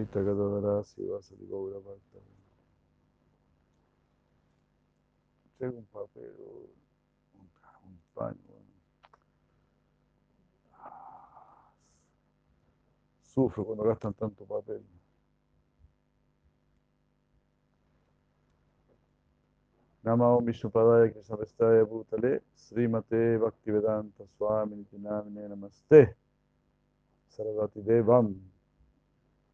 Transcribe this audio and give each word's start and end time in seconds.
Jaya 0.00 0.06
Dvaita 0.06 0.22
Gadadara 0.22 0.82
Sivasati 0.84 1.46
Gaura 1.46 1.78
Bhakta. 1.78 2.18
Tengo 5.58 5.78
un 5.78 5.86
papel, 5.92 6.34
un, 7.34 7.44
un 7.84 7.98
paño. 8.14 8.36
Ah, 10.72 11.70
Sufro 13.20 13.64
cuando 13.64 13.84
gastan 13.84 14.14
tanto 14.14 14.44
papel. 14.46 14.82
Nama 20.02 20.34
Om 20.34 20.44
Vishnupadaya 20.46 21.12
Krishnapestaya 21.12 21.84
Bhutale 21.84 22.42
Srimate 22.54 23.36
Bhaktivedanta 23.36 24.24
Swami 24.34 24.76
Nitinamine 24.76 25.46
Namaste 25.46 26.16
Sarvati 27.28 27.82
Devam 27.82 28.49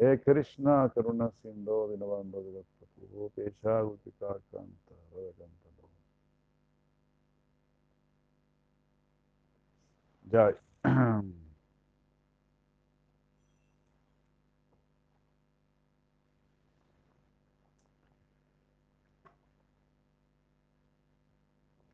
Dinatari 0.00 0.16
He 0.16 0.16
Krishna 0.16 0.90
Karuna 0.94 1.30
Sindho 1.42 1.88
Dinavando 1.88 2.40
Vigatpati 2.40 3.06
Gopesha 3.12 3.82
Gupika 3.82 4.40
Kanta 4.50 4.94
Radakanta 5.14 5.70
Jai. 10.30 10.54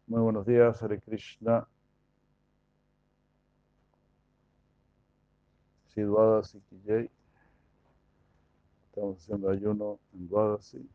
Muy 0.09 0.21
buenos 0.21 0.47
días, 0.47 0.81
Hare 0.83 1.01
Krishna. 1.01 1.67
Sí, 5.89 6.03
Dwadasi 6.03 6.61
Kijay. 6.69 7.11
Estamos 8.97 9.19
haciendo 9.19 9.51
ayuno 9.51 10.01
en 10.15 10.27
Dwadasi. 10.27 10.89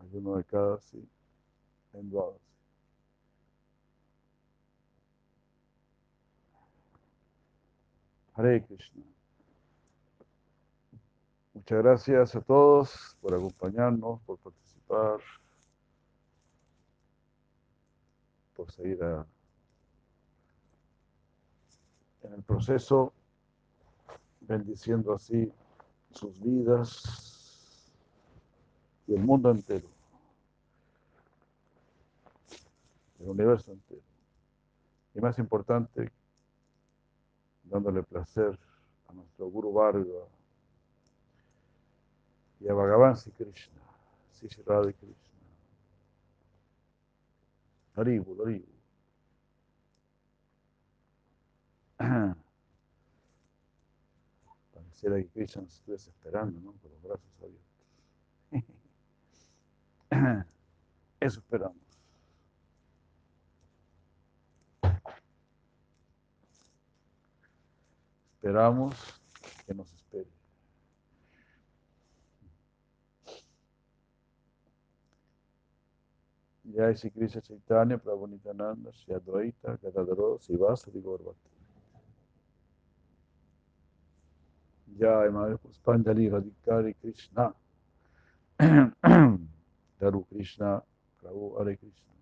Ayuno 0.00 0.36
de 0.36 0.44
Kadasi 0.44 1.08
en 1.94 2.10
Dwadasi. 2.10 2.44
Hare 8.34 8.62
Krishna. 8.66 9.02
Muchas 11.54 11.78
gracias 11.82 12.36
a 12.36 12.42
todos 12.42 13.16
por 13.22 13.32
acompañarnos, 13.32 14.20
por 14.26 14.36
participar, 14.40 15.20
por 18.54 18.70
seguir 18.70 19.02
a- 19.02 19.26
en 22.22 22.34
el 22.34 22.42
proceso, 22.42 23.12
bendiciendo 24.40 25.14
así 25.14 25.52
sus 26.12 26.40
vidas 26.40 27.92
y 29.06 29.14
el 29.14 29.22
mundo 29.22 29.50
entero, 29.50 29.88
el 33.20 33.28
universo 33.28 33.72
entero. 33.72 34.02
Y 35.14 35.20
más 35.20 35.38
importante, 35.38 36.10
dándole 37.64 38.02
placer 38.02 38.58
a 39.08 39.12
nuestro 39.12 39.48
Guru 39.48 39.72
Varga, 39.72 40.26
y 42.60 42.68
a 42.68 42.74
Bhagavan 42.74 43.16
Sri 43.16 43.32
Krishna, 43.32 43.80
Sri 44.32 44.48
Radha 44.64 44.92
Krishna. 44.92 45.16
Haribu, 47.96 48.36
Haribu. 48.42 48.79
Pareciera 54.72 55.16
que 55.16 55.28
Krishna 55.28 55.62
nos 55.62 55.74
estuviese 55.74 56.08
esperando, 56.08 56.58
¿no? 56.60 56.72
Con 56.80 56.90
los 56.92 57.02
brazos 57.02 57.42
abiertos. 57.42 57.66
Eso 61.20 61.40
esperamos. 61.40 61.76
Esperamos 68.36 68.96
que 69.66 69.74
nos 69.74 69.92
espere. 69.92 70.30
Jai 76.74 76.96
Sri 76.96 77.10
Krishna 77.10 77.42
Chaitanya, 77.42 77.98
Prabhu 77.98 78.26
Nityananda, 78.26 78.90
Shri 78.92 79.12
Advaita, 79.12 79.76
Gadadharo, 79.82 80.38
Sivasati 80.38 81.02
Gaurvati. 81.02 81.49
Jai 84.98 85.30
Madre 85.30 85.56
Puspanjali 85.56 86.30
Radhikari 86.30 86.94
Krishna. 87.00 87.54
Daru 90.00 90.24
Krishna, 90.32 90.82
Prabhu 91.22 91.58
Hare 91.58 91.76
Krishna. 91.76 92.12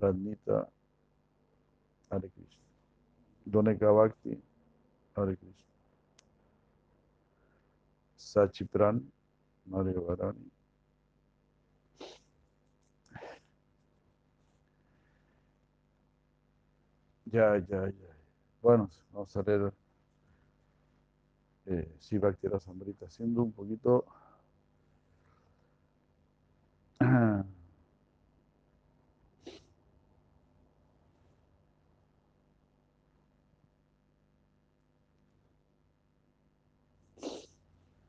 Radnita 0.00 0.66
Hare 2.10 2.30
Krishna. 2.34 2.64
Doneka 3.48 3.92
Bhakti 3.94 4.38
Hare 5.16 5.36
Krishna. 5.36 5.66
Sachipran 8.18 9.02
Mario 9.66 10.00
Varani. 10.02 10.50
Ya, 17.32 17.56
ya, 17.68 17.86
ya. 17.86 18.14
Bueno, 18.62 18.88
vamos 19.12 19.36
a 19.36 19.42
leer 19.42 19.72
eh, 21.66 21.94
sí, 21.98 22.18
Bhakti 22.18 22.48
Rasamrita, 22.48 23.08
siendo 23.10 23.42
un 23.42 23.52
poquito 23.52 24.04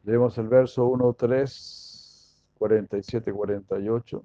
Leemos 0.03 0.37
el 0.37 0.47
verso 0.47 0.85
1, 0.85 1.13
3, 1.13 2.45
47, 2.57 3.33
48, 3.33 4.23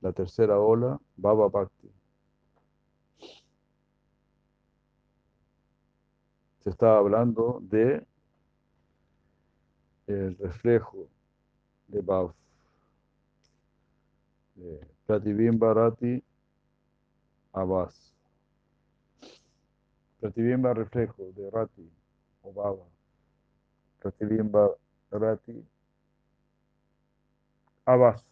la 0.00 0.12
tercera 0.12 0.58
ola, 0.58 0.98
Baba 1.16 1.48
Bhakti. 1.48 1.90
Se 6.60 6.70
está 6.70 6.96
hablando 6.96 7.58
de 7.62 8.06
el 10.10 10.36
reflejo 10.38 11.08
de 11.88 12.00
Bhav, 12.00 12.34
de 14.54 14.86
Pratibimba 15.06 15.74
Rati 15.74 16.22
Abbas. 17.52 18.14
Pratibimba 20.20 20.74
reflejo 20.74 21.32
de 21.32 21.50
Rati 21.50 21.90
o 22.42 22.52
Baba. 22.52 22.84
Pratibimba 24.00 24.70
Rati 25.10 25.64
Abbas. 27.86 28.24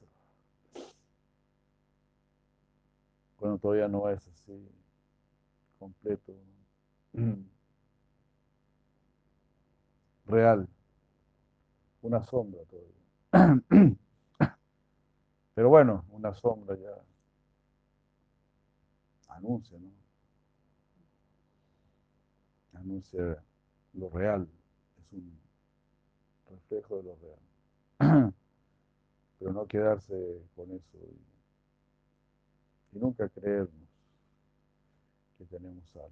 Cuando 3.36 3.58
todavía 3.58 3.88
no 3.88 4.08
es 4.10 4.26
así 4.26 4.68
completo, 5.78 6.34
real, 10.26 10.68
una 12.08 12.24
sombra 12.24 12.60
todavía. 12.64 13.62
Pero 15.54 15.68
bueno, 15.68 16.04
una 16.10 16.34
sombra 16.34 16.76
ya 16.76 17.04
anuncia, 19.28 19.78
¿no? 19.78 19.88
Anuncia 22.78 23.42
lo 23.92 24.08
real, 24.10 24.48
es 24.98 25.12
un 25.12 25.38
reflejo 26.48 26.96
de 26.96 27.02
lo 27.02 27.16
real. 27.16 27.38
Pero 29.38 29.52
no 29.52 29.66
quedarse 29.66 30.42
con 30.56 30.72
eso 30.72 30.98
y, 32.92 32.98
nunca 32.98 33.28
creernos 33.28 33.88
que 35.36 35.44
tenemos 35.44 35.94
algo. 35.94 36.10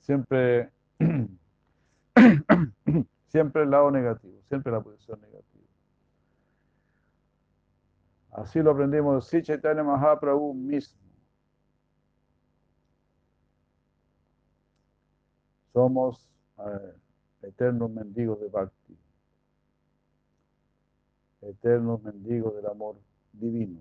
Siempre, 0.00 0.72
siempre 3.28 3.62
el 3.62 3.70
lado 3.70 3.90
negativo, 3.90 4.40
siempre 4.48 4.72
la 4.72 4.80
posición 4.80 5.20
negativa. 5.20 5.64
Así 8.32 8.60
lo 8.60 8.70
aprendimos 8.70 9.16
de 9.16 9.22
Sri 9.28 9.42
Chaitanya 9.42 9.82
Mahaprabhu 9.82 10.54
mismo. 10.54 11.00
Somos 15.72 16.28
eh, 16.58 16.94
eternos 17.42 17.90
mendigos 17.90 18.40
de 18.40 18.48
Bhakti, 18.48 18.98
eternos 21.42 22.02
mendigos 22.02 22.54
del 22.54 22.66
amor 22.66 22.96
divino. 23.32 23.80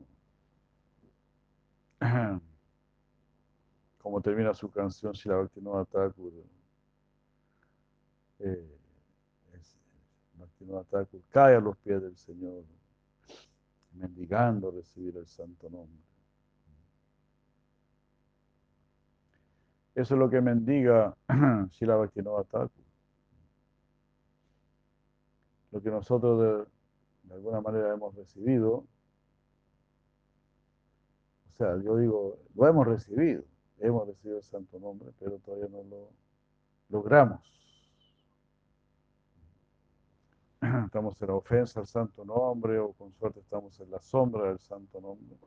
Como 3.98 4.22
termina 4.22 4.54
su 4.54 4.72
canción 4.72 5.14
Shila 5.14 5.36
Bhaktivinoda 5.36 5.86
Thakur, 5.86 6.32
eh, 8.40 8.80
cae 11.30 11.56
a 11.56 11.60
los 11.60 11.78
pies 11.78 12.02
del 12.02 12.18
Señor 12.18 12.64
mendigando 13.94 14.72
recibir 14.72 15.18
el 15.18 15.28
santo 15.28 15.70
nombre. 15.70 16.02
Eso 19.96 20.14
es 20.14 20.20
lo 20.20 20.30
que 20.30 20.40
mendiga 20.40 21.16
Shila 21.72 21.96
Bhaktivinoda. 21.96 22.70
Lo 25.72 25.82
que 25.82 25.92
nosotros 25.92 26.68
de, 27.24 27.34
alguna 27.34 27.62
manera 27.62 27.94
hemos 27.94 28.16
recibido, 28.16 28.86
o 31.50 31.52
sea, 31.52 31.78
yo 31.84 31.98
digo, 31.98 32.40
lo 32.56 32.68
hemos 32.68 32.88
recibido, 32.88 33.44
hemos 33.80 34.08
recibido 34.08 34.38
el 34.38 34.44
santo 34.44 34.80
nombre, 34.80 35.12
pero 35.20 35.38
todavía 35.40 35.68
no 35.68 35.84
lo 35.84 36.10
logramos. 36.90 37.42
Estamos 40.62 41.22
en 41.22 41.28
la 41.28 41.36
ofensa 41.36 41.80
al 41.80 41.88
santo 41.88 42.26
nombre 42.26 42.80
o 42.80 42.94
con 42.94 43.14
suerte 43.14 43.40
estamos 43.40 43.80
en 43.80 43.92
la 43.92 44.00
sombra 44.02 44.50
del 44.50 44.60
santo 44.60 45.00
nombre. 45.00 45.38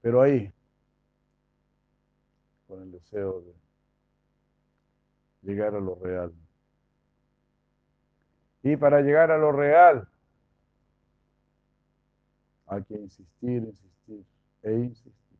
Pero 0.00 0.22
ahí, 0.22 0.52
con 2.66 2.82
el 2.82 2.90
deseo 2.90 3.40
de 3.42 3.54
llegar 5.42 5.74
a 5.74 5.80
lo 5.80 5.94
real. 5.96 6.32
Y 8.62 8.76
para 8.76 9.00
llegar 9.00 9.30
a 9.30 9.38
lo 9.38 9.52
real, 9.52 10.08
hay 12.66 12.82
que 12.84 12.94
insistir, 12.94 13.62
insistir 13.62 14.24
e 14.62 14.72
insistir. 14.72 15.38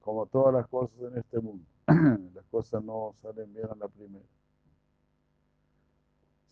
Como 0.00 0.26
todas 0.26 0.54
las 0.54 0.66
cosas 0.68 0.96
en 1.12 1.18
este 1.18 1.40
mundo. 1.40 1.75
las 2.34 2.44
cosas 2.46 2.82
no 2.82 3.14
salen 3.22 3.52
bien 3.52 3.66
a 3.70 3.76
la 3.76 3.88
primera. 3.88 4.24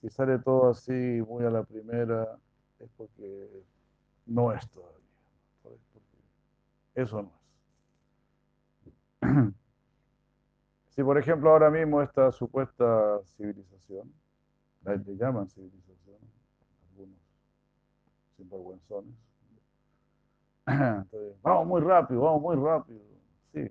Si 0.00 0.08
sale 0.10 0.38
todo 0.38 0.70
así 0.70 0.92
muy 0.92 1.44
a 1.44 1.50
la 1.50 1.64
primera, 1.64 2.38
es 2.78 2.90
porque 2.96 3.64
no 4.26 4.52
es 4.52 4.68
todavía. 4.68 5.00
Eso 6.94 7.22
no 7.22 7.32
es. 9.22 9.54
Si 10.90 11.02
por 11.02 11.18
ejemplo 11.18 11.50
ahora 11.50 11.70
mismo 11.70 12.00
esta 12.02 12.30
supuesta 12.30 13.20
civilización, 13.36 14.14
la 14.84 14.96
que 15.02 15.16
llaman 15.16 15.48
civilización, 15.48 16.18
algunos 16.90 17.18
sinvergüenzones, 18.36 19.14
entonces, 20.66 21.34
vamos 21.42 21.66
muy 21.66 21.80
rápido, 21.80 22.20
vamos 22.20 22.42
muy 22.42 22.54
rápido. 22.56 23.00
Sí, 23.52 23.68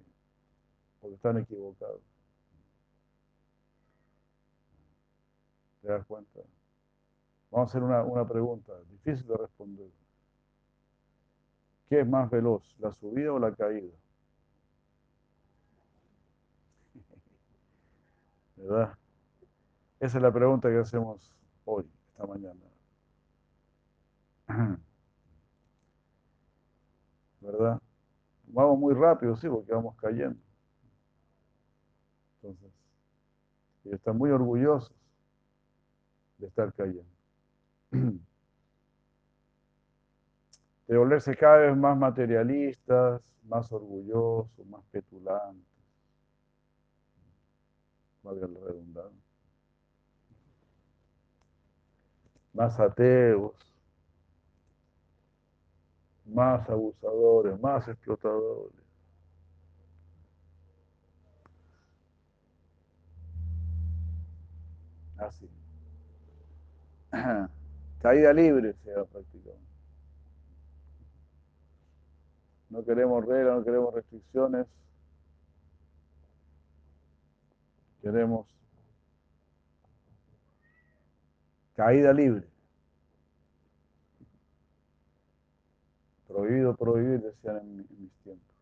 porque 1.03 1.15
están 1.15 1.37
equivocados. 1.37 1.99
¿Te 5.81 5.89
das 5.89 6.05
cuenta? 6.05 6.39
Vamos 7.51 7.67
a 7.67 7.71
hacer 7.71 7.83
una, 7.83 8.03
una 8.03 8.25
pregunta 8.25 8.71
difícil 8.89 9.27
de 9.27 9.35
responder. 9.35 9.89
¿Qué 11.89 11.99
es 11.99 12.07
más 12.07 12.29
veloz, 12.29 12.63
la 12.79 12.93
subida 12.93 13.33
o 13.33 13.39
la 13.39 13.53
caída? 13.53 13.93
¿Verdad? 18.55 18.97
Esa 19.99 20.17
es 20.19 20.23
la 20.23 20.31
pregunta 20.31 20.69
que 20.69 20.77
hacemos 20.77 21.35
hoy, 21.65 21.85
esta 22.11 22.25
mañana. 22.25 22.61
¿Verdad? 27.41 27.81
Vamos 28.47 28.79
muy 28.79 28.93
rápido, 28.93 29.35
sí, 29.35 29.49
porque 29.49 29.73
vamos 29.73 29.97
cayendo. 29.97 30.39
Entonces, 32.43 32.71
y 33.85 33.93
están 33.93 34.17
muy 34.17 34.29
orgullosos 34.31 34.91
de 36.37 36.47
estar 36.47 36.73
cayendo. 36.73 37.05
De 40.85 40.97
volverse 40.97 41.33
cada 41.37 41.59
vez 41.59 41.77
más 41.77 41.97
materialistas, 41.97 43.21
más 43.45 43.71
orgullosos, 43.71 44.67
más 44.67 44.83
petulantes. 44.91 45.65
Valga 48.21 48.47
la 48.47 48.59
redundancia. 48.59 49.23
Más 52.53 52.77
ateos, 52.79 53.53
más 56.25 56.69
abusadores, 56.69 57.59
más 57.61 57.87
explotadores. 57.87 58.82
Caída 68.01 68.33
libre 68.33 68.73
sea 68.83 69.05
prácticamente. 69.05 69.63
No 72.69 72.83
queremos 72.83 73.23
reglas, 73.25 73.57
no 73.57 73.63
queremos 73.63 73.93
restricciones. 73.93 74.67
Queremos 78.01 78.47
caída 81.75 82.11
libre. 82.13 82.47
Prohibido 86.27 86.75
prohibir, 86.75 87.21
decían 87.21 87.57
en, 87.57 87.77
mis 87.77 88.11
tiempos. 88.23 88.55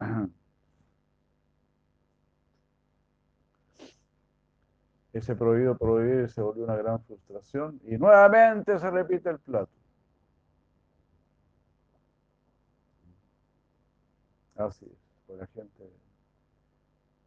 ese 5.12 5.36
prohibido 5.36 5.76
prohibir 5.76 6.28
se 6.30 6.40
volvió 6.40 6.64
una 6.64 6.76
gran 6.76 7.02
frustración 7.04 7.80
y 7.84 7.98
nuevamente 7.98 8.78
se 8.78 8.90
repite 8.90 9.30
el 9.30 9.38
plato. 9.38 9.70
Así 14.56 14.86
es, 14.86 14.98
pues 15.26 15.38
la 15.38 15.46
gente 15.48 15.90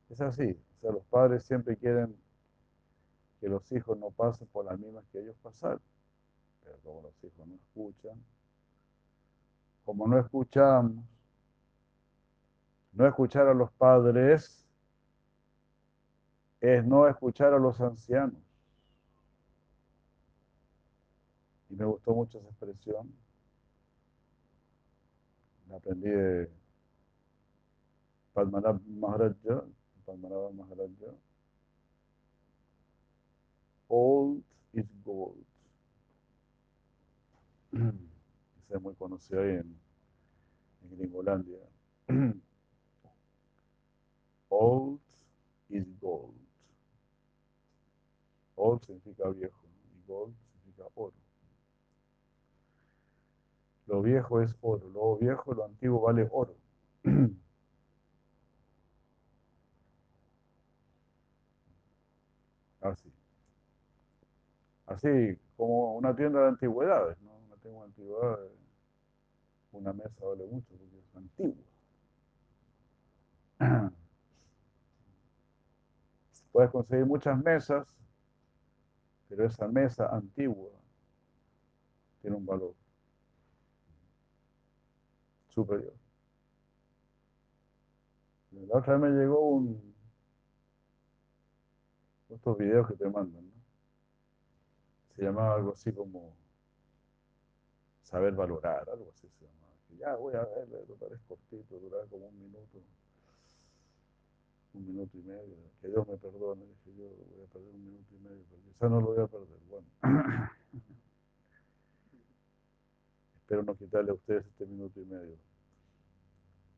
es 0.10 0.22
así, 0.22 0.58
o 0.78 0.80
sea, 0.82 0.92
los 0.92 1.04
padres 1.06 1.44
siempre 1.44 1.76
quieren 1.76 2.16
que 3.40 3.50
los 3.50 3.70
hijos 3.72 3.98
no 3.98 4.12
pasen 4.12 4.48
por 4.48 4.66
las 4.66 4.80
mismas 4.80 5.04
que 5.12 5.20
ellos 5.20 5.36
pasaron, 5.42 5.82
pero 6.64 6.78
como 6.84 7.02
los 7.02 7.24
hijos 7.24 7.48
no 7.48 7.56
escuchan, 7.56 8.24
como 9.84 10.08
no 10.08 10.20
escuchamos, 10.20 11.04
no 12.94 13.06
escuchar 13.06 13.48
a 13.48 13.54
los 13.54 13.72
padres 13.74 14.65
es 16.62 16.86
no 16.86 17.08
escuchar 17.08 17.54
a 17.54 17.60
los 17.60 17.80
ancianos. 17.82 18.42
Y 21.70 21.76
me 21.76 21.86
gustó 21.86 22.14
mucho 22.14 22.40
esa 22.40 22.48
expresión. 22.50 23.12
La 25.70 25.78
aprendí 25.78 26.10
de 26.10 26.50
Padmanabh 28.34 28.82
Maharaja, 28.88 29.64
Padmanabh 30.06 30.54
Maharaja. 30.54 31.16
Old 33.88 34.44
is 34.74 34.86
gold. 35.04 35.46
Esa 37.72 38.76
es 38.78 38.82
muy 38.82 38.96
conocida 38.96 39.42
ahí 39.42 39.52
en, 39.52 39.78
en 40.84 40.98
Gringolandia. 40.98 41.60
Old 44.50 45.00
is 45.70 45.86
gold. 46.00 46.45
Old 48.56 48.84
significa 48.86 49.30
viejo 49.30 49.60
y 49.94 50.04
gold 50.08 50.34
significa 50.52 50.86
oro. 50.96 51.14
Lo 53.88 54.02
viejo 54.02 54.42
es 54.42 54.56
oro, 54.62 54.90
lo 54.90 55.18
viejo, 55.18 55.54
lo 55.54 55.66
antiguo 55.66 56.02
vale 56.02 56.28
oro. 56.32 56.56
Así. 62.82 63.12
Así 64.88 65.38
como 65.58 65.96
una 65.96 66.16
tienda 66.16 66.42
de 66.42 66.48
antigüedades, 66.50 67.20
¿no? 67.22 67.32
Una 67.48 67.56
tienda 67.58 67.80
de 67.80 67.86
antigüedades, 67.86 68.52
una 69.72 69.94
mesa 69.94 70.26
vale 70.26 70.46
mucho 70.46 70.68
porque 70.78 70.98
es 71.00 71.16
antigua. 71.16 71.64
Puedes 76.52 76.72
conseguir 76.72 77.06
muchas 77.06 77.38
mesas, 77.44 77.86
pero 79.30 79.46
esa 79.46 79.68
mesa 79.68 80.08
antigua 80.08 80.72
tiene 82.22 82.36
un 82.36 82.46
valor 82.46 82.74
superior. 85.50 85.94
La 88.52 88.78
otra 88.78 88.98
vez 88.98 89.12
me 89.12 89.20
llegó 89.20 89.40
un 89.50 89.96
estos 92.30 92.58
videos 92.58 92.88
que 92.88 92.96
te 92.96 93.10
mandan, 93.10 93.46
¿no? 93.46 93.54
Se 95.16 95.24
llamaba 95.24 95.56
algo 95.56 95.74
así 95.74 95.92
como 95.94 96.36
saber 98.04 98.34
valorar, 98.34 98.90
algo 98.90 99.10
así 99.12 99.30
se 99.30 99.46
llamaba. 99.46 99.74
ya 99.98 100.16
voy 100.16 100.36
a 100.36 100.44
verle, 100.44 100.80
total 100.86 101.14
es 101.14 101.22
cortito, 101.22 101.80
durar 101.80 102.08
como 102.08 102.28
un 102.28 102.40
minuto 102.40 102.80
un 104.76 104.86
minuto 104.86 105.18
y 105.18 105.22
medio, 105.22 105.56
que 105.82 105.88
Dios 105.88 106.08
me 106.08 106.18
perdone, 106.18 106.66
dije 106.66 106.94
yo 106.98 107.08
voy 107.08 107.44
a 107.44 107.48
perder 107.48 107.74
un 107.74 107.86
minuto 107.86 108.14
y 108.14 108.20
medio, 108.20 108.44
pero 108.50 108.62
quizás 108.64 108.92
no 108.92 109.02
lo 109.02 109.08
voy 109.08 109.20
a 109.20 109.28
perder. 109.28 109.60
Bueno, 109.70 109.88
espero 113.36 113.64
no 113.64 113.76
quitarle 113.76 114.12
a 114.12 114.14
ustedes 114.14 114.46
este 114.46 114.66
minuto 114.66 115.00
y 115.00 115.06
medio. 115.06 115.38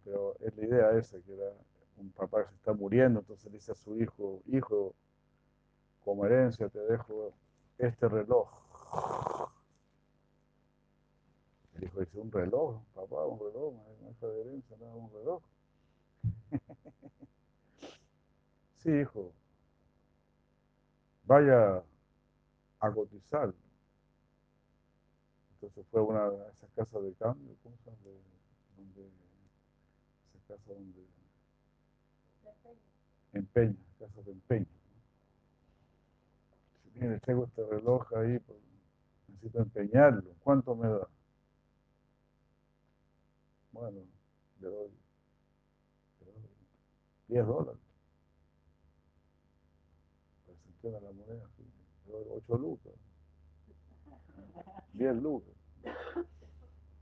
Pero 0.03 0.35
es 0.39 0.55
la 0.55 0.65
idea 0.65 0.97
esa, 0.97 1.19
que 1.19 1.33
era 1.33 1.51
un 1.97 2.11
papá 2.11 2.43
que 2.43 2.51
se 2.51 2.55
está 2.55 2.73
muriendo, 2.73 3.19
entonces 3.19 3.51
dice 3.51 3.71
a 3.71 3.75
su 3.75 3.99
hijo, 3.99 4.41
hijo, 4.45 4.93
como 6.03 6.25
herencia 6.25 6.69
te 6.69 6.79
dejo 6.79 7.33
este 7.77 8.07
reloj. 8.07 8.47
El 11.75 11.83
hijo 11.83 11.99
dice, 11.99 12.19
un 12.19 12.31
reloj, 12.31 12.81
papá, 12.93 13.25
un 13.25 13.39
reloj, 13.39 13.73
no 14.01 14.09
es 14.09 14.19
de 14.19 14.41
herencia, 14.41 14.77
no, 14.79 14.95
un 14.95 15.11
reloj. 15.11 15.43
Sí, 18.87 18.93
hijo. 18.93 19.33
Vaya 21.25 21.83
a 22.79 22.91
cotizar. 22.93 23.53
Entonces 25.51 25.85
fue 25.91 26.01
una 26.01 26.29
de 26.29 26.49
esas 26.51 26.71
casas 26.71 27.03
de 27.03 27.13
cambio, 27.15 27.53
¿cómo 27.63 27.75
se 27.83 27.89
llama? 27.89 27.97
Donde, 28.77 29.11
esa 30.29 30.39
casa 30.47 30.73
donde 30.73 31.05
empeña, 33.33 33.75
casas 33.99 34.25
de 34.25 34.31
empeño. 34.31 34.67
Si 36.81 36.97
mire, 36.97 37.19
tengo 37.19 37.43
este 37.43 37.65
reloj 37.65 38.13
ahí, 38.15 38.39
pues, 38.39 38.57
necesito 39.27 39.59
empeñarlo. 39.63 40.33
¿Cuánto 40.45 40.75
me 40.77 40.87
da? 40.87 41.09
Bueno, 43.73 43.99
le 44.61 44.67
doy, 44.69 44.91
le 46.21 46.31
doy 46.31 46.49
10 47.27 47.45
dólares 47.45 47.86
a 50.95 51.01
la 51.01 51.11
moneda, 51.11 51.43
8 52.09 52.57
lucas, 52.57 52.93
10 54.93 55.15
lucas. 55.21 55.53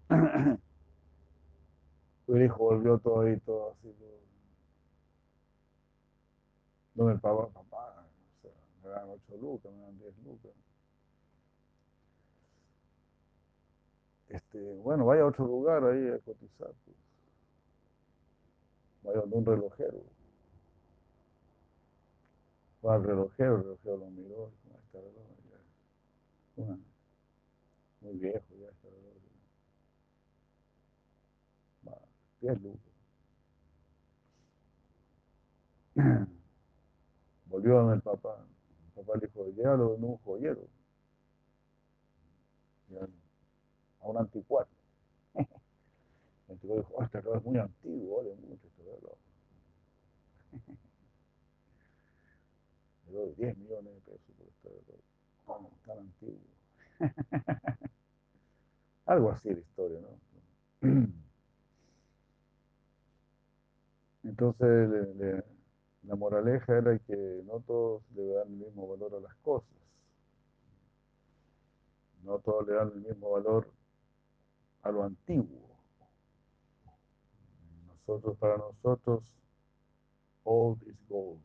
Tu 2.26 2.38
hijo 2.40 2.58
volvió 2.58 2.98
todo 2.98 3.22
ahí, 3.22 3.40
todo 3.42 3.72
así. 3.72 3.88
Todo. 4.00 4.20
No 6.96 7.04
me 7.06 7.16
pagó 7.20 7.50
papá, 7.50 8.04
o 8.04 8.42
sea, 8.42 8.52
me 8.82 8.90
dan 8.90 9.10
8 9.10 9.38
lucas, 9.40 9.72
me 9.72 9.82
dan 9.82 10.00
10 10.00 10.18
lucas. 10.26 10.52
Este, 14.30 14.74
bueno, 14.78 15.06
vaya 15.06 15.22
a 15.22 15.28
otro 15.28 15.46
lugar 15.46 15.84
ahí 15.84 16.10
a 16.10 16.18
cotizar. 16.20 16.74
Pues. 16.84 16.98
Vaya 19.04 19.20
donde 19.20 19.38
un 19.38 19.46
relojero 19.46 20.02
al 22.92 23.04
relojero, 23.04 23.56
el 23.58 23.64
relojero 23.64 23.98
lo 23.98 24.10
miró, 24.12 24.52
como 24.64 24.80
está 24.80 25.00
reloj, 25.00 25.26
ya, 26.58 26.78
muy 28.02 28.18
viejo 28.18 28.46
ya 28.60 28.70
está 28.70 28.88
reloj. 28.88 29.14
Va, 31.88 32.00
10 32.42 32.62
lucas. 32.62 32.82
Volvió 37.48 37.76
donde 37.76 37.96
el 37.96 38.02
papá. 38.02 38.46
El 38.88 39.04
papá 39.04 39.18
le 39.18 39.28
dijo, 39.28 39.50
llévalo 39.50 39.90
donde 39.90 40.08
un 40.08 40.18
joyero. 40.18 40.68
A 44.00 44.08
un 44.08 44.18
anticuario. 44.18 44.72
El 45.34 45.46
anticuario 46.50 46.84
dijo, 46.84 46.94
oh, 46.96 47.04
este 47.04 47.22
reloj 47.22 47.38
es 47.38 47.44
muy 47.44 47.58
antiguo, 47.58 48.18
vale 48.18 48.36
mucho 48.36 48.68
este 48.68 48.84
reloj. 48.84 49.18
de 53.22 53.34
10 53.36 53.58
millones 53.58 53.94
de 53.94 54.02
pesos 54.02 54.36
por 54.62 54.72
tan, 55.46 55.68
tan 55.86 56.00
antiguo. 56.00 56.40
Algo 59.06 59.32
así 59.32 59.50
la 59.50 59.60
historia, 59.60 60.00
¿no? 60.02 60.10
Entonces, 64.24 65.44
la 66.04 66.16
moraleja 66.16 66.78
era 66.78 66.98
que 66.98 67.44
no 67.46 67.60
todos 67.60 68.02
le 68.16 68.28
dan 68.28 68.48
el 68.48 68.56
mismo 68.56 68.88
valor 68.88 69.14
a 69.16 69.20
las 69.20 69.36
cosas. 69.36 69.70
No 72.24 72.40
todos 72.40 72.68
le 72.68 72.74
dan 72.74 72.92
el 72.96 73.02
mismo 73.02 73.32
valor 73.32 73.72
a 74.82 74.92
lo 74.92 75.04
antiguo. 75.04 75.70
Nosotros, 77.88 78.36
para 78.38 78.58
nosotros, 78.58 79.24
old 80.44 80.82
is 80.88 80.96
gold. 81.08 81.40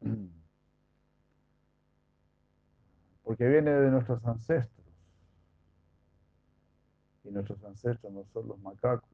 Porque 3.24 3.46
viene 3.46 3.70
de 3.70 3.90
nuestros 3.90 4.24
ancestros. 4.24 4.86
Y 7.24 7.30
nuestros 7.30 7.62
ancestros 7.64 8.12
no 8.12 8.24
son 8.32 8.48
los 8.48 8.58
macacos. 8.60 9.08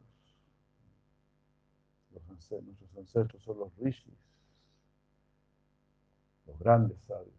nuestros 2.30 2.96
ancestros 2.96 3.42
son 3.42 3.58
los 3.58 3.76
rishis. 3.76 4.14
Los 6.46 6.58
grandes 6.58 6.98
sabios. 7.06 7.34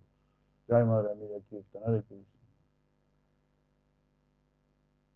Ya 0.68 0.84
madre 0.84 1.16
mía, 1.16 1.38
aquí 1.38 1.56
está, 1.56 1.80
Hare 1.80 2.04
Krishna. 2.04 2.42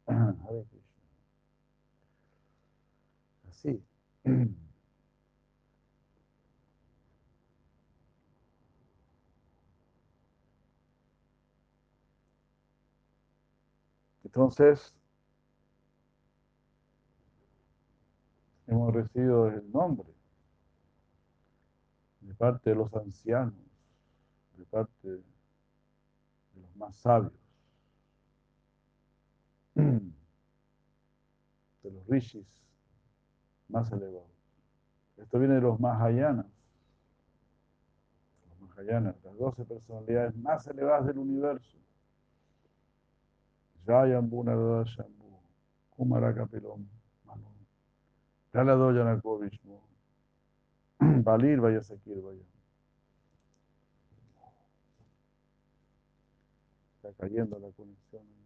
Hare 0.48 0.66
Krishna. 0.66 1.04
Así. 3.50 3.84
Entonces, 14.34 14.96
hemos 18.66 18.94
recibido 18.94 19.50
el 19.50 19.70
nombre 19.70 20.08
de 22.22 22.34
parte 22.36 22.70
de 22.70 22.78
los 22.78 22.96
ancianos, 22.96 23.54
de 24.56 24.64
parte 24.68 25.10
de 25.10 25.22
los 26.62 26.76
más 26.78 26.96
sabios, 26.96 27.34
de 29.76 31.92
los 31.92 32.08
rishis 32.08 32.48
más 33.68 33.92
elevados. 33.92 34.32
Esto 35.18 35.40
viene 35.40 35.56
de 35.56 35.62
los 35.62 35.78
Mahayanas. 35.78 36.46
Los 38.48 38.70
Mahayanas, 38.70 39.22
las 39.26 39.38
doce 39.38 39.66
personalidades 39.66 40.38
más 40.38 40.66
elevadas 40.68 41.08
del 41.08 41.18
universo. 41.18 41.81
Jayambu 43.88 44.44
Narada 44.46 44.86
Shambhu, 44.90 45.40
Kumara 45.98 46.34
Kapilom, 46.34 46.86
Manu, 47.28 47.48
Galado 48.54 48.92
Yanako 48.94 49.40
Vishnu, 49.42 49.80
Balir 51.24 51.60
Vaya 51.62 51.82
Sakir 51.82 52.22
Vaya. 52.22 52.44
está 57.04 57.14
cayendo 57.18 57.58
la 57.60 57.72
conexión. 57.72 58.41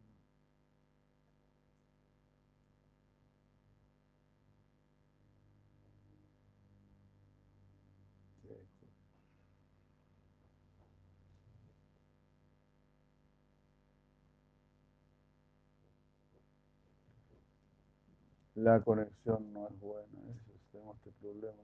La 18.56 18.80
conexión 18.80 19.54
no 19.54 19.68
es 19.68 19.80
buena, 19.82 20.20
eso, 20.32 20.52
tenemos 20.72 20.96
este 20.98 21.12
problema. 21.22 21.62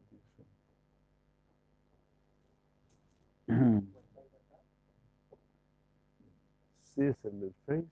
Sí, 6.93 7.03
es 7.03 7.15
el 7.23 7.39
del 7.39 7.53
Face. 7.65 7.87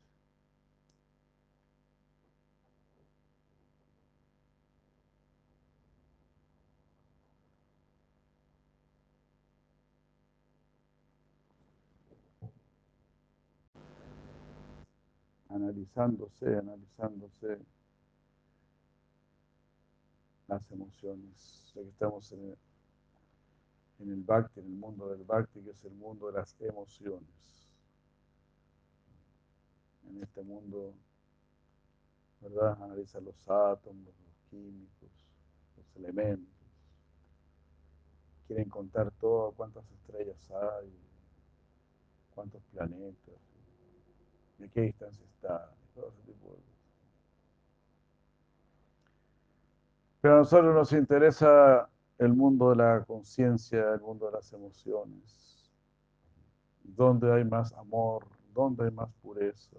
Analizándose, 15.47 16.57
analizándose 16.57 17.59
las 20.49 20.69
emociones. 20.71 21.71
Ya 21.75 21.81
que 21.81 21.89
estamos 21.89 22.31
en 22.31 22.39
el, 22.39 22.57
en 23.99 24.11
el 24.11 24.23
Bhakti, 24.23 24.59
en 24.59 24.65
el 24.65 24.73
mundo 24.73 25.07
del 25.09 25.23
Bhakti, 25.23 25.61
que 25.61 25.71
es 25.71 25.83
el 25.85 25.93
mundo 25.93 26.27
de 26.27 26.33
las 26.33 26.55
emociones 26.59 27.69
en 30.09 30.23
este 30.23 30.41
mundo, 30.41 30.93
¿verdad? 32.41 32.81
Analiza 32.81 33.19
los 33.21 33.37
átomos, 33.47 34.13
los 34.25 34.39
químicos, 34.49 35.09
los 35.77 35.95
elementos. 35.97 36.47
Quieren 38.47 38.69
contar 38.69 39.11
todo, 39.19 39.51
cuántas 39.51 39.83
estrellas 39.91 40.49
hay, 40.49 40.91
cuántos 42.33 42.63
planetas, 42.71 43.35
de 44.57 44.69
qué 44.69 44.81
distancia 44.81 45.23
está, 45.35 45.71
todo 45.93 46.09
ese 46.09 46.21
tipo 46.23 46.49
de 46.49 46.78
Pero 50.21 50.35
a 50.35 50.37
nosotros 50.39 50.75
nos 50.75 50.91
interesa 50.91 51.89
el 52.17 52.33
mundo 52.33 52.71
de 52.71 52.75
la 52.75 53.03
conciencia, 53.05 53.93
el 53.93 54.01
mundo 54.01 54.25
de 54.25 54.33
las 54.33 54.51
emociones, 54.51 55.71
donde 56.83 57.31
hay 57.31 57.45
más 57.45 57.71
amor, 57.73 58.27
donde 58.53 58.85
hay 58.85 58.91
más 58.91 59.09
pureza, 59.21 59.77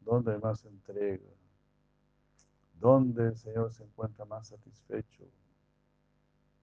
donde 0.00 0.34
hay 0.34 0.38
más 0.40 0.64
entrega, 0.64 1.26
donde 2.78 3.26
el 3.26 3.36
Señor 3.36 3.72
se 3.72 3.82
encuentra 3.82 4.24
más 4.24 4.48
satisfecho. 4.48 5.24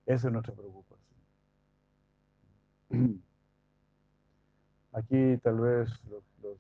Esa 0.06 0.28
es 0.28 0.34
nuestra 0.34 0.54
preocupación. 0.54 1.20
Aquí 4.94 5.38
tal 5.44 5.60
vez 5.60 5.90
los, 6.06 6.24
los 6.42 6.58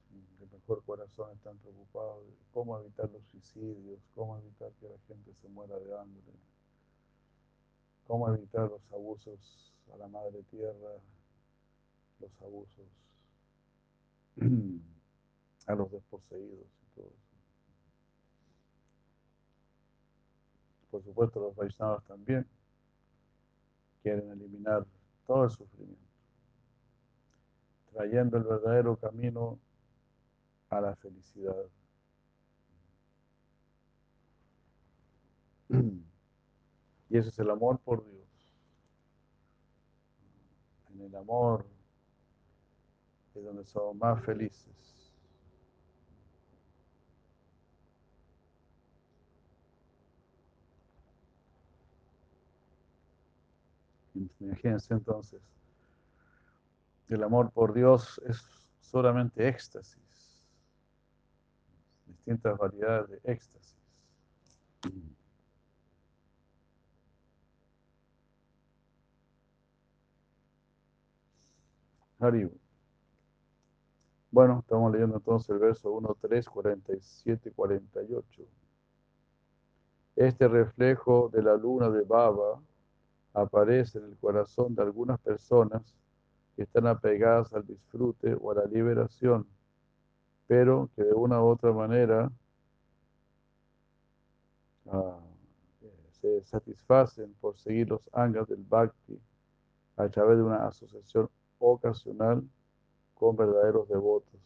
corazón 0.65 1.31
están 1.33 1.57
preocupados 1.57 2.25
de 2.25 2.33
cómo 2.51 2.79
evitar 2.79 3.09
los 3.11 3.23
suicidios, 3.25 3.99
cómo 4.15 4.37
evitar 4.37 4.71
que 4.79 4.89
la 4.89 4.97
gente 5.07 5.33
se 5.41 5.47
muera 5.49 5.77
de 5.77 5.97
hambre, 5.97 6.33
cómo 8.07 8.33
evitar 8.33 8.69
los 8.69 8.81
abusos 8.91 9.73
a 9.93 9.97
la 9.97 10.07
madre 10.07 10.41
tierra, 10.49 10.89
los 12.19 12.41
abusos 12.41 12.87
a 15.67 15.75
los 15.75 15.91
desposeídos 15.91 16.65
y 16.65 16.95
todo 16.95 17.05
eso. 17.05 17.35
Por 20.89 21.03
supuesto, 21.03 21.39
los 21.39 21.55
Vaishnavas 21.55 22.03
también 22.05 22.47
quieren 24.01 24.31
eliminar 24.31 24.85
todo 25.27 25.45
el 25.45 25.51
sufrimiento, 25.51 26.01
trayendo 27.91 28.37
el 28.37 28.43
verdadero 28.43 28.95
camino 28.97 29.59
a 30.77 30.81
la 30.81 30.95
felicidad. 30.95 31.65
Y 37.07 37.17
ese 37.17 37.29
es 37.29 37.37
el 37.39 37.51
amor 37.51 37.79
por 37.79 38.03
Dios. 38.03 38.25
En 40.91 41.01
el 41.01 41.15
amor 41.15 41.65
es 43.35 43.43
donde 43.43 43.63
somos 43.63 43.95
más 43.95 44.25
felices. 44.25 45.13
Imagínense 54.39 54.93
entonces, 54.93 55.41
el 57.09 57.23
amor 57.23 57.51
por 57.51 57.73
Dios 57.73 58.21
es 58.25 58.43
solamente 58.79 59.47
éxtasis, 59.47 60.04
distintas 62.25 62.57
variedades 62.57 63.09
de 63.09 63.31
éxtasis. 63.31 63.75
Bueno, 74.31 74.59
estamos 74.59 74.91
leyendo 74.91 75.17
entonces 75.17 75.49
el 75.51 75.59
verso 75.59 75.91
1, 75.91 76.17
3, 76.19 76.49
47, 76.49 77.51
48. 77.51 78.43
Este 80.15 80.47
reflejo 80.47 81.29
de 81.31 81.43
la 81.43 81.55
luna 81.55 81.89
de 81.89 82.01
Baba 82.01 82.59
aparece 83.33 83.99
en 83.99 84.05
el 84.05 84.17
corazón 84.17 84.73
de 84.73 84.81
algunas 84.81 85.19
personas 85.19 85.95
que 86.55 86.63
están 86.63 86.87
apegadas 86.87 87.53
al 87.53 87.67
disfrute 87.67 88.35
o 88.41 88.51
a 88.51 88.55
la 88.55 88.65
liberación, 88.65 89.45
pero 90.47 90.89
que 90.95 91.03
de 91.03 91.13
una 91.13 91.41
u 91.41 91.47
otra 91.47 91.71
manera 91.71 92.31
ah, 94.91 95.19
se 96.21 96.43
satisfacen 96.45 97.33
por 97.41 97.57
seguir 97.57 97.89
los 97.89 98.01
angas 98.13 98.47
del 98.47 98.63
bhakti 98.63 99.19
a 99.97 100.09
través 100.09 100.37
de 100.37 100.43
una 100.43 100.67
asociación 100.67 101.29
ocasional 101.59 102.43
con 103.13 103.35
verdaderos 103.35 103.87
devotos. 103.87 104.39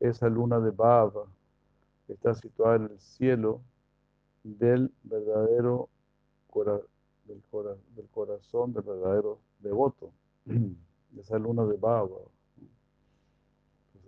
Esa 0.00 0.28
luna 0.28 0.60
de 0.60 0.70
Baba 0.70 1.26
está 2.08 2.34
situada 2.34 2.76
en 2.76 2.84
el 2.84 2.98
cielo 3.00 3.60
del 4.42 4.92
verdadero 5.02 5.88
del 7.24 8.08
corazón 8.12 8.72
del 8.72 8.82
verdadero 8.82 9.40
devoto, 9.58 10.12
esa 11.18 11.38
luna 11.38 11.64
de 11.64 11.76
Baba. 11.76 12.18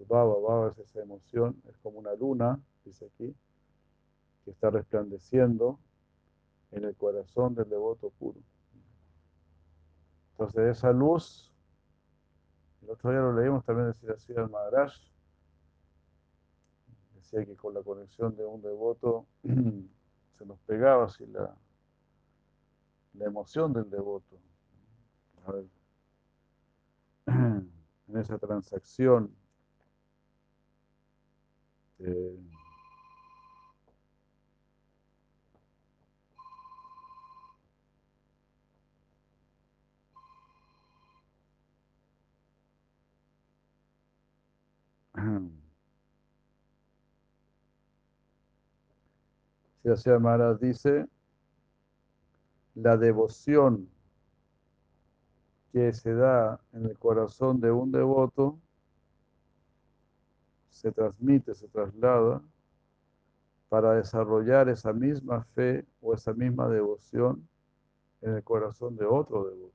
Baba, 0.05 0.35
Baba 0.39 0.69
es 0.69 0.79
esa 0.79 1.01
emoción, 1.01 1.61
es 1.69 1.77
como 1.79 1.99
una 1.99 2.15
luna, 2.15 2.61
dice 2.85 3.07
aquí, 3.07 3.35
que 4.45 4.51
está 4.51 4.71
resplandeciendo 4.71 5.79
en 6.71 6.85
el 6.85 6.95
corazón 6.97 7.55
del 7.55 7.69
devoto 7.69 8.11
puro. 8.11 8.41
Entonces, 10.33 10.77
esa 10.77 10.93
luz, 10.93 11.53
el 12.83 12.91
otro 12.91 13.11
día 13.11 13.21
lo 13.21 13.33
leímos 13.33 13.65
también 13.65 13.89
decir 13.89 14.11
así 14.11 14.35
al 14.37 14.51
Maharaj, 14.51 14.93
decía 17.15 17.45
que 17.45 17.57
con 17.57 17.75
la 17.75 17.83
conexión 17.83 18.37
de 18.37 18.45
un 18.45 18.61
devoto 18.61 19.27
se 19.43 20.47
nos 20.47 20.59
pegaba 20.61 21.07
así 21.07 21.27
la, 21.27 21.57
la 23.15 23.25
emoción 23.25 23.73
del 23.73 23.89
devoto. 23.89 24.37
en 27.27 28.17
esa 28.17 28.39
transacción 28.39 29.35
Si 31.99 32.05
así 49.91 50.11
Maharaj 50.11 50.59
dice, 50.59 51.07
la 52.75 52.97
devoción 52.99 53.89
que 55.73 55.93
se 55.95 56.13
da 56.13 56.61
en 56.73 56.85
el 56.87 56.99
corazón 56.99 57.61
de 57.61 57.71
un 57.71 57.91
devoto 57.91 58.59
se 60.77 60.93
transmite, 60.93 61.55
se 61.55 61.69
traslada 61.69 62.43
para 63.69 63.95
desarrollar 63.95 64.69
esa 64.69 64.93
misma 64.93 65.43
fe 65.55 65.87
o 66.01 66.13
esa 66.15 66.35
misma 66.35 66.69
devoción 66.69 67.49
en 68.21 68.35
el 68.35 68.45
corazón 68.45 68.95
de 68.97 69.07
otro 69.07 69.49
devoto. 69.49 69.75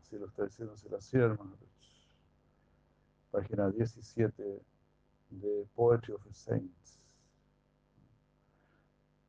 Así 0.00 0.16
lo 0.16 0.26
está 0.26 0.44
diciendo 0.44 0.76
Selassie, 0.76 1.20
hermano. 1.20 1.56
página 3.30 3.68
17 3.70 4.62
de 5.30 5.66
Poetry 5.74 6.14
of 6.14 6.22
the 6.24 6.32
Saints. 6.32 7.00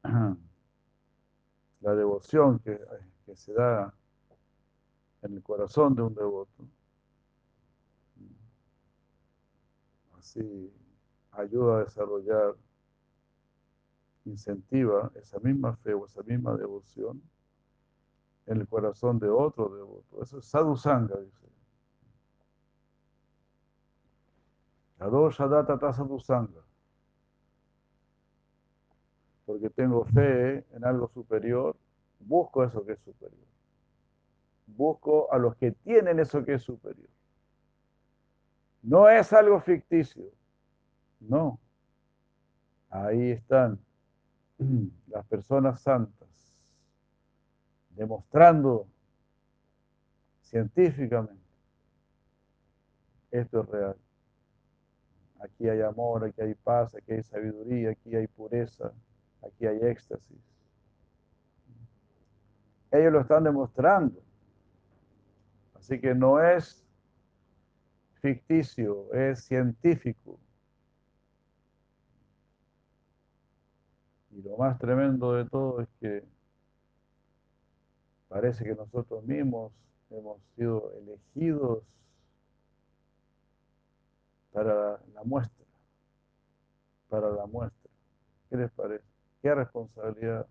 La 1.81 1.95
devoción 1.95 2.59
que, 2.59 2.79
que 3.25 3.35
se 3.35 3.53
da 3.53 3.91
en 5.23 5.33
el 5.33 5.41
corazón 5.41 5.95
de 5.95 6.03
un 6.03 6.13
devoto. 6.13 6.67
Así 10.25 10.73
ayuda 11.33 11.77
a 11.77 11.83
desarrollar, 11.83 12.55
incentiva 14.25 15.11
esa 15.13 15.39
misma 15.39 15.75
fe 15.75 15.93
o 15.93 16.07
esa 16.07 16.23
misma 16.23 16.57
devoción 16.57 17.21
en 18.47 18.57
el 18.61 18.67
corazón 18.67 19.19
de 19.19 19.29
otro 19.29 19.69
devoto. 19.69 20.23
Eso 20.23 20.39
es 20.39 20.45
sadhusanga, 20.45 21.15
dice. 21.19 21.45
Adoshadata 24.97 25.93
sadhusanga. 25.93 26.63
Porque 29.45 29.69
tengo 29.69 30.05
fe 30.05 30.65
en 30.75 30.85
algo 30.85 31.07
superior, 31.09 31.75
busco 32.19 32.63
eso 32.63 32.83
que 32.83 32.93
es 32.93 32.99
superior. 33.01 33.47
Busco 34.65 35.31
a 35.31 35.38
los 35.38 35.55
que 35.55 35.71
tienen 35.71 36.19
eso 36.19 36.43
que 36.43 36.55
es 36.55 36.63
superior. 36.63 37.14
No 38.86 39.10
es 39.10 39.34
algo 39.34 39.60
ficticio. 39.60 40.26
No. 41.19 41.60
Ahí 42.89 43.32
están 43.32 43.80
las 45.08 45.26
personas 45.26 45.82
santas 45.82 46.30
demostrando 47.89 48.88
científicamente 50.41 51.45
esto 53.32 53.62
es 53.62 53.69
real. 53.69 53.95
Aquí 55.41 55.67
hay 55.67 55.82
amor, 55.82 56.26
aquí 56.26 56.41
hay 56.41 56.54
paz, 56.54 56.95
aquí 56.95 57.13
hay 57.13 57.24
sabiduría, 57.24 57.91
aquí 57.91 58.15
hay 58.15 58.28
pureza, 58.28 58.91
aquí 59.45 59.65
hay 59.65 59.78
éxtasis. 59.82 60.38
Ellos 62.91 63.12
lo 63.12 63.21
están 63.21 63.43
demostrando. 63.43 64.21
Así 65.74 66.00
que 66.00 66.15
no 66.15 66.41
es 66.41 66.85
ficticio, 68.25 69.13
es 69.13 69.45
científico. 69.45 70.39
Y 74.31 74.41
lo 74.41 74.57
más 74.57 74.79
tremendo 74.79 75.33
de 75.33 75.45
todo 75.45 75.81
es 75.81 75.88
que 75.99 76.23
parece 78.27 78.63
que 78.63 78.73
nosotros 78.73 79.23
mismos 79.25 79.71
hemos 80.09 80.41
sido 80.55 80.91
elegidos 80.97 81.83
para 84.51 84.99
la 85.13 85.23
muestra, 85.23 85.65
para 87.07 87.29
la 87.29 87.45
muestra. 87.45 87.91
¿Qué 88.49 88.57
les 88.57 88.71
parece? 88.71 89.05
¿Qué 89.43 89.53
responsabilidad? 89.53 90.47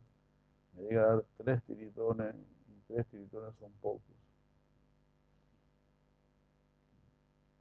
Me 0.74 0.82
diga 0.84 1.06
dar 1.06 1.24
tres 1.38 1.60
tiritones, 1.64 2.36
y 2.68 2.92
tres 2.92 3.04
tiritones 3.08 3.52
son 3.58 3.72
pocos. 3.82 4.23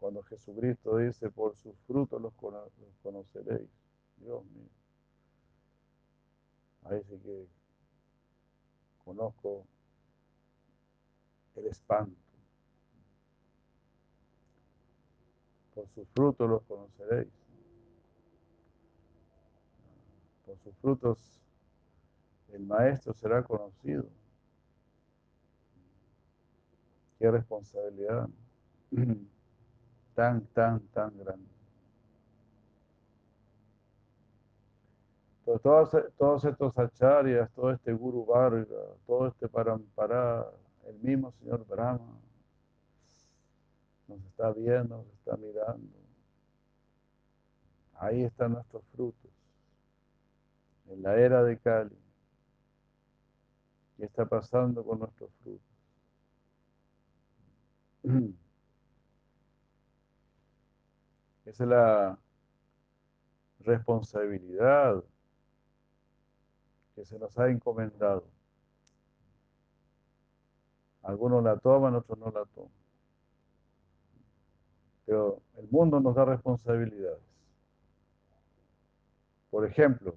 Cuando 0.04 0.22
Jesucristo 0.24 0.98
dice, 0.98 1.30
por 1.30 1.56
sus 1.56 1.74
frutos 1.88 2.22
los, 2.22 2.34
conoceréis. 3.02 3.70
Dios 4.18 4.44
mío. 4.48 4.68
Ahí 6.84 7.02
sí 7.04 7.18
que 7.20 7.48
conozco 9.06 9.66
el 11.56 11.68
espanto. 11.68 12.20
Por 15.74 15.88
sus 15.88 16.06
frutos 16.10 16.50
los 16.50 16.64
conoceréis. 16.64 17.32
Por 20.46 20.60
sus 20.60 20.76
frutos 20.80 21.40
el 22.50 22.66
maestro 22.66 23.14
será 23.14 23.42
conocido. 23.42 24.04
Qué 27.18 27.32
responsabilidad 27.32 28.28
tan, 30.16 30.46
tan, 30.48 30.80
tan 30.88 31.18
grande. 31.18 31.54
todos, 35.62 35.90
todos 36.18 36.46
estos 36.46 36.78
acharyas, 36.78 37.52
todo 37.52 37.72
este 37.72 37.94
Guru 37.94 38.26
Varga, 38.26 38.66
todo 39.06 39.28
este 39.28 39.48
Parampara, 39.48 40.50
el 40.86 40.96
mismo 41.00 41.32
Señor 41.40 41.66
Brahma, 41.68 42.20
nos 44.08 44.24
está 44.26 44.52
viendo, 44.52 44.98
nos 44.98 45.08
está 45.08 45.38
mirando. 45.38 45.98
Ahí 47.96 48.24
están 48.24 48.54
nuestros 48.54 48.84
frutos. 48.94 49.32
En 50.90 51.02
la 51.04 51.16
era 51.18 51.44
de 51.44 51.58
Cali. 51.58 51.98
¿Qué 53.98 54.06
está 54.06 54.26
pasando 54.26 54.84
con 54.84 55.00
nuestros 55.00 55.30
frutos? 55.42 55.62
Esa 61.46 61.64
es 61.64 61.70
la 61.70 62.20
responsabilidad 63.60 65.04
que 66.96 67.06
se 67.06 67.18
nos 67.20 67.38
ha 67.38 67.50
encomendado. 67.50 68.26
Algunos 71.02 71.44
la 71.44 71.58
toman, 71.58 71.96
otros 71.96 72.18
no 72.18 72.32
la 72.32 72.46
toman. 72.46 72.72
Pero 75.06 75.42
el 75.58 75.68
mundo 75.70 76.00
nos 76.00 76.16
da 76.16 76.24
responsabilidades. 76.26 77.22
Por 79.50 79.66
ejemplo, 79.66 80.16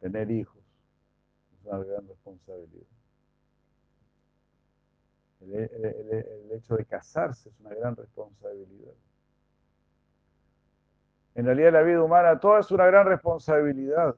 tener 0.00 0.30
hijos 0.30 0.62
es 1.52 1.66
una 1.66 1.78
gran 1.78 2.06
responsabilidad. 2.06 2.86
El, 5.40 6.52
hecho 6.52 6.76
de 6.76 6.86
casarse 6.86 7.50
es 7.50 7.60
una 7.60 7.74
gran 7.74 7.96
responsabilidad. 7.96 8.94
En 11.34 11.46
realidad 11.46 11.72
la 11.72 11.82
vida 11.82 12.02
humana 12.02 12.38
todo 12.38 12.58
es 12.58 12.70
una 12.70 12.86
gran 12.86 13.06
responsabilidad. 13.06 14.14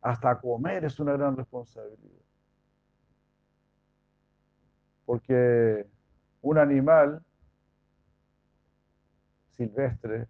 Hasta 0.00 0.40
comer 0.40 0.84
es 0.84 0.98
una 0.98 1.12
gran 1.12 1.36
responsabilidad. 1.36 2.22
Porque 5.04 5.86
un 6.40 6.58
animal 6.58 7.22
silvestre 9.50 10.26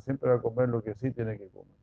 siempre 0.00 0.28
va 0.30 0.36
a 0.36 0.40
comer 0.40 0.68
lo 0.68 0.82
que 0.82 0.94
sí 0.94 1.10
tiene 1.10 1.36
que 1.36 1.48
comer. 1.48 1.82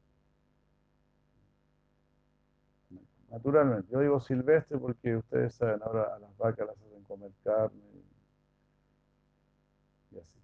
Naturalmente, 3.29 3.91
yo 3.91 3.99
digo 3.99 4.19
silvestre 4.19 4.77
porque 4.77 5.17
ustedes 5.17 5.53
saben, 5.53 5.81
ahora 5.83 6.15
a 6.15 6.19
las 6.19 6.35
vacas 6.37 6.67
las 6.67 6.77
hacen 6.77 7.03
comer 7.03 7.31
carne 7.43 7.79
y 10.11 10.17
así. 10.17 10.38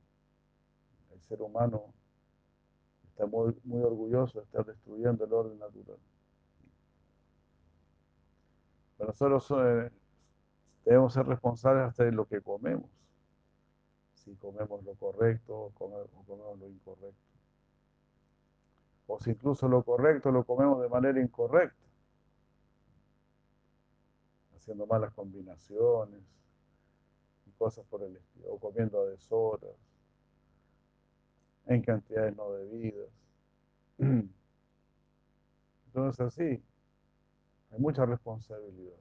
Ser 1.28 1.42
humano 1.42 1.94
está 3.10 3.26
muy, 3.26 3.56
muy 3.64 3.82
orgulloso 3.82 4.40
de 4.40 4.46
estar 4.46 4.66
destruyendo 4.66 5.26
el 5.26 5.34
orden 5.34 5.58
natural. 5.58 5.98
Pero 8.98 9.08
nosotros 9.10 9.52
eh, 9.52 9.92
debemos 10.86 11.14
ser 11.14 11.26
responsables 11.26 11.88
hasta 11.88 12.04
de 12.04 12.12
lo 12.12 12.26
que 12.26 12.42
comemos. 12.42 12.90
Si 14.14 14.36
comemos 14.36 14.84
lo 14.84 14.96
correcto 14.96 15.56
o 15.56 15.70
comemos, 15.72 16.60
lo 16.60 16.70
incorrecto. 16.70 17.16
O 19.08 19.20
si 19.20 19.32
incluso 19.32 19.68
lo 19.68 19.84
correcto 19.84 20.32
lo 20.32 20.44
comemos 20.44 20.82
de 20.82 20.90
manera 20.90 21.22
incorrecta. 21.22 21.84
Haciendo 24.56 24.86
malas 24.88 25.14
combinaciones 25.14 26.22
y 27.46 27.52
cosas 27.52 27.86
por 27.86 28.04
el 28.04 28.16
estilo. 28.16 28.54
O 28.54 28.60
comiendo 28.60 29.00
a 29.02 29.06
deshoras 29.06 29.85
en 31.68 31.82
cantidades 31.82 32.36
no 32.36 32.52
debidas. 32.52 33.10
Entonces 35.88 36.20
así, 36.20 36.64
hay 37.72 37.80
mucha 37.80 38.06
responsabilidad 38.06 39.00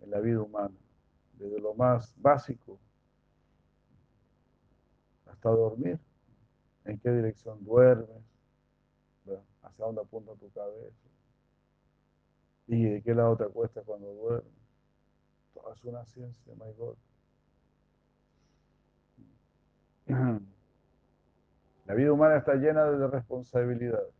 en 0.00 0.10
la 0.10 0.20
vida 0.20 0.40
humana, 0.40 0.74
desde 1.34 1.60
lo 1.60 1.74
más 1.74 2.14
básico 2.20 2.78
hasta 5.26 5.50
dormir, 5.50 5.98
en 6.84 6.98
qué 6.98 7.10
dirección 7.10 7.64
duermes, 7.64 8.22
hacia 9.62 9.84
dónde 9.84 10.00
apunta 10.00 10.34
tu 10.36 10.50
cabeza 10.50 11.06
y 12.66 12.84
de 12.84 13.02
qué 13.02 13.14
lado 13.14 13.36
te 13.36 13.44
acuestas 13.44 13.84
cuando 13.84 14.12
duermes. 14.14 14.52
Todo 15.54 15.72
es 15.72 15.84
una 15.84 16.04
ciencia, 16.06 16.54
my 16.54 16.72
God. 16.76 16.96
La 21.88 21.94
vida 21.94 22.12
humana 22.12 22.36
está 22.36 22.54
llena 22.54 22.84
de 22.84 23.06
responsabilidades. 23.08 24.12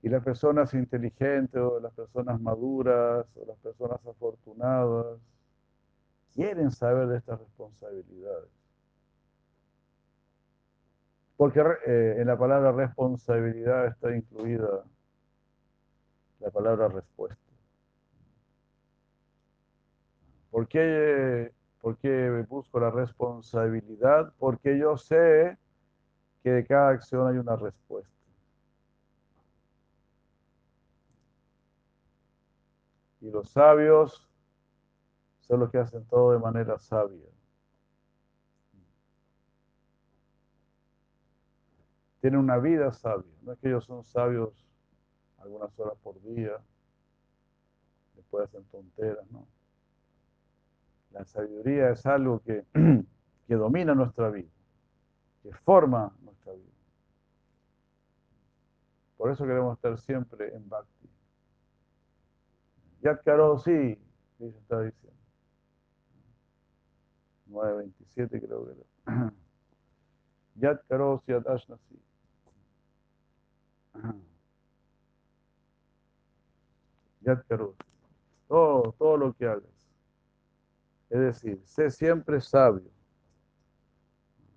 Y 0.00 0.08
las 0.08 0.24
personas 0.24 0.72
inteligentes 0.72 1.60
o 1.60 1.80
las 1.80 1.92
personas 1.92 2.40
maduras 2.40 3.26
o 3.36 3.44
las 3.46 3.58
personas 3.58 3.98
afortunadas 4.06 5.18
quieren 6.32 6.70
saber 6.70 7.08
de 7.08 7.18
estas 7.18 7.38
responsabilidades. 7.40 8.48
Porque 11.36 11.60
eh, 11.60 12.16
en 12.20 12.26
la 12.26 12.38
palabra 12.38 12.72
responsabilidad 12.72 13.86
está 13.86 14.16
incluida 14.16 14.82
la 16.40 16.50
palabra 16.50 16.88
respuesta. 16.88 17.52
¿Por 20.50 20.66
qué, 20.68 21.52
¿Por 21.88 21.96
qué 21.96 22.44
busco 22.46 22.78
la 22.78 22.90
responsabilidad? 22.90 24.30
Porque 24.38 24.78
yo 24.78 24.98
sé 24.98 25.56
que 26.42 26.50
de 26.50 26.66
cada 26.66 26.90
acción 26.90 27.26
hay 27.26 27.38
una 27.38 27.56
respuesta. 27.56 28.12
Y 33.22 33.30
los 33.30 33.48
sabios 33.48 34.28
son 35.40 35.60
los 35.60 35.70
que 35.70 35.78
hacen 35.78 36.04
todo 36.04 36.32
de 36.32 36.38
manera 36.38 36.78
sabia. 36.78 37.24
Tienen 42.20 42.38
una 42.38 42.58
vida 42.58 42.92
sabia. 42.92 43.32
No 43.40 43.52
es 43.52 43.58
que 43.60 43.68
ellos 43.68 43.86
son 43.86 44.04
sabios 44.04 44.52
algunas 45.38 45.70
horas 45.78 45.96
por 46.02 46.20
día, 46.20 46.60
después 48.14 48.44
hacen 48.44 48.64
tonteras, 48.64 49.26
¿no? 49.30 49.48
La 51.10 51.24
sabiduría 51.24 51.90
es 51.90 52.04
algo 52.06 52.40
que, 52.40 52.64
que 53.46 53.54
domina 53.54 53.94
nuestra 53.94 54.30
vida, 54.30 54.48
que 55.42 55.52
forma 55.52 56.14
nuestra 56.22 56.52
vida. 56.52 56.64
Por 59.16 59.32
eso 59.32 59.44
queremos 59.44 59.76
estar 59.76 59.98
siempre 59.98 60.54
en 60.54 60.68
Bhakti. 60.68 61.08
Yat 63.02 63.22
Karo, 63.24 63.58
sí, 63.58 63.98
dice, 64.38 64.58
está 64.58 64.82
diciendo. 64.82 65.18
9.27 67.50 68.40
creo 68.46 68.66
que 68.66 68.72
era. 68.72 69.32
Yat 70.56 70.82
Karo, 70.88 71.22
Yat 71.26 71.46
Ashnasi. 71.46 72.00
Yat. 77.22 77.44
Todo, 78.48 78.94
todo 78.98 79.16
lo 79.16 79.32
que 79.34 79.46
hagas. 79.46 79.77
Es 81.10 81.20
decir, 81.20 81.60
sé 81.64 81.90
siempre 81.90 82.40
sabio. 82.40 82.90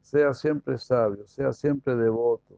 Sea 0.01 0.33
siempre 0.33 0.77
sabio, 0.77 1.25
sea 1.27 1.53
siempre 1.53 1.95
devoto. 1.95 2.57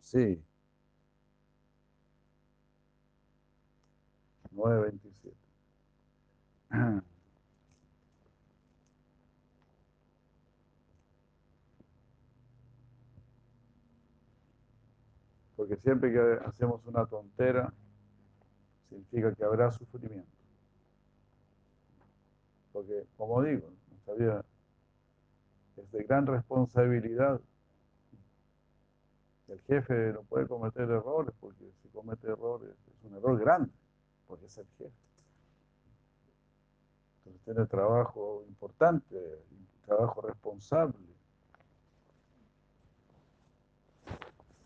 Sí. 0.00 0.42
9.27. 4.54 5.34
Porque 15.56 15.76
siempre 15.76 16.12
que 16.12 16.38
hacemos 16.44 16.84
una 16.86 17.06
tontera, 17.06 17.72
significa 18.92 19.34
que 19.34 19.44
habrá 19.44 19.70
sufrimiento. 19.70 20.30
Porque, 22.72 23.06
como 23.16 23.42
digo, 23.42 23.68
nuestra 23.90 24.14
vida 24.14 24.44
es 25.76 25.90
de 25.90 26.04
gran 26.04 26.26
responsabilidad. 26.26 27.40
El 29.48 29.60
jefe 29.62 30.12
no 30.12 30.22
puede 30.22 30.46
cometer 30.46 30.82
errores, 30.82 31.34
porque 31.40 31.70
si 31.82 31.88
comete 31.88 32.26
errores 32.28 32.70
es 32.70 33.04
un 33.04 33.16
error 33.16 33.38
grande, 33.38 33.70
porque 34.26 34.46
es 34.46 34.56
el 34.58 34.66
jefe. 34.78 34.92
Entonces 37.18 37.42
tiene 37.44 37.66
trabajo 37.66 38.44
importante, 38.48 39.16
trabajo 39.84 40.22
responsable. 40.22 40.96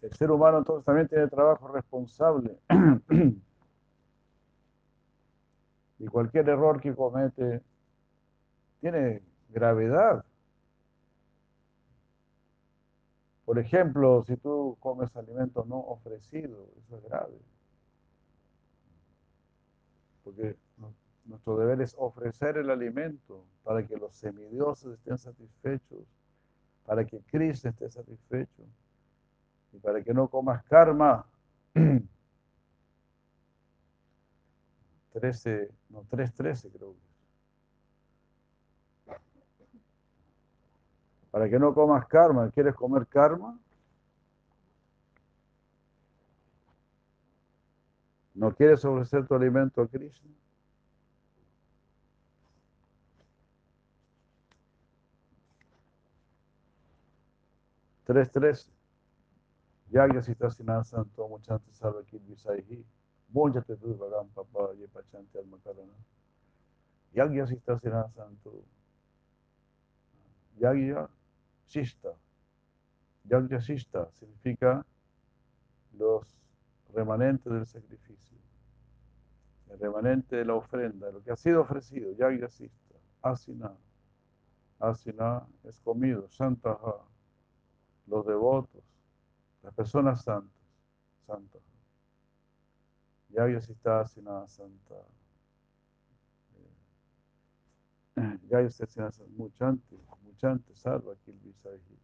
El 0.02 0.12
ser 0.12 0.30
humano 0.30 0.58
entonces 0.58 0.84
también 0.84 1.08
tiene 1.08 1.26
trabajo 1.26 1.66
responsable. 1.68 2.56
y 5.98 6.06
cualquier 6.06 6.48
error 6.48 6.80
que 6.80 6.94
comete 6.94 7.62
tiene 8.80 9.22
gravedad. 9.48 10.24
Por 13.44 13.58
ejemplo, 13.58 14.22
si 14.26 14.36
tú 14.36 14.76
comes 14.80 15.14
alimentos 15.16 15.66
no 15.66 15.78
ofrecidos, 15.78 16.68
eso 16.84 16.96
es 16.96 17.04
grave. 17.04 17.38
Porque 20.24 20.56
nuestro 21.24 21.56
deber 21.56 21.80
es 21.80 21.94
ofrecer 21.98 22.56
el 22.56 22.70
alimento 22.70 23.44
para 23.62 23.86
que 23.86 23.96
los 23.96 24.14
semidioses 24.14 24.94
estén 24.94 25.18
satisfechos, 25.18 26.04
para 26.84 27.04
que 27.04 27.20
Cristo 27.20 27.68
esté 27.68 27.88
satisfecho 27.88 28.62
y 29.72 29.78
para 29.78 30.02
que 30.02 30.12
no 30.12 30.28
comas 30.28 30.64
karma. 30.64 31.24
13, 35.16 35.70
no, 35.88 36.04
3.13 36.10 36.70
creo 36.70 36.94
que. 36.94 37.06
Para 41.30 41.48
que 41.48 41.58
no 41.58 41.72
comas 41.72 42.06
karma, 42.06 42.50
¿quieres 42.50 42.74
comer 42.74 43.06
karma? 43.06 43.58
¿No 48.34 48.54
quieres 48.54 48.84
ofrecer 48.84 49.26
tu 49.26 49.34
alimento 49.34 49.80
a 49.80 49.88
Krishna? 49.88 50.30
Tres, 58.04 58.30
tres. 58.30 58.70
Yagya 59.90 60.22
Sitasina 60.22 60.84
Santo 60.84 61.26
Muchante 61.26 61.72
Salva 61.72 62.02
Kilvisaihi. 62.04 62.84
Mónchate 63.28 63.76
tú, 63.76 63.96
Bhagam 63.96 64.28
Papa, 64.28 64.72
Yepachante 64.74 65.38
Almakarana. 65.38 65.92
Yagya. 67.12 67.46
Yagya 70.58 71.08
Sista. 71.66 72.12
Yagya 73.24 73.60
Sista 73.60 74.10
significa 74.12 74.84
los 75.98 76.26
remanentes 76.94 77.52
del 77.52 77.66
sacrificio. 77.66 78.36
El 79.70 79.78
remanente 79.78 80.36
de 80.36 80.44
la 80.44 80.54
ofrenda, 80.54 81.10
lo 81.10 81.22
que 81.22 81.32
ha 81.32 81.36
sido 81.36 81.62
ofrecido, 81.62 82.12
Yagya 82.12 82.48
Sista. 82.48 82.94
Asina. 83.22 83.74
Asina 84.78 85.46
es 85.64 85.80
comido, 85.80 86.28
Santa 86.28 86.78
los 88.06 88.24
devotos, 88.24 88.82
las 89.62 89.74
personas 89.74 90.22
santas, 90.22 90.62
santas. 91.26 91.62
Asina 93.34 94.46
Santa. 94.48 95.04
Yagya 98.48 98.70
Sista 98.70 99.10
Muchante, 99.36 99.96
Muchante, 100.24 100.74
salva 100.74 101.14
Kilvisaji. 101.24 101.98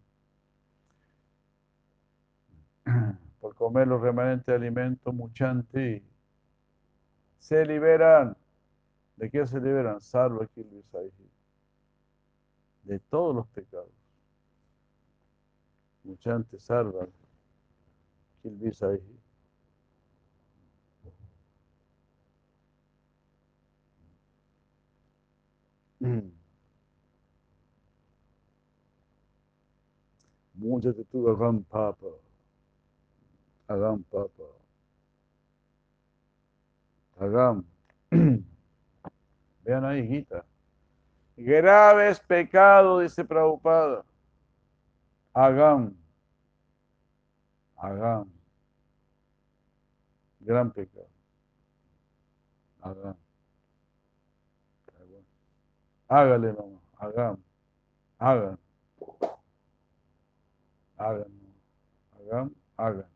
Por 3.41 3.55
comer 3.55 3.89
los 3.89 4.01
remanentes 4.01 4.47
de 4.47 4.55
alimentos, 4.55 5.15
Muchante, 5.15 6.03
se 7.39 7.65
liberan. 7.65 8.37
¿De 9.17 9.31
qué 9.31 9.47
se 9.47 9.59
liberan? 9.61 10.01
Salva 10.01 10.47
Kilvisaji. 10.47 11.31
De 12.83 12.99
todos 12.99 13.35
los 13.35 13.47
pecados. 13.49 13.89
Muchante, 16.05 16.59
salva 16.59 17.09
Kilvisaji. 18.43 19.22
Múchate 30.55 31.05
tú, 31.05 31.29
Agam 31.29 31.63
Papa. 31.63 32.09
Agam 33.69 34.03
Papa. 34.11 34.45
Agam. 37.21 37.65
Vean 39.65 39.85
ahí, 39.85 40.07
Gita. 40.09 40.45
Graves 41.37 42.19
pecado, 42.21 42.99
dice 42.99 43.25
Prabhupada. 43.25 44.05
Agam. 45.33 45.97
Agam. 47.77 48.29
Gran 50.41 50.71
pecado. 50.73 51.09
Agam. 52.81 53.17
Hágale 56.13 56.53
nomás, 56.53 56.83
hagan, 56.99 57.43
hagan, 58.19 58.59
hagan, 60.99 61.33
hagan, 62.13 62.55
hagan. 62.77 63.07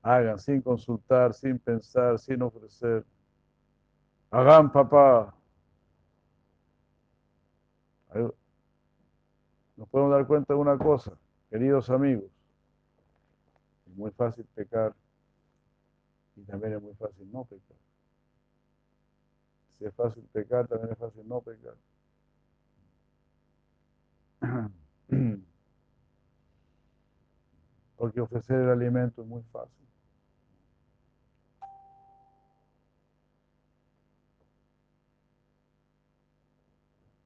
Hagan 0.00 0.38
sin 0.38 0.62
consultar, 0.62 1.34
sin 1.34 1.58
pensar, 1.58 2.20
sin 2.20 2.40
ofrecer. 2.40 3.04
Hagan, 4.30 4.70
papá. 4.70 5.34
Nos 9.76 9.88
podemos 9.88 10.12
dar 10.12 10.24
cuenta 10.28 10.54
de 10.54 10.60
una 10.60 10.78
cosa, 10.78 11.18
queridos 11.50 11.90
amigos. 11.90 12.30
Es 13.88 13.96
muy 13.96 14.12
fácil 14.12 14.44
pecar 14.54 14.94
y 16.36 16.44
también 16.44 16.74
es 16.74 16.80
muy 16.80 16.94
fácil 16.94 17.28
no 17.32 17.44
pecar. 17.44 17.85
Si 19.78 19.84
es 19.84 19.94
fácil 19.94 20.22
pecar, 20.32 20.66
también 20.66 20.92
es 20.92 20.98
fácil 20.98 21.28
no 21.28 21.40
pecar. 21.40 21.74
Porque 27.96 28.20
ofrecer 28.20 28.60
el 28.60 28.70
alimento 28.70 29.22
es 29.22 29.28
muy 29.28 29.42
fácil. 29.52 29.86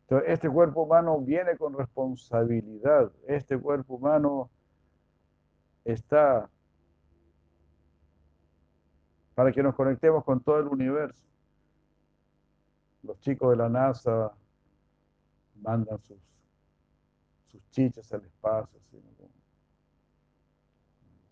Entonces, 0.02 0.32
este 0.32 0.50
cuerpo 0.50 0.82
humano 0.82 1.20
viene 1.20 1.56
con 1.56 1.72
responsabilidad. 1.72 3.12
Este 3.28 3.56
cuerpo 3.56 3.94
humano 3.94 4.50
está 5.84 6.50
para 9.36 9.52
que 9.52 9.62
nos 9.62 9.74
conectemos 9.76 10.24
con 10.24 10.40
todo 10.42 10.58
el 10.58 10.66
universo. 10.66 11.24
Los 13.02 13.18
chicos 13.20 13.50
de 13.50 13.56
la 13.56 13.68
NASA 13.68 14.32
mandan 15.62 15.98
sus, 16.02 16.18
sus 17.50 17.70
chichas 17.70 18.12
al 18.12 18.24
espacio, 18.24 18.78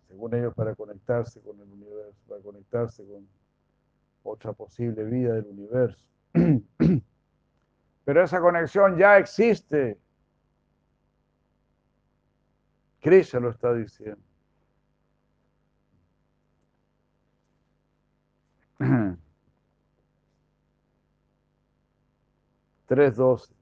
según 0.07 0.33
ellos 0.33 0.53
para 0.55 0.75
conectarse 0.75 1.39
con 1.41 1.59
el 1.59 1.71
universo, 1.71 2.19
para 2.27 2.41
conectarse 2.41 3.05
con 3.05 3.27
otra 4.23 4.53
posible 4.53 5.03
vida 5.03 5.33
del 5.35 5.45
universo. 5.45 6.03
Pero 8.05 8.23
esa 8.23 8.41
conexión 8.41 8.97
ya 8.97 9.17
existe. 9.17 9.99
Krishna 12.99 13.39
lo 13.39 13.51
está 13.51 13.73
diciendo. 13.73 14.21
Tres 22.89 23.15
doce. 23.15 23.53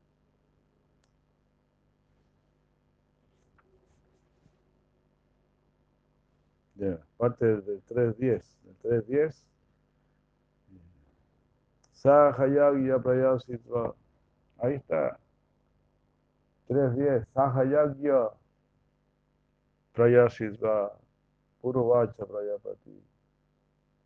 parte 7.17 7.45
del 7.45 7.83
3.10. 7.87 8.43
El 8.83 9.03
3.10. 9.05 9.35
Sahayagya 11.93 12.99
Prayasitva. 12.99 13.95
Ahí 14.59 14.75
está. 14.75 15.19
3.10. 16.69 17.25
Sahayagya 17.33 18.29
Prayasitva. 19.93 20.97
Puro 21.59 21.87
Vacha 21.87 22.25
Prayapati. 22.25 23.03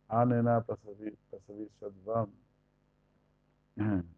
Anena 0.08 0.64
Prasavisyadvam. 0.64 2.41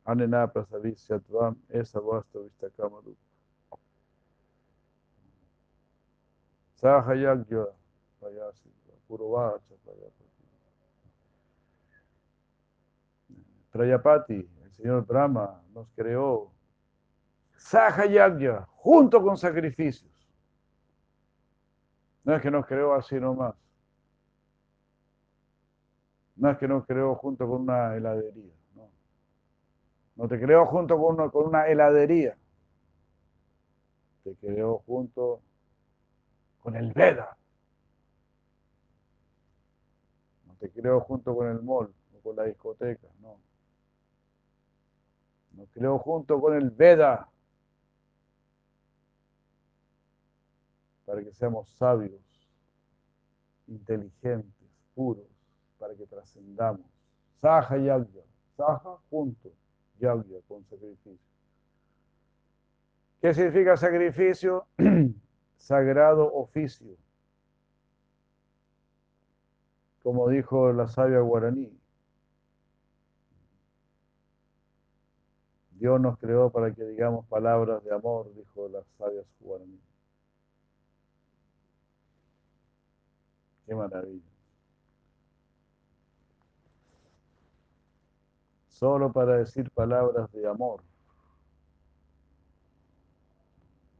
Anena 0.05 0.47
Prasavisyadvam. 0.47 1.57
Esa 1.69 2.01
vasta 2.01 2.39
Vistakamarupa. 2.39 3.19
Sahayagya 6.75 7.67
Prayasitva. 8.21 8.95
Puro 9.07 9.31
Vacha 9.31 9.75
Prayapati. 9.85 10.25
Prayapati, 13.71 14.49
el 14.63 14.73
señor 14.73 15.05
Brahma, 15.05 15.61
nos 15.73 15.89
creó 15.97 16.53
Sahayagya, 17.57 18.67
junto 18.77 19.23
con 19.23 19.37
sacrificios. 19.37 20.13
No 22.23 22.37
es 22.37 22.43
que 22.43 22.51
nos 22.51 22.67
creó 22.67 22.95
así 22.95 23.17
nomás. 23.17 23.55
No 26.37 26.51
es 26.51 26.59
que 26.59 26.69
nos 26.69 26.87
creó 26.87 27.15
junto 27.15 27.49
con 27.49 27.63
una 27.63 27.97
heladería. 27.97 28.53
No, 30.17 30.25
no 30.25 30.29
te 30.29 30.41
creó 30.41 30.67
junto 30.67 30.97
con 30.99 31.15
una, 31.15 31.31
con 31.31 31.47
una 31.47 31.67
heladería. 31.69 32.37
Te 34.23 34.35
creó 34.37 34.83
junto 34.87 35.41
con 36.61 36.77
el 36.77 36.93
Veda. 36.93 37.37
No 40.47 40.55
te 40.57 40.71
creó 40.71 41.01
junto 41.01 41.35
con 41.37 41.49
el 41.49 41.63
mall 41.63 41.93
o 42.17 42.21
con 42.23 42.37
la 42.37 42.45
discoteca. 42.45 43.09
No. 43.21 43.39
Nos 45.53 45.69
creó 45.71 45.99
junto 45.99 46.41
con 46.41 46.55
el 46.55 46.71
Veda 46.71 47.29
para 51.05 51.23
que 51.23 51.33
seamos 51.33 51.69
sabios, 51.77 52.21
inteligentes, 53.67 54.69
puros, 54.95 55.27
para 55.79 55.95
que 55.95 56.07
trascendamos. 56.07 56.87
Saja 57.41 57.77
Yagya, 57.77 58.23
Saja 58.57 58.97
junto, 59.11 59.51
Yagya 60.05 60.41
con 60.47 60.65
sacrificio. 60.65 61.19
¿Qué 63.21 63.33
significa 63.33 63.77
sacrificio? 63.77 64.67
Sagrado 65.57 66.31
oficio. 66.35 66.95
Como 70.03 70.29
dijo 70.29 70.73
la 70.75 70.87
sabia 70.89 71.21
guaraní, 71.21 71.73
Dios 75.71 75.99
nos 76.01 76.19
creó 76.19 76.51
para 76.51 76.75
que 76.75 76.85
digamos 76.85 77.27
palabras 77.27 77.83
de 77.83 77.95
amor, 77.95 78.31
dijo 78.35 78.69
las 78.69 78.85
sabias 78.99 79.25
guaraní. 79.41 79.81
Qué 83.67 83.75
maravilla. 83.75 84.34
Solo 88.85 89.11
para 89.11 89.39
decir 89.39 89.71
palabras 89.71 90.31
de 90.33 90.47
amor. 90.47 90.83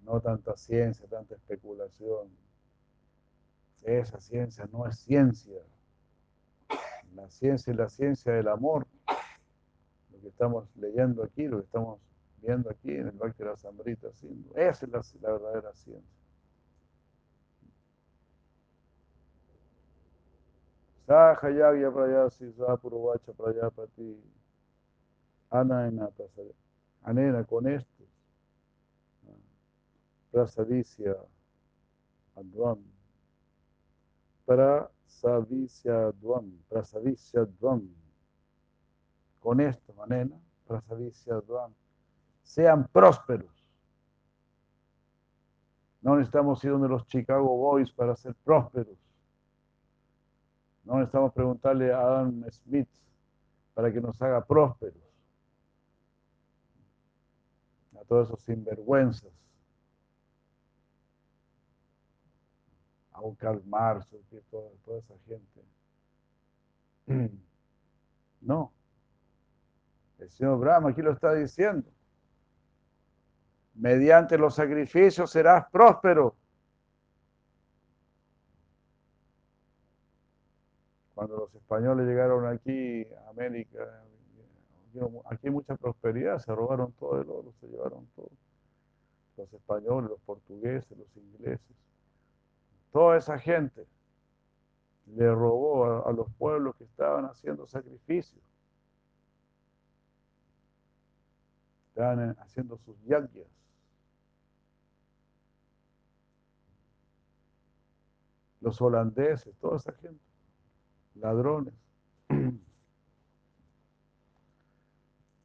No 0.03 0.21
tanta 0.21 0.55
ciencia, 0.59 1.09
tanta 1.09 1.37
especulación. 1.37 2.29
Esa 3.83 4.21
ciencia 4.21 4.69
no 4.71 4.87
es 4.87 4.99
ciencia. 4.99 5.63
La 7.15 7.31
ciencia 7.31 7.71
es 7.71 7.79
la 7.79 7.89
ciencia 7.89 8.35
del 8.35 8.47
amor 8.47 8.87
que 10.21 10.29
estamos 10.29 10.69
leyendo 10.77 11.25
aquí, 11.25 11.49
lo 11.49 11.61
que 11.61 11.65
estamos 11.65 11.99
viendo 12.43 12.69
aquí 12.69 12.91
en 12.91 13.09
el 13.09 13.13
Bhakti 13.13 13.43
de 13.43 13.49
la 13.49 13.57
Sambrita 13.57 14.09
Esa 14.55 14.85
es 14.85 14.93
la, 14.93 15.03
verdadera 15.33 15.73
ciencia. 15.73 16.15
Sahayagya 21.07 21.91
prayasi 21.91 22.53
prayapati 23.35 24.44
anayana 25.51 26.11
anena 27.03 27.45
con 27.45 27.67
esto 27.69 28.05
prasadisya 30.31 31.17
advam 32.37 32.83
prasavisya 34.47 36.09
advam 36.09 36.59
prasavisya 36.69 37.43
advam 37.43 37.89
con 39.45 39.61
esto, 39.61 39.93
manena, 39.93 40.41
sean 42.43 42.89
prósperos. 42.89 43.53
No 46.01 46.17
necesitamos 46.17 46.65
ir 46.65 46.71
los 46.71 47.07
Chicago 47.07 47.55
Boys 47.55 47.93
para 47.93 48.17
ser 48.17 48.35
prósperos. 48.43 48.97
No 50.83 50.95
necesitamos 50.95 51.35
preguntarle 51.35 51.93
a 51.93 52.01
Adam 52.01 52.43
Smith 52.51 52.89
para 53.75 53.93
que 53.93 54.01
nos 54.01 54.21
haga 54.23 54.43
prósperos. 54.43 55.04
Todos 58.09 58.29
esos 58.29 58.43
sinvergüenzas. 58.43 59.33
A 63.13 63.21
un 63.21 63.35
Karl 63.37 63.63
Marx, 63.67 64.07
toda, 64.51 64.71
toda 64.85 64.99
esa 64.99 65.15
gente. 65.27 65.65
No. 68.41 68.75
El 70.19 70.31
señor 70.31 70.59
Brahma 70.59 70.91
aquí 70.91 71.01
lo 71.01 71.13
está 71.13 71.33
diciendo. 71.33 71.91
Mediante 73.75 74.37
los 74.37 74.55
sacrificios 74.55 75.31
serás 75.31 75.67
próspero. 75.71 76.37
Cuando 81.15 81.39
los 81.39 81.55
españoles 81.55 82.07
llegaron 82.07 82.47
aquí 82.47 83.07
a 83.27 83.31
América, 83.31 84.04
aquí 85.27 85.49
hay 85.49 85.53
mucha 85.53 85.77
prosperidad, 85.77 86.39
se 86.39 86.55
robaron 86.55 86.93
todo 86.93 87.21
el 87.21 87.29
oro, 87.29 87.53
se 87.61 87.67
llevaron 87.67 88.07
todo. 88.15 88.31
Los 89.37 89.53
españoles, 89.53 90.11
los 90.11 90.21
portugueses, 90.21 90.97
los 90.97 91.17
ingleses, 91.17 91.77
toda 92.93 93.17
esa 93.17 93.39
gente 93.39 93.87
le 95.07 95.35
robó 95.35 96.07
a, 96.07 96.13
los 96.13 96.33
pueblos 96.35 96.77
que 96.77 96.85
estaban 96.85 97.25
haciendo 97.27 97.67
sacrificios. 97.67 98.43
Estaban 101.89 102.37
haciendo 102.39 102.79
sus 102.79 102.97
yagyas. 103.05 103.47
Los 108.61 108.81
holandeses, 108.81 109.55
toda 109.59 109.77
esa 109.77 109.93
gente, 109.93 110.25
ladrones. 111.15 111.75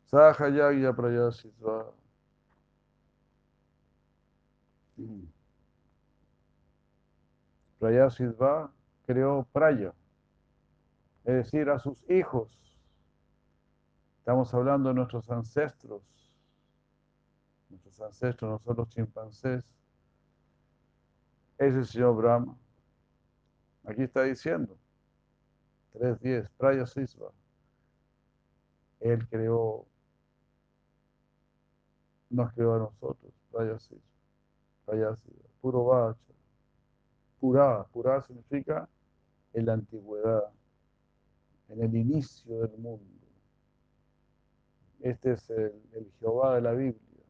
Saja 0.10 0.50
yagya 0.50 0.92
prayasitva. 0.94 1.94
Creó 9.06 9.44
Praya, 9.52 9.94
es 11.24 11.34
decir, 11.34 11.70
a 11.70 11.80
sus 11.80 12.04
hijos. 12.10 12.52
Estamos 14.20 14.54
hablando 14.54 14.90
de 14.90 14.96
nuestros 14.96 15.30
ancestros, 15.30 16.04
nuestros 17.70 18.02
ancestros, 18.02 18.52
nosotros 18.52 18.90
chimpancés. 18.90 19.64
Es 21.58 21.76
el 21.76 21.86
señor 21.86 22.16
Brahma. 22.16 22.58
Aquí 23.86 24.04
está 24.04 24.24
diciendo, 24.24 24.78
3.10, 25.94 26.50
Praya 26.58 26.86
Sisva. 26.86 27.32
Él 29.00 29.28
creó, 29.30 29.88
nos 32.30 32.54
creó 32.54 32.76
a 32.76 32.80
nosotros, 32.80 33.34
Praya 33.52 33.78
Sisva, 33.80 35.18
puro 35.62 35.86
bacha. 35.86 36.20
Purá, 37.40 37.86
purá 37.86 38.22
significa 38.22 38.90
en 39.54 39.66
la 39.66 39.74
antigüedad, 39.74 40.52
en 41.70 41.82
el 41.84 41.96
inicio 41.96 42.60
del 42.60 42.78
mundo. 42.78 43.06
Este 45.00 45.32
es 45.34 45.50
el, 45.50 45.82
el 45.94 46.12
Jehová 46.20 46.56
de 46.56 46.62
la 46.62 46.74
Biblia, 46.74 47.24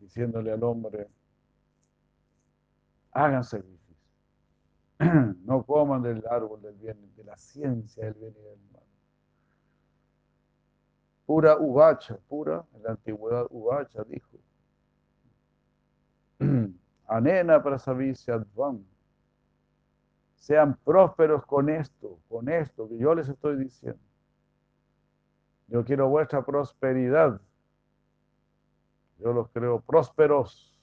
diciéndole 0.00 0.50
al 0.50 0.62
hombre, 0.64 1.08
hagan 3.12 3.44
sacrificio, 3.44 3.96
no 5.44 5.62
coman 5.64 6.02
del 6.02 6.24
árbol 6.28 6.60
del 6.62 6.74
bien, 6.74 7.14
de 7.14 7.24
la 7.24 7.36
ciencia 7.36 8.06
del 8.06 8.14
bien 8.14 8.34
y 8.36 8.42
del 8.42 8.58
mal. 8.71 8.71
Pura 11.32 11.56
uvacha, 11.56 12.18
pura, 12.28 12.62
en 12.74 12.82
la 12.82 12.90
antigüedad 12.90 13.46
uvacha 13.48 14.04
dijo, 14.04 14.36
Anena 17.06 17.62
Prasavisyadvam. 17.62 18.84
Sean 20.36 20.76
prósperos 20.84 21.46
con 21.46 21.70
esto, 21.70 22.18
con 22.28 22.50
esto 22.50 22.86
que 22.86 22.98
yo 22.98 23.14
les 23.14 23.30
estoy 23.30 23.56
diciendo. 23.56 23.98
Yo 25.68 25.82
quiero 25.86 26.06
vuestra 26.10 26.44
prosperidad. 26.44 27.40
Yo 29.18 29.32
los 29.32 29.48
creo 29.52 29.80
prósperos. 29.80 30.78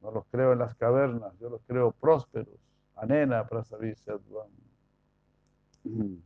No 0.00 0.12
los 0.12 0.24
creo 0.30 0.54
en 0.54 0.60
las 0.60 0.74
cavernas, 0.76 1.38
yo 1.38 1.50
los 1.50 1.60
creo 1.66 1.90
prósperos. 1.90 2.58
Anena 2.96 3.46
Prasavisyadvam. 3.46 4.48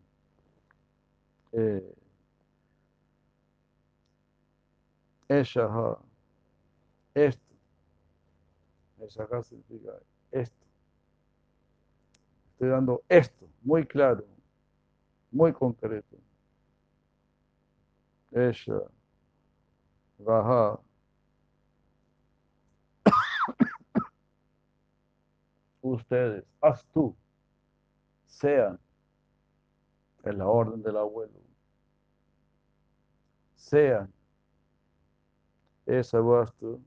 Eh, 1.50 1.94
ella, 5.28 5.98
esto. 7.14 7.48
Esa 9.00 9.22
acá 9.22 9.42
significa 9.42 9.92
esto. 10.32 10.66
Estoy 12.52 12.68
dando 12.68 13.02
esto, 13.08 13.48
muy 13.62 13.86
claro, 13.86 14.24
muy 15.30 15.52
concreto. 15.52 16.16
Ella, 18.32 18.80
baja. 20.18 20.80
Ustedes, 25.80 26.44
haz 26.60 26.84
tú, 26.92 27.16
sean, 28.26 28.78
en 30.24 30.38
la 30.38 30.46
orden 30.46 30.82
del 30.82 30.96
abuelo, 30.96 31.32
sean, 33.54 34.12
esa 35.88 36.18
tú 36.58 36.80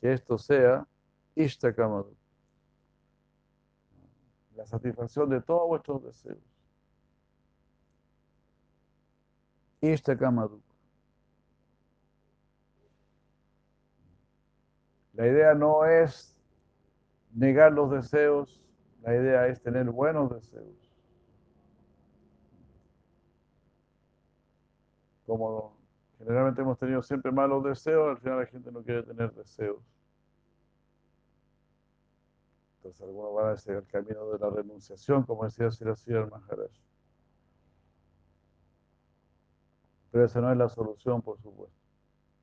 que 0.00 0.12
esto 0.12 0.38
sea 0.38 0.86
Ishtakamadu, 1.34 2.16
la 4.56 4.64
satisfacción 4.64 5.28
de 5.28 5.40
todos 5.40 5.68
vuestros 5.68 6.02
deseos. 6.04 6.38
Ishtakamadu. 9.80 10.60
La 15.12 15.26
idea 15.26 15.54
no 15.54 15.84
es 15.84 16.36
negar 17.34 17.72
los 17.72 17.90
deseos, 17.90 18.60
la 19.02 19.14
idea 19.14 19.46
es 19.48 19.60
tener 19.60 19.90
buenos 19.90 20.30
deseos. 20.30 20.87
Como 25.28 25.78
Generalmente 26.18 26.62
hemos 26.62 26.78
tenido 26.78 27.00
siempre 27.02 27.30
malos 27.30 27.62
deseos, 27.62 28.08
al 28.08 28.18
final 28.18 28.40
la 28.40 28.46
gente 28.46 28.72
no 28.72 28.82
quiere 28.82 29.04
tener 29.04 29.32
deseos. 29.32 29.78
Entonces 32.78 33.02
algunos 33.02 33.34
van 33.34 33.52
a 33.52 33.56
seguir 33.56 33.78
el 33.78 33.86
camino 33.86 34.26
de 34.30 34.38
la 34.38 34.50
renunciación, 34.50 35.22
como 35.22 35.44
decía 35.44 35.70
Siracía 35.70 36.18
el 36.18 36.28
Maharaj. 36.28 36.70
Pero 40.10 40.24
esa 40.24 40.40
no 40.40 40.50
es 40.50 40.58
la 40.58 40.68
solución, 40.68 41.22
por 41.22 41.38
supuesto. 41.40 41.78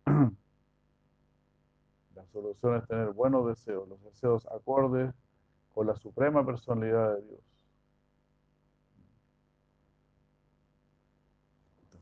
La 2.16 2.26
solución 2.28 2.78
es 2.78 2.88
tener 2.88 3.12
buenos 3.12 3.46
deseos, 3.46 3.90
los 3.90 4.02
deseos 4.02 4.48
acordes 4.48 5.14
con 5.74 5.86
la 5.86 5.96
suprema 5.96 6.46
personalidad 6.46 7.16
de 7.16 7.22
Dios. 7.24 7.55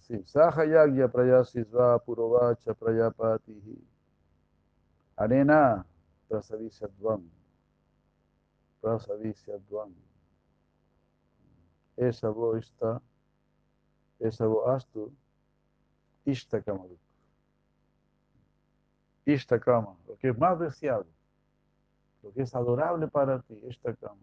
Sahayagya 0.09 1.07
Prayasisva 1.07 1.99
Purovacha 1.99 2.73
Prayapatihi. 2.73 3.77
Anena 5.17 5.85
Prasavisyadvam. 6.29 7.23
Prasavisyadvam. 8.81 9.93
Esa 11.95 12.29
vo 12.29 12.57
está, 12.57 13.01
esa 14.19 14.47
vo 14.47 14.67
astu, 14.67 15.13
Ishtakamaru. 16.25 16.97
Ishtakama, 19.25 19.95
lo 20.07 20.17
que 20.17 20.29
es 20.29 20.37
más 20.37 20.59
deseado, 20.59 21.05
lo 22.23 22.33
que 22.33 22.41
es 22.41 22.55
adorable 22.55 23.07
para 23.07 23.39
ti, 23.41 23.53
Ishtakama. 23.67 24.17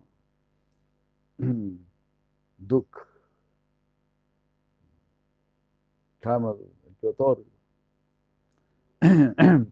Duk. 2.59 3.10
Kama, 6.21 6.53
el 6.53 6.97
que 7.01 7.09
otorga. 7.09 7.45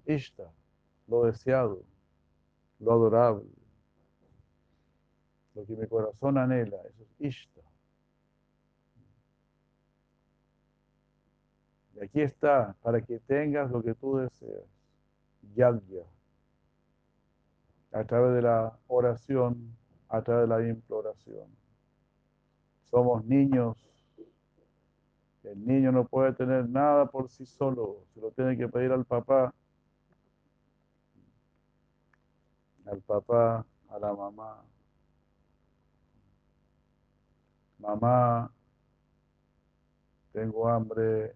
Ishta, 0.06 0.50
lo 1.06 1.24
deseado, 1.24 1.82
lo 2.80 2.92
adorable, 2.92 3.44
lo 5.54 5.66
que 5.66 5.76
mi 5.76 5.86
corazón 5.86 6.38
anhela, 6.38 6.78
eso 6.88 7.02
es 7.02 7.20
Ishta. 7.20 7.60
Y 11.94 12.00
aquí 12.00 12.22
está, 12.22 12.74
para 12.80 13.02
que 13.02 13.18
tengas 13.20 13.70
lo 13.70 13.82
que 13.82 13.94
tú 13.94 14.16
deseas, 14.16 14.64
Yagya, 15.54 16.04
a 17.92 18.04
través 18.04 18.34
de 18.36 18.42
la 18.42 18.78
oración, 18.86 19.76
a 20.08 20.22
través 20.22 20.48
de 20.48 20.54
la 20.54 20.68
imploración. 20.68 21.48
Somos 22.84 23.24
niños 23.24 23.87
el 25.52 25.66
niño 25.66 25.92
no 25.92 26.06
puede 26.06 26.32
tener 26.32 26.68
nada 26.68 27.06
por 27.06 27.28
sí 27.30 27.46
solo, 27.46 28.04
se 28.12 28.20
lo 28.20 28.30
tiene 28.32 28.56
que 28.56 28.68
pedir 28.68 28.92
al 28.92 29.04
papá, 29.04 29.54
al 32.84 33.00
papá, 33.02 33.66
a 33.88 33.98
la 33.98 34.12
mamá. 34.14 34.64
Mamá, 37.78 38.52
tengo 40.32 40.68
hambre. 40.68 41.34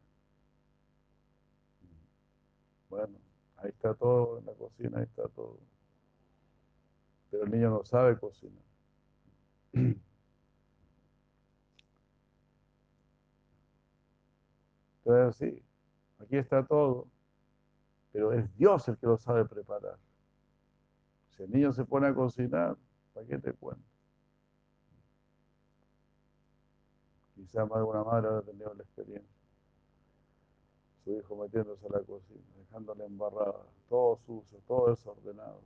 Bueno, 2.88 3.18
ahí 3.56 3.70
está 3.70 3.94
todo 3.94 4.38
en 4.38 4.46
la 4.46 4.52
cocina, 4.52 4.98
ahí 4.98 5.04
está 5.04 5.28
todo. 5.28 5.58
Pero 7.30 7.44
el 7.44 7.50
niño 7.50 7.70
no 7.70 7.84
sabe 7.84 8.18
cocinar. 8.18 8.62
Entonces, 15.04 15.36
sí, 15.36 15.62
aquí 16.20 16.36
está 16.36 16.64
todo, 16.64 17.08
pero 18.12 18.32
es 18.32 18.54
Dios 18.56 18.86
el 18.88 18.96
que 18.98 19.06
lo 19.06 19.16
sabe 19.16 19.44
preparar. 19.44 19.98
Si 21.30 21.42
el 21.42 21.50
niño 21.50 21.72
se 21.72 21.84
pone 21.84 22.06
a 22.06 22.14
cocinar, 22.14 22.76
¿para 23.12 23.26
qué 23.26 23.38
te 23.38 23.52
cuento? 23.52 23.82
Quizá 27.34 27.66
más 27.66 27.80
de 27.80 28.04
madre 28.04 28.28
ha 28.28 28.42
tenido 28.42 28.72
la 28.74 28.82
experiencia. 28.84 29.28
Su 31.02 31.10
hijo 31.10 31.36
metiéndose 31.36 31.84
a 31.86 31.90
la 31.90 32.00
cocina, 32.00 32.40
dejándole 32.56 33.04
embarrada, 33.04 33.66
todo 33.88 34.16
sucio, 34.18 34.60
todo 34.68 34.90
desordenado. 34.90 35.60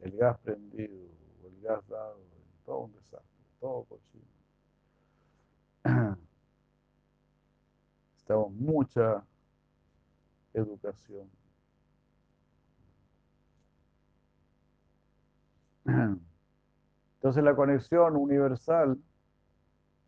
El 0.00 0.14
gas 0.18 0.38
prendido, 0.40 1.08
el 1.44 1.60
gas 1.62 1.88
dado, 1.88 2.18
todo 2.66 2.80
un 2.80 2.92
desastre, 2.92 3.44
todo 3.60 3.84
cochino. 3.84 4.24
Estamos 8.24 8.52
mucha 8.52 9.22
educación. 10.54 11.28
Entonces 15.84 17.44
la 17.44 17.54
conexión 17.54 18.16
universal 18.16 18.98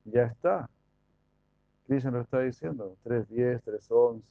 ya 0.07 0.23
está. 0.23 0.71
Krishna 1.87 2.11
lo 2.11 2.23
está 2.23 2.41
diciendo, 2.41 2.97
3.10, 3.05 3.63
3.11. 3.63 4.23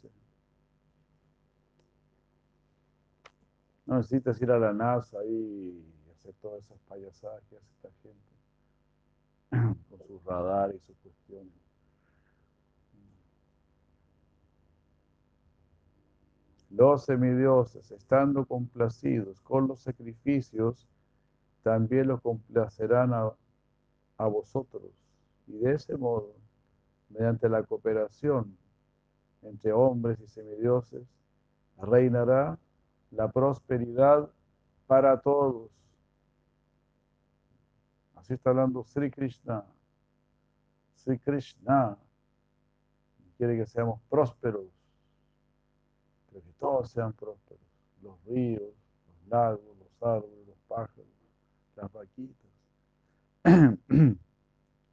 No 3.86 3.98
necesitas 3.98 4.42
ir 4.42 4.50
a 4.50 4.58
la 4.58 4.74
NASA 4.74 5.24
y 5.26 5.86
hacer 6.12 6.34
todas 6.42 6.64
esas 6.64 6.80
payasadas 6.88 7.44
que 7.52 7.58
hace 7.58 7.68
esta 7.76 7.90
gente 8.02 9.78
con 9.92 10.08
sus 10.08 10.24
radares 10.24 10.82
y 10.82 10.86
sus 10.88 10.98
cuestiones. 10.98 11.65
Los 16.76 17.06
semidioses, 17.06 17.90
estando 17.92 18.46
complacidos 18.46 19.40
con 19.40 19.68
los 19.68 19.80
sacrificios, 19.80 20.86
también 21.64 22.08
los 22.08 22.20
complacerán 22.22 23.14
a, 23.14 23.32
a 24.18 24.28
vosotros. 24.28 24.92
Y 25.48 25.58
de 25.60 25.74
ese 25.74 25.96
modo, 25.96 26.34
mediante 27.10 27.48
la 27.48 27.64
cooperación 27.64 28.58
entre 29.42 29.72
hombres 29.72 30.20
y 30.20 30.28
semidioses, 30.28 31.08
reinará 31.78 32.60
la 33.12 33.32
prosperidad 33.32 34.30
para 34.86 35.22
todos. 35.22 35.72
Así 38.16 38.34
está 38.34 38.50
hablando 38.50 38.84
Sri 38.84 39.10
Krishna. 39.10 39.64
Sri 40.96 41.20
Krishna 41.20 41.98
quiere 43.38 43.56
que 43.56 43.66
seamos 43.66 44.02
prósperos, 44.10 44.66
todos 46.60 46.90
sean 46.90 47.14
prósperos. 47.14 47.64
Los 48.02 48.24
ríos, 48.26 48.62
los 48.62 49.28
lagos, 49.28 49.78
los 49.78 50.04
árboles, 50.04 50.48
los 50.48 50.58
pájaros, 50.68 51.08
las 51.76 51.92
vaquitas. 51.92 52.52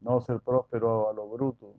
no 0.03 0.21
ser 0.21 0.41
próspero 0.41 1.09
a 1.09 1.13
lo 1.13 1.29
bruto, 1.29 1.75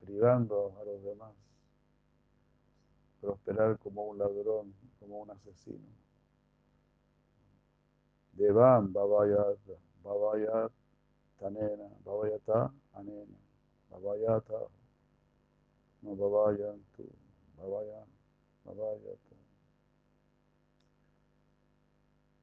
privando 0.00 0.74
a 0.80 0.84
los 0.84 1.02
demás, 1.02 1.32
prosperar 3.20 3.78
como 3.78 4.06
un 4.06 4.18
ladrón, 4.18 4.74
como 4.98 5.20
un 5.20 5.30
asesino. 5.30 5.86
Devam 8.32 8.92
Babayat, 8.92 9.58
Babayat, 10.02 10.72
Tanena, 11.38 11.88
Babayata, 12.04 12.72
Anena, 12.94 13.38
Babayata, 13.90 14.68
no 16.02 16.14
Babayantu, 16.14 17.04
Babayan, 17.58 18.06
Babayata. 18.64 19.36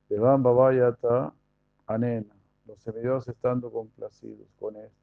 Devam 0.10 0.43
Babayata, 0.43 1.34
Anena 1.88 2.39
los 2.70 2.80
semidioses 2.82 3.36
estando 3.36 3.72
complacidos 3.72 4.47
con 4.60 4.76
esto, 4.76 4.95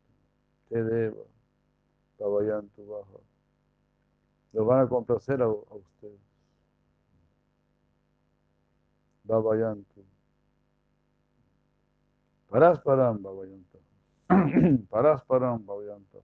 te 0.68 0.84
deba, 0.84 1.24
tu 2.16 2.86
baja. 2.86 3.18
Los 4.52 4.66
van 4.66 4.86
a 4.86 4.88
complacer 4.88 5.42
a, 5.42 5.46
a 5.46 5.48
ustedes. 5.48 6.20
Babayantu. 9.24 10.04
Parasparam 12.48 13.20
Babayanta. 13.20 13.78
Parasparam 14.88 15.66
Babayanta. 15.66 16.18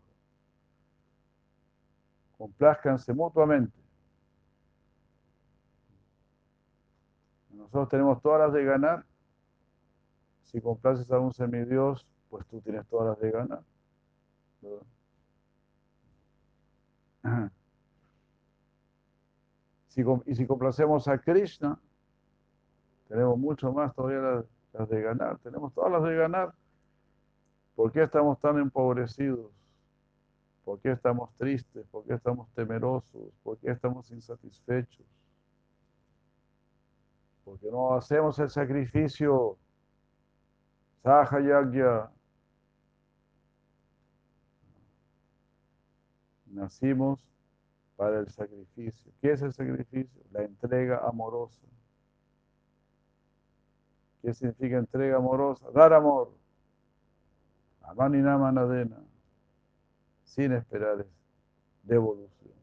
Complázcanse 2.42 3.12
mutuamente. 3.12 3.78
Nosotros 7.50 7.88
tenemos 7.88 8.20
todas 8.20 8.40
las 8.40 8.52
de 8.52 8.64
ganar 8.64 9.04
si 10.42 10.60
complaces 10.60 11.08
a 11.12 11.20
un 11.20 11.32
semidios, 11.32 12.04
pues 12.28 12.44
tú 12.46 12.60
tienes 12.60 12.84
todas 12.88 13.10
las 13.10 13.20
de 13.20 13.30
ganar. 13.30 13.62
y 20.26 20.34
si 20.34 20.44
complacemos 20.44 21.06
a 21.06 21.16
Krishna, 21.18 21.78
tenemos 23.06 23.38
mucho 23.38 23.72
más 23.72 23.94
todavía 23.94 24.18
las, 24.18 24.44
las, 24.72 24.88
de 24.88 25.00
ganar. 25.00 25.38
Tenemos 25.38 25.72
todas 25.72 25.92
las 25.92 26.02
de 26.02 26.16
ganar. 26.16 26.52
¿Por 27.76 27.92
qué 27.92 28.02
estamos 28.02 28.40
tan 28.40 28.58
empobrecidos? 28.58 29.61
¿Por 30.64 30.80
qué 30.80 30.92
estamos 30.92 31.34
tristes? 31.36 31.86
¿Por 31.88 32.04
qué 32.04 32.14
estamos 32.14 32.48
temerosos? 32.54 33.32
¿Por 33.42 33.58
qué 33.58 33.70
estamos 33.70 34.10
insatisfechos? 34.10 35.06
Porque 37.44 37.68
no 37.70 37.94
hacemos 37.94 38.38
el 38.38 38.50
sacrificio 38.50 39.58
Sahayagya. 41.02 42.10
Nacimos 46.46 47.26
para 47.96 48.20
el 48.20 48.28
sacrificio. 48.28 49.12
¿Qué 49.20 49.32
es 49.32 49.42
el 49.42 49.52
sacrificio? 49.52 50.22
La 50.30 50.42
entrega 50.42 51.00
amorosa. 51.06 51.66
¿Qué 54.20 54.32
significa 54.32 54.78
entrega 54.78 55.16
amorosa? 55.16 55.68
Dar 55.72 55.92
amor. 55.92 56.30
Amaninama 57.82 58.52
nadena. 58.52 59.02
Sin 60.34 60.50
esperar 60.52 61.04
devolución. 61.82 62.54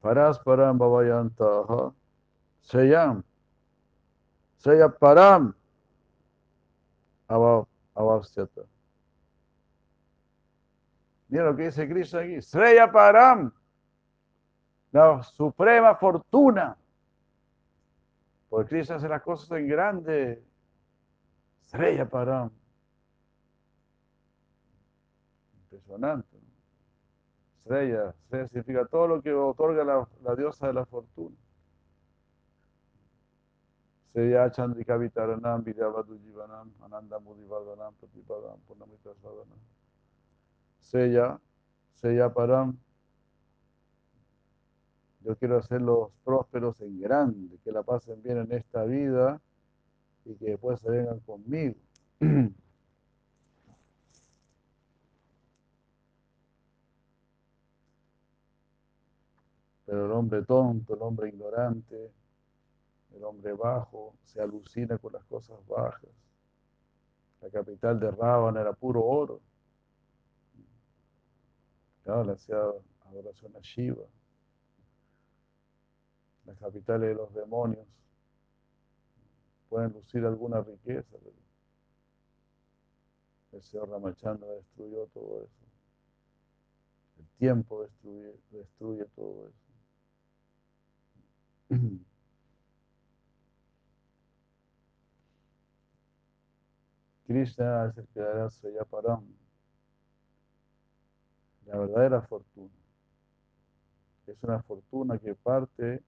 Paras 0.00 0.38
param 0.38 0.78
babayantaha. 0.78 1.92
Seyam, 2.62 3.22
Seya 4.56 4.88
Param, 4.88 5.54
Avasyata. 7.28 8.62
Mira 11.28 11.44
lo 11.44 11.56
que 11.56 11.64
dice 11.64 11.86
Cristo 11.86 12.18
aquí. 12.18 12.40
Sreya 12.40 12.90
Param, 12.90 13.52
la 14.92 15.22
suprema 15.24 15.94
fortuna. 15.94 16.74
Porque 18.48 18.70
Cristo 18.70 18.94
hace 18.94 19.10
las 19.10 19.20
cosas 19.20 19.58
en 19.58 19.68
grande. 19.68 20.42
Sreya 21.66 22.06
Param. 22.08 22.50
Impresionante. 25.62 26.38
Sreya, 27.64 28.14
Sreya 28.28 28.48
significa 28.48 28.86
todo 28.86 29.06
lo 29.06 29.22
que 29.22 29.32
otorga 29.32 29.84
la, 29.84 30.34
diosa 30.36 30.66
de 30.66 30.72
la 30.74 30.84
fortuna. 30.84 31.36
Seya 34.12 34.48
Chandrika 34.52 34.96
Vitaranam 34.96 35.64
Vidyavadu 35.64 36.16
Jivanam 36.20 36.70
Ananda 36.84 37.18
Mudivadanam 37.18 37.94
Pratipadam 37.98 38.60
Purnamita 38.64 39.10
Sadhanam 39.20 39.58
Seya 40.78 41.40
Seya 41.94 42.32
Param 42.32 42.78
yo 45.24 45.36
quiero 45.36 45.56
hacerlos 45.56 46.10
prósperos 46.22 46.78
en 46.82 47.00
grande, 47.00 47.58
que 47.64 47.72
la 47.72 47.82
pasen 47.82 48.22
bien 48.22 48.38
en 48.38 48.52
esta 48.52 48.84
vida 48.84 49.40
y 50.24 50.34
que 50.36 50.46
después 50.46 50.80
se 50.80 50.90
vengan 50.90 51.20
conmigo. 51.20 51.74
Pero 59.86 60.06
el 60.06 60.12
hombre 60.12 60.42
tonto, 60.42 60.94
el 60.94 61.02
hombre 61.02 61.28
ignorante, 61.28 62.10
el 63.14 63.24
hombre 63.24 63.52
bajo 63.52 64.14
se 64.24 64.40
alucina 64.40 64.98
con 64.98 65.12
las 65.12 65.24
cosas 65.24 65.58
bajas. 65.66 66.10
La 67.40 67.50
capital 67.50 68.00
de 68.00 68.10
Ravan 68.10 68.56
era 68.56 68.72
puro 68.72 69.04
oro. 69.04 69.40
Claro, 72.02 72.24
le 72.24 72.32
hacía 72.32 72.56
adoración 73.06 73.54
a 73.56 73.60
Shiva. 73.60 74.04
Las 76.46 76.58
capitales 76.58 77.10
de 77.10 77.14
los 77.14 77.32
demonios 77.34 77.86
pueden 79.74 79.92
lucir 79.92 80.24
alguna 80.24 80.62
riqueza, 80.62 81.18
pero 81.18 81.34
el 83.50 83.60
señor 83.60 83.88
Ramachanda 83.88 84.46
destruyó 84.46 85.08
todo 85.08 85.42
eso. 85.42 85.66
El 87.18 87.26
tiempo 87.38 87.82
destruye, 87.82 88.36
destruye 88.52 89.04
todo 89.16 89.48
eso. 89.48 89.58
Krishna 97.26 97.86
es 97.86 97.98
el 97.98 98.06
que 98.14 98.20
dará 98.20 98.48
Param, 98.88 99.26
la 101.66 101.78
verdadera 101.78 102.22
fortuna. 102.22 102.70
Es 104.28 104.40
una 104.44 104.62
fortuna 104.62 105.18
que 105.18 105.34
parte 105.34 106.00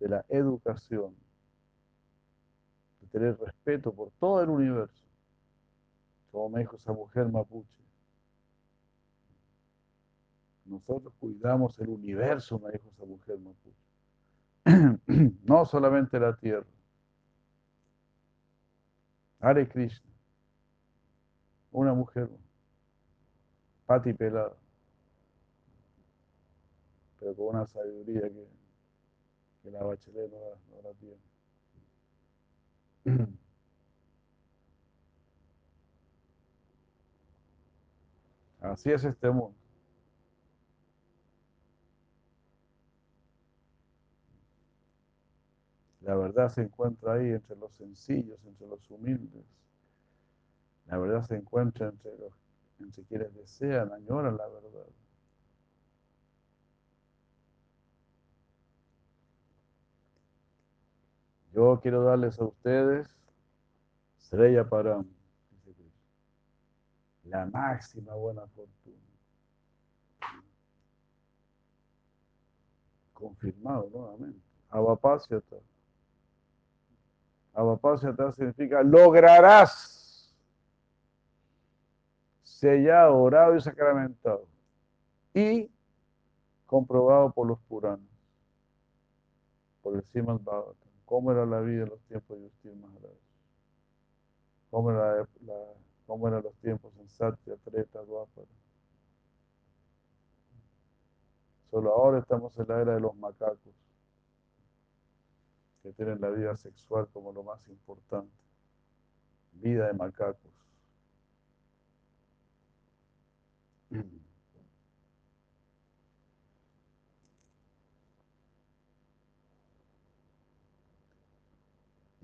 de 0.00 0.08
la 0.08 0.24
educación, 0.30 1.14
tener 3.14 3.38
respeto 3.38 3.94
por 3.94 4.10
todo 4.18 4.42
el 4.42 4.50
universo, 4.50 5.04
como 6.32 6.48
me 6.48 6.60
dijo 6.62 6.74
esa 6.74 6.92
mujer 6.92 7.28
mapuche. 7.28 7.70
Nosotros 10.64 11.14
cuidamos 11.20 11.78
el 11.78 11.90
universo, 11.90 12.58
me 12.58 12.72
dijo 12.72 12.88
esa 12.88 13.04
mujer 13.04 13.38
mapuche. 13.38 13.84
no 15.44 15.64
solamente 15.64 16.18
la 16.18 16.34
tierra. 16.34 16.66
Hare 19.38 19.68
Krishna. 19.68 20.10
Una 21.70 21.94
mujer, 21.94 22.28
pati 23.86 24.12
pelada, 24.12 24.56
pero 27.20 27.36
con 27.36 27.46
una 27.46 27.66
sabiduría 27.66 28.22
que, 28.22 29.70
la 29.70 29.84
bachelet 29.84 30.32
no 30.32 30.82
la 30.82 30.92
tiene. 30.94 31.33
Así 38.60 38.90
es 38.90 39.04
este 39.04 39.30
mundo. 39.30 39.54
La 46.00 46.14
verdad 46.16 46.48
se 46.50 46.62
encuentra 46.62 47.14
ahí 47.14 47.30
entre 47.30 47.56
los 47.56 47.72
sencillos, 47.74 48.38
entre 48.44 48.66
los 48.66 48.90
humildes. 48.90 49.44
La 50.86 50.98
verdad 50.98 51.22
se 51.22 51.36
encuentra 51.36 51.88
entre 51.88 52.10
los 52.18 52.32
entre 52.80 53.04
quienes 53.04 53.34
desean, 53.34 53.92
añoran 53.92 54.36
la 54.36 54.46
verdad. 54.48 54.86
Yo 61.54 61.78
quiero 61.80 62.02
darles 62.02 62.38
a 62.40 62.44
ustedes 62.46 63.08
Sreya 64.18 64.68
Param, 64.68 65.06
la 67.24 67.46
máxima 67.46 68.12
buena 68.14 68.42
fortuna. 68.48 68.98
Confirmado 73.12 73.88
nuevamente. 73.92 74.40
Avapasyata. 74.68 75.56
Avapasyata 77.52 78.32
significa 78.32 78.82
lograrás. 78.82 80.34
Sellado, 82.42 83.16
orado 83.16 83.54
y 83.54 83.60
sacramentado. 83.60 84.48
Y 85.32 85.70
comprobado 86.66 87.30
por 87.32 87.46
los 87.46 87.60
Puranos. 87.60 88.08
Por 89.82 89.94
el 89.94 90.04
Simas. 90.06 90.40
¿Cómo 91.04 91.32
era 91.32 91.44
la 91.44 91.60
vida 91.60 91.82
en 91.84 91.90
los 91.90 92.00
tiempos 92.02 92.38
de 92.38 92.48
Justin 92.48 92.80
Maharaj? 92.80 93.18
¿Cómo, 94.70 94.90
era 94.90 95.28
¿Cómo 96.06 96.28
eran 96.28 96.42
los 96.42 96.54
tiempos 96.56 96.92
en 96.98 97.08
Satya, 97.08 97.56
Treta, 97.64 98.02
Dwapara? 98.02 98.46
Solo 101.70 101.92
ahora 101.92 102.18
estamos 102.20 102.56
en 102.58 102.68
la 102.68 102.80
era 102.80 102.94
de 102.94 103.00
los 103.00 103.14
macacos, 103.16 103.74
que 105.82 105.92
tienen 105.92 106.20
la 106.20 106.30
vida 106.30 106.56
sexual 106.56 107.08
como 107.12 107.32
lo 107.32 107.42
más 107.42 107.66
importante. 107.68 108.32
Vida 109.52 109.86
de 109.86 109.92
macacos. 109.92 110.52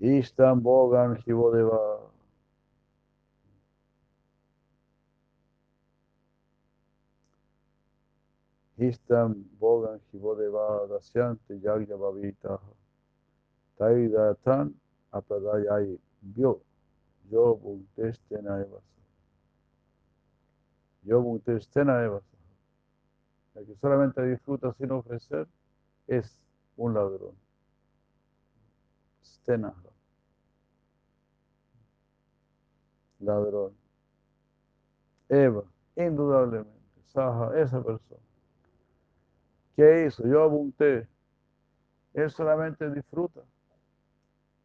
Ishtam 0.01 0.61
Bogan 0.61 1.15
Jivodeva. 1.23 1.99
Ishtam 8.79 9.43
Bogan 9.59 9.99
Jivodeva 10.11 10.87
Dasyante 10.89 11.61
Yagya 11.61 11.97
Bhavita. 11.97 12.59
Taidatan 13.79 14.73
Apadayai 15.13 15.99
Vyo. 16.35 16.59
Yo 17.29 17.55
Buntestena 17.55 18.59
Evasa. 18.59 18.81
Yo 21.03 21.21
Buntestena 21.21 22.21
que 23.53 23.75
solamente 23.75 24.25
disfruta 24.25 24.73
sin 24.73 24.91
ofrecer 24.91 25.47
es 26.07 26.41
un 26.77 26.93
ladrón. 26.93 27.35
Stena 29.23 29.73
ladrón. 33.21 33.73
Eva, 35.29 35.63
indudablemente, 35.95 36.71
Saja, 37.05 37.59
esa 37.59 37.83
persona. 37.83 38.21
¿Qué 39.75 40.05
hizo? 40.05 40.27
Yo 40.27 40.43
apunté. 40.43 41.07
Él 42.13 42.29
solamente 42.29 42.89
disfruta. 42.91 43.41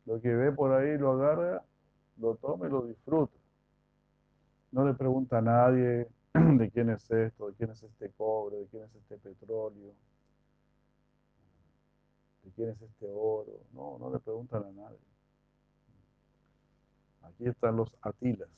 Lo 0.05 0.21
que 0.21 0.35
ve 0.35 0.53
por 0.53 0.73
ahí 0.73 0.97
lo 0.99 1.13
agarra, 1.13 1.65
lo 2.19 2.37
toma 2.37 2.67
y 2.67 2.71
lo 2.71 2.83
disfruta. 2.83 3.37
No 4.73 4.85
le 4.87 4.95
pregunta 4.95 5.39
a 5.39 5.43
nadie 5.43 6.09
de 6.35 6.71
quién 6.71 6.91
es 6.91 7.11
esto, 7.11 7.49
de 7.49 7.55
quién 7.55 7.71
es 7.71 7.83
este 7.83 8.11
cobre, 8.11 8.59
de 8.59 8.67
quién 8.67 8.85
es 8.85 8.95
este 8.95 9.17
petróleo, 9.19 9.95
de 12.43 12.51
quién 12.53 12.71
es 12.71 12.83
este 12.83 13.07
oro. 13.11 13.61
No, 13.73 13.99
no 13.99 14.11
le 14.13 14.19
preguntan 14.19 14.65
a 14.65 14.71
nadie. 14.71 14.99
Aquí 17.27 17.47
están 17.49 17.77
los 17.77 17.95
atilas, 18.03 18.49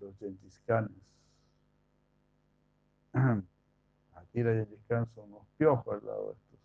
los 0.00 0.18
yentiscanes. 0.18 0.90
Atila 4.14 4.52
y 4.54 4.56
yentiscan 4.56 5.06
son 5.14 5.32
unos 5.32 5.46
piojos 5.58 5.94
al 5.94 6.06
lado 6.06 6.26
de 6.28 6.32
estos. 6.32 6.58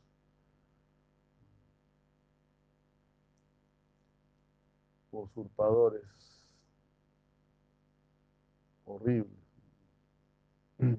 Usurpadores 5.12 6.04
horribles. 8.86 9.44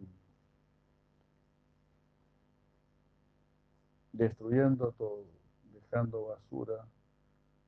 Destruyendo 4.12 4.93
todo, 4.93 5.25
dejando 5.72 6.27
basura 6.27 6.87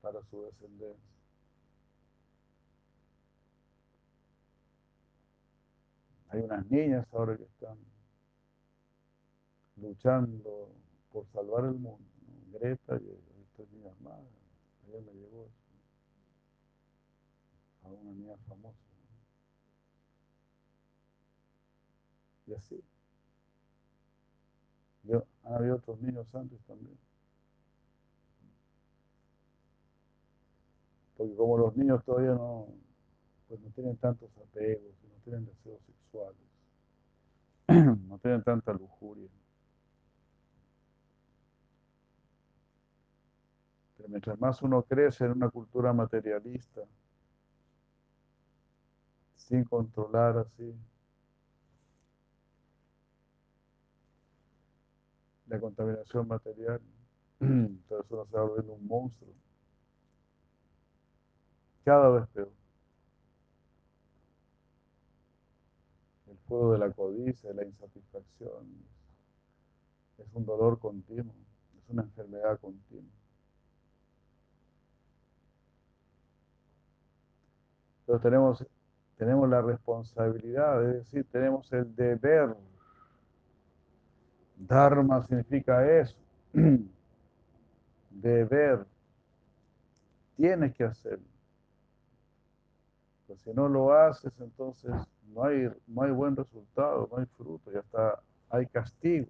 para 0.01 0.23
su 0.31 0.43
descendencia. 0.45 1.16
Hay 6.29 6.41
unas 6.41 6.69
niñas 6.71 7.07
ahora 7.13 7.37
que 7.37 7.45
están 7.45 7.79
luchando 9.77 10.71
por 11.13 11.27
salvar 11.29 11.65
el 11.65 11.75
mundo. 11.75 12.05
Greta 12.53 12.99
y 12.99 13.11
estas 13.43 13.69
niñas 13.73 14.01
más. 14.01 14.19
Ayer 14.87 15.03
me 15.03 15.13
llegó 15.13 15.49
a 17.85 17.89
una 17.89 18.13
niña 18.13 18.37
famosa. 18.49 18.79
Y 22.47 22.55
así. 22.55 22.83
Han 25.45 25.55
habido 25.55 25.77
otros 25.77 26.01
niños 26.01 26.27
antes 26.35 26.59
también. 26.67 26.99
Porque 31.17 31.35
como 31.35 31.57
los 31.59 31.77
niños 31.77 32.05
todavía 32.05 32.33
no, 32.33 32.69
pues 33.49 33.61
no 33.61 33.71
tienen 33.71 33.97
tantos 33.97 34.31
apegos, 34.37 34.93
no 35.03 35.06
tienen 35.27 35.45
deseos 35.45 35.81
no 38.09 38.19
tienen 38.19 38.45
tanta 38.45 38.73
lujuria. 38.73 39.29
Pero 43.97 44.09
mientras 44.09 44.39
más 44.39 44.63
uno 44.63 44.83
crece 44.83 45.25
en 45.25 45.33
una 45.33 45.51
cultura 45.51 45.93
materialista, 45.93 46.83
sin 49.35 49.65
controlar 49.65 50.39
así, 50.39 50.73
la 55.49 55.59
contaminación 55.59 56.29
material, 56.29 56.81
entonces 57.41 58.11
uno 58.13 58.27
se 58.27 58.37
va 58.37 58.45
volviendo 58.45 58.75
un 58.75 58.87
monstruo. 58.87 59.35
Cada 61.85 62.11
vez 62.11 62.29
peor. 62.29 62.66
Fruto 66.47 66.73
de 66.73 66.79
la 66.79 66.91
codicia, 66.91 67.51
de 67.51 67.57
la 67.57 67.65
insatisfacción. 67.65 68.67
Es 70.19 70.27
un 70.33 70.47
dolor 70.47 70.79
continuo, 70.79 71.35
es 71.79 71.91
una 71.91 72.03
enfermedad 72.03 72.59
continua. 72.61 73.13
Entonces 78.01 78.23
tenemos, 78.23 78.67
tenemos 79.17 79.49
la 79.49 79.61
responsabilidad, 79.61 80.83
es 80.89 80.95
decir, 80.95 81.27
tenemos 81.31 81.71
el 81.73 81.95
deber. 81.95 82.57
Dharma 84.57 85.23
significa 85.27 85.85
eso. 86.01 86.17
Deber. 88.11 88.87
Tienes 90.37 90.75
que 90.75 90.85
hacerlo. 90.85 91.27
Pues 93.27 93.41
si 93.41 93.51
no 93.53 93.69
lo 93.69 93.93
haces, 93.93 94.33
entonces 94.41 94.93
no 95.29 95.45
hay, 95.45 95.69
no 95.87 96.03
hay 96.03 96.11
buen 96.11 96.37
resultado, 96.37 97.09
no 97.11 97.19
hay 97.19 97.27
fruto, 97.37 97.71
ya 97.73 97.81
está, 97.81 98.21
hay 98.51 98.67
castigo. 98.67 99.29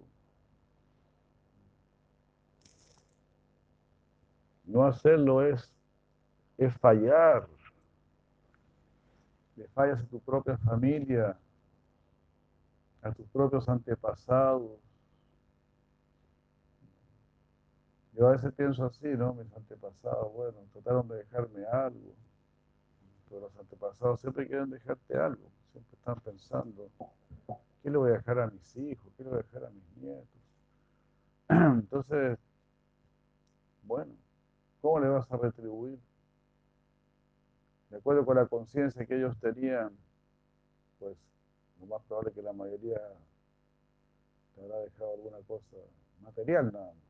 No 4.65 4.85
hacerlo 4.85 5.41
es, 5.41 5.71
es 6.57 6.73
fallar. 6.77 7.47
Le 9.55 9.67
fallas 9.69 9.99
a 10.01 10.05
tu 10.05 10.19
propia 10.19 10.57
familia, 10.57 11.37
a 13.01 13.11
tus 13.11 13.27
propios 13.29 13.67
antepasados. 13.67 14.79
Yo 18.13 18.27
a 18.27 18.31
veces 18.31 18.51
pienso 18.53 18.85
así, 18.85 19.07
¿no? 19.07 19.33
Mis 19.33 19.51
antepasados, 19.53 20.33
bueno, 20.33 20.57
trataron 20.73 21.07
de 21.07 21.17
dejarme 21.17 21.65
algo 21.65 22.13
pero 23.29 23.41
los 23.41 23.57
antepasados 23.57 24.21
siempre 24.21 24.47
quieren 24.47 24.69
dejarte 24.69 25.17
algo, 25.17 25.49
siempre 25.77 25.97
están 25.97 26.19
pensando, 26.21 26.89
¿qué 27.83 27.89
le 27.89 27.97
voy 27.97 28.11
a 28.11 28.13
dejar 28.15 28.39
a 28.39 28.47
mis 28.47 28.75
hijos? 28.77 29.13
¿Qué 29.15 29.23
le 29.23 29.29
voy 29.29 29.39
a 29.39 29.43
dejar 29.43 29.65
a 29.65 29.69
mis 29.69 29.97
nietos? 29.97 30.41
Entonces, 31.49 32.39
bueno, 33.83 34.13
¿cómo 34.81 34.99
le 34.99 35.07
vas 35.07 35.31
a 35.31 35.37
retribuir? 35.37 35.99
De 37.89 37.97
acuerdo 37.97 38.25
con 38.25 38.35
la 38.35 38.45
conciencia 38.47 39.05
que 39.05 39.15
ellos 39.15 39.37
tenían, 39.39 39.95
pues 40.99 41.17
lo 41.79 41.85
más 41.85 42.01
probable 42.03 42.31
es 42.31 42.35
que 42.35 42.41
la 42.41 42.53
mayoría 42.53 43.01
te 44.55 44.61
habrá 44.61 44.79
dejado 44.79 45.13
alguna 45.13 45.37
cosa 45.47 45.77
material 46.21 46.73
nada 46.73 46.87
más. 46.87 47.03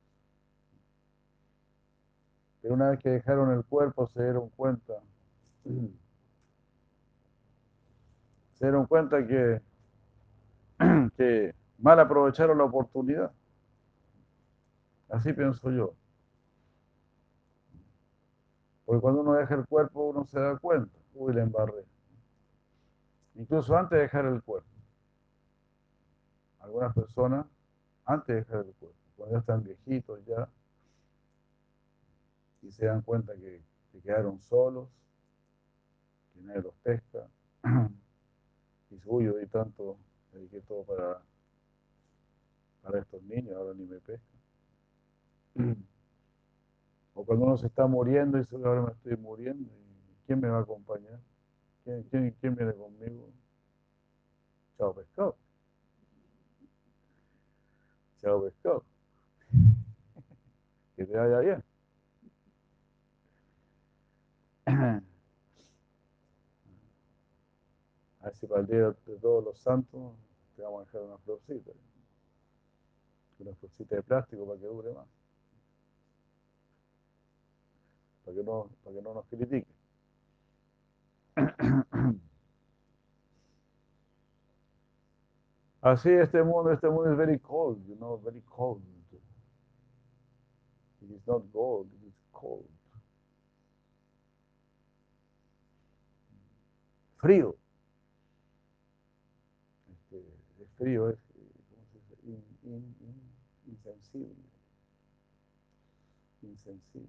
Pero 2.61 2.73
una 2.73 2.89
vez 2.89 2.99
que 2.99 3.09
dejaron 3.09 3.51
el 3.51 3.63
cuerpo 3.63 4.07
se 4.07 4.21
dieron 4.21 4.49
cuenta 4.49 5.01
se 8.57 8.65
dieron 8.65 8.87
cuenta 8.87 9.25
que, 9.27 9.61
mal 11.77 11.99
aprovecharon 11.99 12.57
la 12.57 12.63
oportunidad. 12.63 13.31
Así 15.09 15.31
pienso 15.31 15.69
yo. 15.69 15.93
Porque 18.85 19.01
cuando 19.01 19.21
uno 19.21 19.33
deja 19.33 19.53
el 19.55 19.65
cuerpo, 19.67 20.09
uno 20.09 20.25
se 20.25 20.39
da 20.39 20.57
cuenta. 20.57 20.97
Uy, 21.13 21.33
le 21.33 21.41
embarré. 21.41 21.85
Incluso 23.35 23.77
antes 23.77 23.95
de 23.95 24.03
dejar 24.03 24.25
el 24.25 24.41
cuerpo. 24.41 24.67
Algunas 26.59 26.95
personas, 26.95 27.45
antes 28.05 28.27
de 28.27 28.35
dejar 28.41 28.65
el 28.65 28.73
cuerpo, 28.73 28.97
cuando 29.15 29.35
ya 29.35 29.39
están 29.39 29.63
viejitos 29.63 30.25
ya, 30.25 30.49
y 32.63 32.71
se 32.71 32.87
dan 32.87 33.01
cuenta 33.01 33.35
que, 33.35 33.61
que 33.91 34.01
quedaron 34.01 34.39
solos, 34.41 34.89
que 36.33 36.41
nadie 36.41 36.63
los 36.63 36.73
pesca, 36.77 37.27
y 38.97 39.01
uy, 39.05 39.25
yo 39.25 39.37
di 39.37 39.45
tanto, 39.47 39.97
dediqué 40.33 40.61
todo 40.61 40.83
para, 40.83 41.21
para 42.81 42.99
estos 42.99 43.21
niños, 43.23 43.55
ahora 43.55 43.73
ni 43.73 43.85
me 43.85 43.99
pescan. 43.99 44.37
O 47.19 47.25
cuando 47.25 47.45
uno 47.45 47.57
se 47.57 47.65
está 47.65 47.87
muriendo 47.87 48.37
y 48.37 48.41
dice, 48.41 48.55
ahora 48.57 48.83
me 48.83 48.91
estoy 48.91 49.17
muriendo, 49.17 49.71
¿quién 50.27 50.39
me 50.39 50.49
va 50.49 50.59
a 50.59 50.61
acompañar? 50.61 51.19
¿Quién, 51.83 52.03
quién, 52.11 52.35
quién 52.39 52.55
viene 52.55 52.73
conmigo? 52.75 53.31
Chao 54.77 54.93
pescado. 54.93 55.35
Chao 58.21 58.43
pescado. 58.43 58.83
que 60.95 61.05
te 61.05 61.17
vaya 61.17 61.39
bien. 61.39 61.63
A 68.27 68.59
el 68.59 68.67
día 68.67 68.93
de 69.05 69.17
todos 69.19 69.43
los 69.43 69.57
santos 69.59 70.13
te 70.55 70.61
vamos 70.61 70.81
a 70.81 70.85
dejar 70.85 71.01
una 71.03 71.17
florcita. 71.19 71.71
Una 73.39 73.53
florcita 73.55 73.95
de 73.95 74.03
plástico 74.03 74.45
para 74.45 74.59
que 74.59 74.65
dure 74.65 74.93
más. 74.93 75.07
Para 78.25 78.35
que 78.35 78.43
no, 78.43 78.69
para 78.83 78.95
que 78.95 79.01
no 79.01 79.13
nos 79.13 79.25
critique. 79.27 79.67
Así 85.81 86.09
este 86.09 86.43
mundo, 86.43 86.71
este 86.71 86.89
mundo 86.89 87.11
es 87.11 87.17
very 87.17 87.39
cold, 87.39 87.81
you 87.87 87.95
know, 87.95 88.19
very 88.21 88.41
cold. 88.41 88.81
It 91.01 91.11
is 91.11 91.25
not 91.25 91.43
gold, 91.53 91.87
it 91.93 92.07
is 92.07 92.15
cold. 92.33 92.67
Frío. 97.21 97.55
Este, 99.89 100.17
es 100.59 100.66
frío, 100.77 101.09
es. 101.09 101.17
In, 102.23 102.43
in, 102.63 102.95
in, 103.01 103.31
insensible. 103.67 104.35
Insensible. 106.41 107.07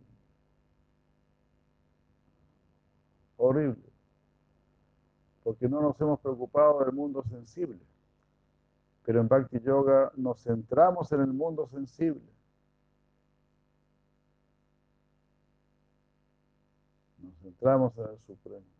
Horrible. 3.37 3.83
Porque 5.43 5.69
no 5.69 5.81
nos 5.81 6.01
hemos 6.01 6.21
preocupado 6.21 6.85
del 6.85 6.93
mundo 6.93 7.23
sensible. 7.25 7.79
Pero 9.05 9.21
en 9.21 9.29
Bhakti 9.29 9.61
Yoga 9.61 10.13
nos 10.17 10.43
centramos 10.43 11.11
en 11.13 11.21
el 11.21 11.33
mundo 11.33 11.67
sensible. 11.69 12.21
Nos 17.23 17.35
centramos 17.39 17.97
en 17.97 18.05
el 18.05 18.19
Supremo. 18.27 18.78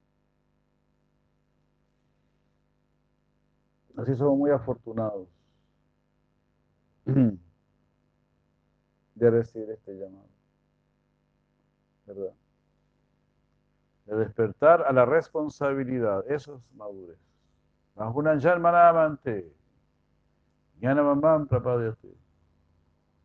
Así 3.99 4.15
somos 4.15 4.39
muy 4.39 4.51
afortunados 4.53 5.29
de 7.05 7.37
recibir 9.31 9.71
este 9.71 9.99
llamado. 9.99 10.29
¿Verdad? 12.07 12.33
De 14.07 14.17
despertar 14.17 14.83
a 14.83 14.93
la 14.93 15.05
responsabilidad. 15.05 16.25
Eso 16.31 16.59
es 16.59 16.63
madurez. 16.77 17.19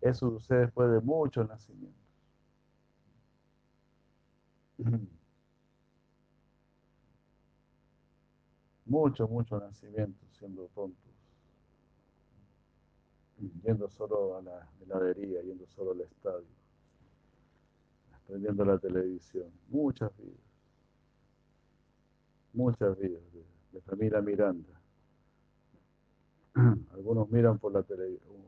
Eso 0.02 0.32
sucede 0.32 0.62
después 0.62 0.92
de 0.92 1.02
muchos 1.02 1.48
nacimientos. 1.48 2.02
Muchos, 8.86 9.30
muchos 9.30 9.62
nacimientos 9.62 10.33
siendo 10.44 10.68
tontos. 10.76 11.14
Yendo 13.64 13.90
solo 13.90 14.38
a 14.38 14.42
la 14.42 14.68
heladería, 14.82 15.42
yendo 15.42 15.66
solo 15.68 15.92
al 15.92 16.02
estadio. 16.02 16.46
Aprendiendo 18.12 18.66
la 18.66 18.78
televisión. 18.78 19.50
Muchas 19.70 20.12
vidas. 20.18 20.36
Muchas 22.52 23.00
vidas 23.00 23.22
de, 23.72 23.82
familia 23.82 24.20
Miranda. 24.22 24.82
Algunos 26.92 27.30
miran 27.30 27.58
por 27.58 27.72
la 27.72 27.86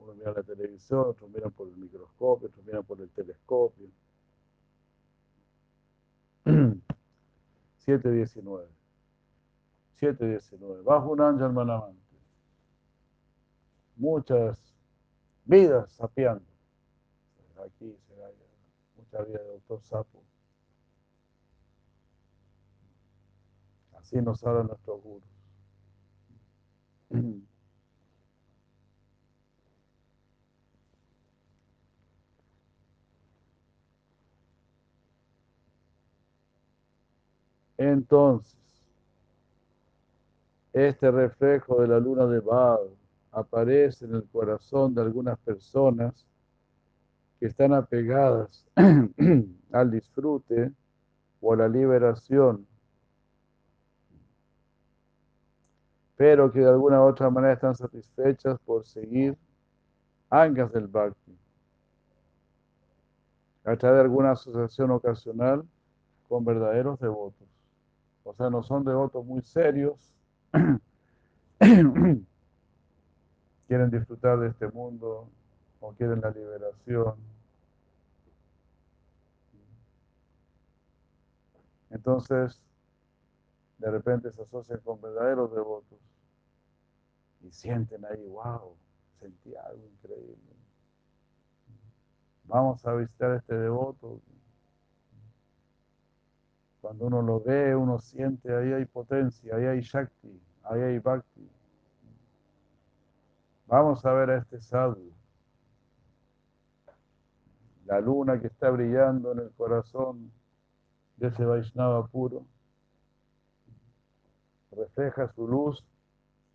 unos 0.02 0.18
miran 0.18 0.34
la 0.36 0.44
televisión, 0.44 1.00
otros 1.08 1.30
miran 1.30 1.52
por 1.52 1.70
el 1.70 1.78
microscopio, 1.78 2.50
otros 2.50 2.66
miran 2.66 2.84
por 2.84 3.00
el 3.00 3.10
telescopio. 3.10 3.88
719. 7.86 8.85
719. 10.00 10.82
Bajo 10.84 11.12
un 11.12 11.22
ángel 11.22 11.52
manamante. 11.52 12.00
Muchas 13.96 14.58
vidas 15.46 15.92
sapeando. 15.94 16.46
Aquí 17.66 17.98
será 18.08 18.30
mucha 18.98 19.22
vida 19.24 19.40
de 19.40 19.48
doctor 19.48 19.82
Sapo. 19.84 20.22
Así 23.94 24.18
nos 24.22 24.44
hablan 24.44 24.68
nuestros 24.68 25.02
gurus. 25.02 25.24
Entonces, 37.78 38.65
Este 40.76 41.10
reflejo 41.10 41.80
de 41.82 41.88
la 41.88 42.02
luna 42.02 42.26
de 42.26 42.42
Baal 42.42 42.90
aparece 43.32 44.04
en 44.04 44.16
el 44.16 44.26
corazón 44.26 44.94
de 44.94 45.04
algunas 45.04 45.40
personas 45.40 46.28
que 47.40 47.46
están 47.46 47.74
apegadas 47.74 48.68
al 49.72 49.90
disfrute 49.90 50.74
o 51.40 51.54
a 51.54 51.56
la 51.56 51.70
liberación, 51.70 52.68
pero 56.18 56.52
que 56.52 56.60
de 56.60 56.68
alguna 56.68 57.02
u 57.02 57.08
otra 57.08 57.30
manera 57.30 57.54
están 57.54 57.76
satisfechas 57.78 58.60
por 58.66 58.86
seguir 58.86 59.38
angas 60.30 60.74
del 60.74 60.88
Bhakti 60.88 61.38
a 63.64 63.78
través 63.78 64.00
de 64.00 64.02
alguna 64.02 64.32
asociación 64.32 64.92
ocasional 64.92 65.64
con 66.28 66.44
verdaderos 66.44 67.00
devotos. 67.00 67.48
O 68.26 68.34
sea, 68.34 68.50
no 68.50 68.62
son 68.62 68.84
devotos 68.84 69.26
muy 69.26 69.42
serios, 69.42 70.15
quieren 73.68 73.92
disfrutar 73.92 74.40
de 74.40 74.48
este 74.50 74.68
mundo 74.68 75.28
o 75.80 75.92
quieren 75.94 76.22
la 76.22 76.32
liberación. 76.32 77.16
Entonces, 81.90 82.62
de 83.78 83.92
repente 83.92 84.32
se 84.32 84.42
asocian 84.42 84.80
con 84.80 85.02
verdaderos 85.02 85.54
devotos 85.54 86.00
y 87.42 87.52
sienten 87.52 88.06
ahí, 88.06 88.26
wow, 88.28 88.76
sentí 89.20 89.56
algo 89.56 89.86
increíble. 89.88 90.56
Vamos 92.46 92.86
a 92.86 92.94
visitar 92.94 93.32
a 93.32 93.38
este 93.38 93.56
devoto. 93.56 94.22
Cuando 96.86 97.08
uno 97.08 97.24
lo 97.24 97.40
ve, 97.40 97.76
uno 97.76 97.98
siente, 97.98 98.56
ahí 98.56 98.72
hay 98.72 98.86
potencia, 98.86 99.56
ahí 99.56 99.66
hay 99.66 99.82
Shakti, 99.82 100.40
ahí 100.66 100.82
hay 100.82 101.00
Bhakti. 101.00 101.50
Vamos 103.66 104.06
a 104.06 104.14
ver 104.14 104.30
a 104.30 104.38
este 104.38 104.62
sadhu. 104.62 105.12
La 107.86 108.00
luna 108.00 108.40
que 108.40 108.46
está 108.46 108.70
brillando 108.70 109.32
en 109.32 109.40
el 109.40 109.52
corazón 109.54 110.32
de 111.18 111.30
ese 111.30 111.44
Vaishnava 111.44 112.06
puro 112.06 112.46
refleja 114.72 115.28
su 115.34 115.48
luz 115.48 115.84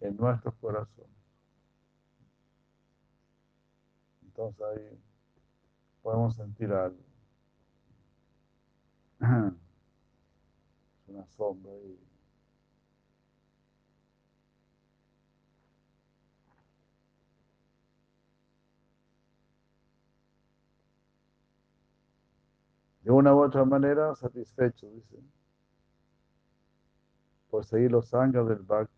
en 0.01 0.16
nuestros 0.16 0.55
corazones. 0.61 1.11
Entonces 4.26 4.62
ahí 4.62 4.97
podemos 6.03 6.37
sentir 6.37 6.72
algo. 6.72 7.03
Una 11.11 11.27
sombra 11.27 11.73
ahí. 11.73 11.99
De 23.03 23.11
una 23.11 23.35
u 23.35 23.43
otra 23.43 23.65
manera 23.65 24.15
satisfechos, 24.15 24.93
dice, 24.95 25.17
por 27.51 27.65
seguir 27.65 27.91
los 27.91 28.15
años 28.15 28.49
del 28.49 28.59
Bhakti 28.59 28.95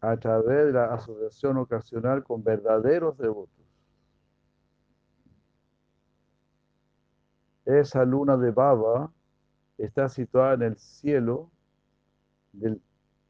a 0.00 0.16
través 0.16 0.66
de 0.66 0.72
la 0.72 0.94
asociación 0.94 1.58
ocasional 1.58 2.24
con 2.24 2.42
verdaderos 2.42 3.16
devotos. 3.18 3.66
Esa 7.66 8.04
luna 8.04 8.36
de 8.36 8.50
Baba 8.50 9.12
está 9.84 10.08
situada 10.08 10.54
en 10.54 10.62
el 10.62 10.76
cielo 10.76 11.50
del, 12.52 12.80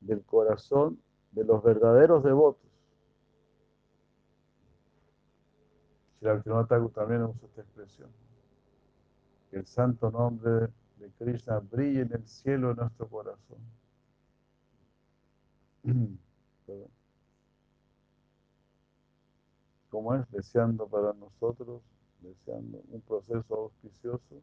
del 0.01 0.23
corazón 0.25 1.01
de 1.33 1.45
los 1.45 1.63
verdaderos 1.63 2.25
devotos. 2.25 2.71
Shri 6.21 6.43
también 6.93 7.23
usa 7.23 7.47
esta 7.47 7.63
expresión. 7.63 8.11
Que 9.51 9.57
el 9.59 9.67
santo 9.67 10.11
nombre 10.11 10.69
de 10.99 11.11
Krishna 11.19 11.59
brille 11.61 12.03
en 12.03 12.13
el 12.13 12.27
cielo 12.27 12.69
de 12.69 12.75
nuestro 12.83 13.09
corazón. 13.09 13.59
Como 19.89 20.15
es, 20.15 20.31
deseando 20.31 20.87
para 20.87 21.13
nosotros 21.15 21.83
deseando 22.21 22.83
un 22.91 23.01
proceso 23.01 23.55
auspicioso, 23.55 24.43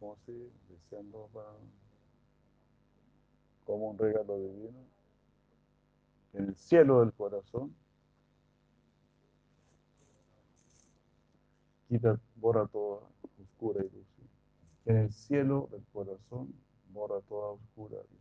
como 0.00 0.16
si 0.24 0.50
deseando 0.68 1.28
para, 1.32 1.52
como 3.64 3.90
un 3.90 3.98
regalo 3.98 4.38
divino, 4.38 4.78
en 6.32 6.48
el 6.48 6.56
cielo 6.56 7.00
del 7.00 7.12
corazón, 7.12 7.74
quita, 11.88 12.18
borra 12.36 12.66
toda 12.68 13.02
oscura 13.42 13.80
ilusión. 13.80 14.28
En 14.86 14.96
el 14.96 15.12
cielo 15.12 15.68
del 15.70 15.84
corazón, 15.92 16.54
borra 16.92 17.20
toda 17.28 17.50
oscura 17.50 17.96
ilusión. 17.96 18.20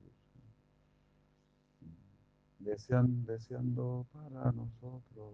Desean, 2.59 3.25
deseando 3.25 4.05
para 4.11 4.51
nosotros 4.51 5.33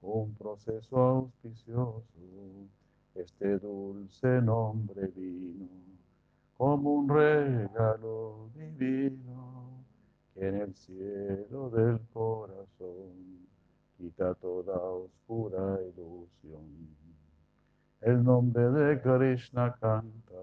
un 0.00 0.34
proceso 0.34 0.96
auspicioso, 0.96 2.02
este 3.20 3.58
dulce 3.58 4.40
nombre 4.40 5.08
vino 5.08 5.68
como 6.56 6.94
un 6.94 7.08
regalo 7.08 8.50
divino 8.54 9.84
que 10.34 10.48
en 10.48 10.54
el 10.56 10.74
cielo 10.74 11.70
del 11.70 12.00
corazón 12.12 13.46
quita 13.96 14.34
toda 14.34 14.76
oscura 14.76 15.78
ilusión. 15.82 16.96
El 18.00 18.22
nombre 18.22 18.70
de 18.70 19.00
Krishna 19.00 19.74
canta 19.80 20.36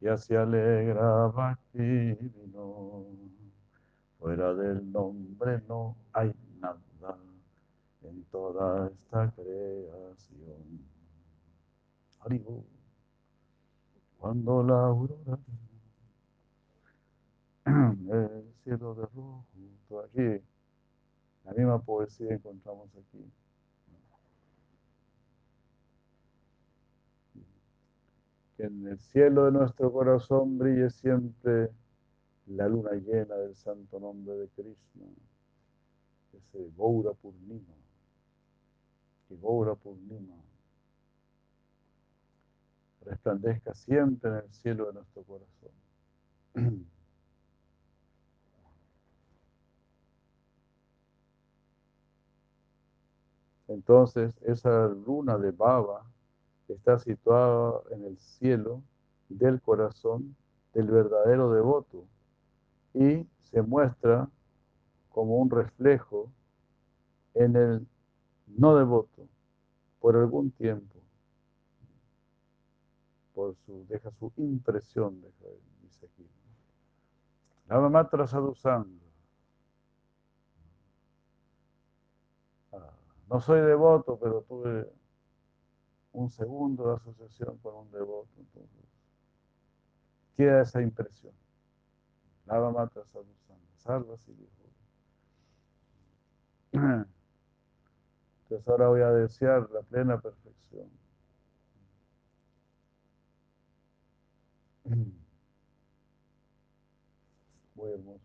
y 0.00 0.06
así 0.06 0.34
alegra 0.36 1.26
Bhakti 1.28 2.14
vino. 2.14 3.06
Fuera 4.18 4.54
del 4.54 4.90
nombre 4.90 5.60
no 5.68 5.96
hay 6.12 6.32
nada 6.60 7.18
en 8.02 8.24
toda 8.24 8.88
esta 8.88 9.32
creación. 9.32 10.85
Cuando 14.18 14.62
la 14.64 14.86
aurora 14.86 15.38
el 17.66 18.52
cielo 18.64 18.94
de 18.96 19.06
rojo, 19.06 19.44
aquí, 20.04 20.42
la 21.44 21.52
misma 21.52 21.80
poesía 21.80 22.34
encontramos 22.34 22.88
aquí. 22.96 23.24
Que 28.56 28.64
en 28.64 28.86
el 28.88 28.98
cielo 28.98 29.44
de 29.44 29.52
nuestro 29.52 29.92
corazón 29.92 30.58
brille 30.58 30.90
siempre 30.90 31.70
la 32.46 32.68
luna 32.68 32.92
llena 32.92 33.36
del 33.36 33.54
santo 33.54 34.00
nombre 34.00 34.34
de 34.34 34.48
Krishna, 34.48 35.06
ese 36.32 36.70
Gaura 36.76 37.12
Purnima 37.12 37.74
que 39.28 39.36
Gaura 39.36 39.74
Purnima 39.74 40.34
siempre 43.74 44.30
en 44.30 44.36
el 44.36 44.52
cielo 44.52 44.86
de 44.86 44.92
nuestro 44.94 45.22
corazón. 45.24 45.70
Entonces, 53.68 54.32
esa 54.42 54.88
luna 54.88 55.38
de 55.38 55.50
baba 55.50 56.04
está 56.68 56.98
situada 56.98 57.80
en 57.90 58.04
el 58.04 58.18
cielo 58.18 58.82
del 59.28 59.60
corazón 59.60 60.36
del 60.72 60.88
verdadero 60.90 61.52
devoto 61.52 62.04
y 62.94 63.26
se 63.50 63.62
muestra 63.62 64.28
como 65.10 65.38
un 65.38 65.50
reflejo 65.50 66.30
en 67.34 67.56
el 67.56 67.86
no 68.46 68.76
devoto 68.76 69.26
por 70.00 70.16
algún 70.16 70.50
tiempo, 70.52 70.95
deja 73.88 74.10
su 74.12 74.32
impresión, 74.36 75.20
deja, 75.20 75.44
dice 75.82 76.06
aquí. 76.06 76.26
Mamá 77.68 78.08
sadhusanga. 78.26 79.04
Ah, 82.72 82.92
no 83.28 83.40
soy 83.40 83.60
devoto, 83.60 84.18
pero 84.18 84.42
tuve 84.42 84.90
un 86.12 86.30
segundo 86.30 86.88
de 86.88 86.96
asociación 86.96 87.58
con 87.58 87.74
un 87.74 87.90
devoto, 87.90 88.30
entonces 88.38 88.86
queda 90.36 90.62
esa 90.62 90.80
impresión. 90.80 91.34
Lava 92.46 92.70
matra 92.70 93.04
sadhusanga, 93.04 93.76
salva 93.76 94.16
si. 94.16 94.32
Entonces 98.42 98.68
ahora 98.68 98.88
voy 98.88 99.00
a 99.00 99.10
desear 99.10 99.68
la 99.70 99.82
plena 99.82 100.20
perfección. 100.20 100.88
Muy 107.74 107.90
hermoso. 107.90 108.20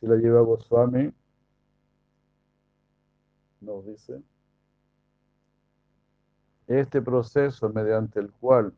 Si 0.00 0.06
la 0.06 0.16
lleva 0.16 0.40
Goswami, 0.40 1.12
nos 3.60 3.86
dice, 3.86 4.20
este 6.66 7.00
proceso 7.02 7.68
mediante 7.68 8.20
el 8.20 8.30
cual 8.32 8.72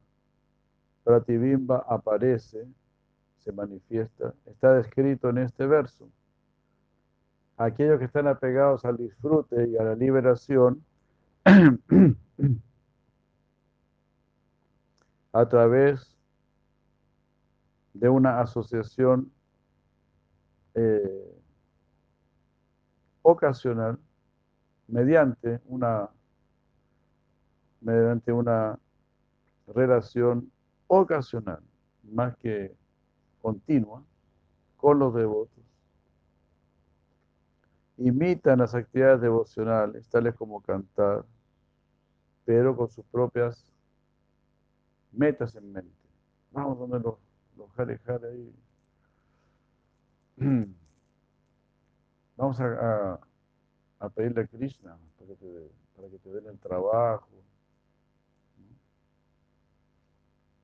Pratibimba 1.04 1.84
aparece, 1.88 2.66
se 3.38 3.52
manifiesta, 3.52 4.34
está 4.46 4.74
descrito 4.74 5.30
en 5.30 5.38
este 5.38 5.66
verso. 5.66 6.08
Aquellos 7.60 7.98
que 7.98 8.06
están 8.06 8.26
apegados 8.26 8.86
al 8.86 8.96
disfrute 8.96 9.68
y 9.68 9.76
a 9.76 9.82
la 9.82 9.94
liberación, 9.94 10.82
a 15.32 15.46
través 15.46 16.16
de 17.92 18.08
una 18.08 18.40
asociación 18.40 19.30
eh, 20.72 21.38
ocasional 23.20 23.98
mediante 24.88 25.60
una 25.66 26.08
mediante 27.82 28.32
una 28.32 28.78
relación 29.66 30.50
ocasional 30.86 31.60
más 32.10 32.34
que 32.38 32.74
continua 33.42 34.02
con 34.78 34.98
los 34.98 35.14
devotos 35.14 35.59
imitan 38.00 38.58
las 38.58 38.74
actividades 38.74 39.20
devocionales 39.20 40.08
tales 40.08 40.34
como 40.34 40.60
cantar 40.60 41.24
pero 42.44 42.76
con 42.76 42.88
sus 42.90 43.04
propias 43.06 43.64
metas 45.12 45.54
en 45.54 45.72
mente 45.72 46.08
vamos 46.50 46.78
donde 46.78 46.98
los, 47.00 47.14
los 47.56 47.70
jare 47.72 48.00
ahí 48.28 48.52
vamos 52.36 52.58
a, 52.60 53.20
pedirle 54.14 54.42
a 54.42 54.46
Krishna 54.46 54.96
para 55.18 55.28
que 55.28 55.36
te, 55.36 55.70
para 55.94 56.08
que 56.08 56.18
te 56.18 56.30
den 56.30 56.46
el 56.46 56.58
trabajo, 56.58 57.28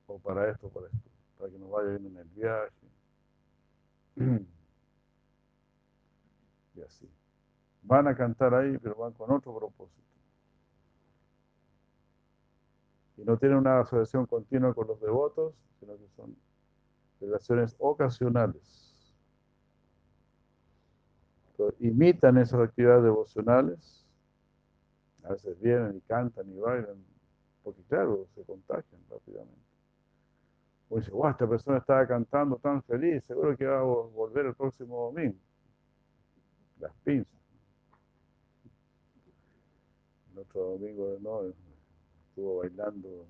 o 0.07 0.17
para 0.19 0.49
esto, 0.49 0.69
para 0.69 0.87
esto, 0.87 1.09
para 1.37 1.51
que 1.51 1.59
nos 1.59 1.69
vaya 1.69 1.89
bien 1.89 2.07
en 2.07 2.17
el 2.17 2.27
viaje. 2.29 2.71
Y 6.75 6.81
así. 6.81 7.09
Van 7.87 8.07
a 8.07 8.15
cantar 8.15 8.53
ahí, 8.53 8.77
pero 8.77 8.95
van 8.95 9.13
con 9.13 9.31
otro 9.31 9.57
propósito. 9.57 10.01
Y 13.17 13.23
no 13.23 13.37
tienen 13.37 13.57
una 13.57 13.79
asociación 13.79 14.25
continua 14.25 14.73
con 14.73 14.87
los 14.87 14.99
devotos, 15.01 15.53
sino 15.79 15.97
que 15.97 16.07
son 16.15 16.35
relaciones 17.19 17.75
ocasionales 17.79 18.87
imitan 21.79 22.37
esas 22.37 22.61
actividades 22.61 23.03
devocionales, 23.03 24.05
a 25.23 25.29
veces 25.29 25.59
vienen 25.59 25.97
y 25.97 26.01
cantan 26.01 26.49
y 26.49 26.57
bailan, 26.59 27.03
porque 27.63 27.81
claro, 27.83 28.27
se 28.35 28.43
contagian 28.43 29.01
rápidamente. 29.09 29.67
O 30.89 30.97
dice, 30.97 31.11
wow, 31.11 31.29
esta 31.29 31.47
persona 31.47 31.79
estaba 31.79 32.07
cantando 32.07 32.55
tan 32.57 32.81
feliz, 32.83 33.23
seguro 33.25 33.57
que 33.57 33.65
va 33.65 33.79
a 33.79 33.83
volver 33.83 34.45
el 34.45 34.55
próximo 34.55 35.11
domingo. 35.11 35.37
Las 36.79 36.93
pinzas. 37.03 37.36
El 40.37 40.41
otro 40.41 40.77
domingo 40.77 41.17
nuevo 41.19 41.53
estuvo 42.29 42.57
bailando 42.57 43.25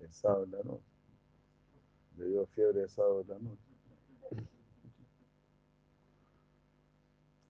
el 0.00 0.12
sábado 0.12 0.42
en 0.42 0.50
la 0.50 0.62
noche. 0.64 0.92
Le 2.16 2.26
dio 2.26 2.46
fiebre 2.46 2.82
el 2.82 2.88
sábado 2.88 3.20
en 3.20 3.28
la 3.28 3.38
noche. 3.38 3.62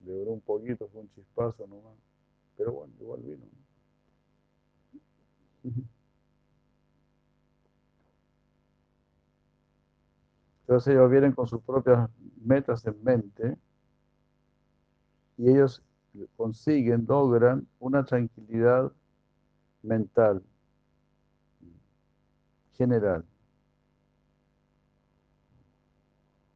le 0.01 0.13
duró 0.13 0.33
un 0.33 0.41
poquito, 0.41 0.87
fue 0.89 1.01
un 1.01 1.09
chispazo 1.09 1.65
nomás. 1.65 1.97
Pero 2.55 2.73
bueno, 2.73 2.93
igual 2.99 3.21
vino. 3.23 3.45
Entonces 10.61 10.93
ellos 10.93 11.09
vienen 11.09 11.31
con 11.31 11.47
sus 11.47 11.63
propias 11.63 12.11
metas 12.43 12.85
en 12.85 13.03
mente 13.03 13.57
y 15.35 15.49
ellos 15.49 15.81
consiguen, 16.35 17.05
logran 17.07 17.67
una 17.79 18.03
tranquilidad 18.05 18.91
mental 19.81 20.41
general. 22.77 23.25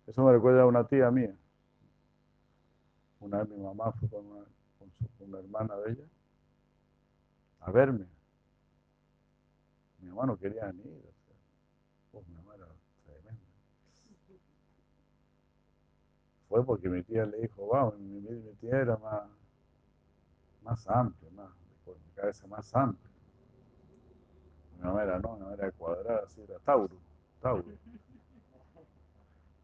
Eso 0.08 0.24
me 0.24 0.32
recuerda 0.32 0.64
a 0.64 0.66
una 0.66 0.88
tía 0.88 1.12
mía. 1.12 1.36
Una 3.20 3.40
vez 3.40 3.50
mi 3.50 3.58
mamá 3.62 3.92
fue 3.92 4.10
con 4.10 4.26
una, 4.26 4.46
con, 4.78 4.92
su, 4.98 5.24
una 5.24 5.40
hermana 5.40 5.76
de 5.78 5.92
ella 5.92 6.04
a 7.60 7.72
verme. 7.72 8.06
Mi 10.00 10.10
mamá 10.10 10.26
no 10.26 10.38
quería 10.38 10.72
ni 10.72 10.82
ir. 10.82 11.14
Pues, 12.12 12.28
mi 12.28 12.34
mamá 12.36 12.56
era 12.56 12.68
tremenda. 13.06 13.42
Fue 16.48 16.66
porque 16.66 16.90
mi 16.90 17.04
tía 17.04 17.26
le 17.26 17.42
dijo, 17.42 17.94
mi, 18.00 18.20
mi, 18.22 18.32
mi 18.32 18.54
tía 18.56 18.82
era 18.82 18.98
más, 18.98 19.30
más 20.70 20.88
amplia, 20.88 21.32
más, 21.32 21.50
con 21.84 21.96
mi 21.96 22.12
cabeza 22.14 22.46
más 22.48 22.76
amplia. 22.76 23.10
Mamá 24.80 25.04
era 25.04 25.20
no, 25.20 25.38
mamá 25.38 25.54
era 25.54 25.72
cuadrada, 25.72 26.24
así 26.26 26.42
era 26.42 26.60
Tauro, 26.60 26.96
Tauro. 27.42 27.66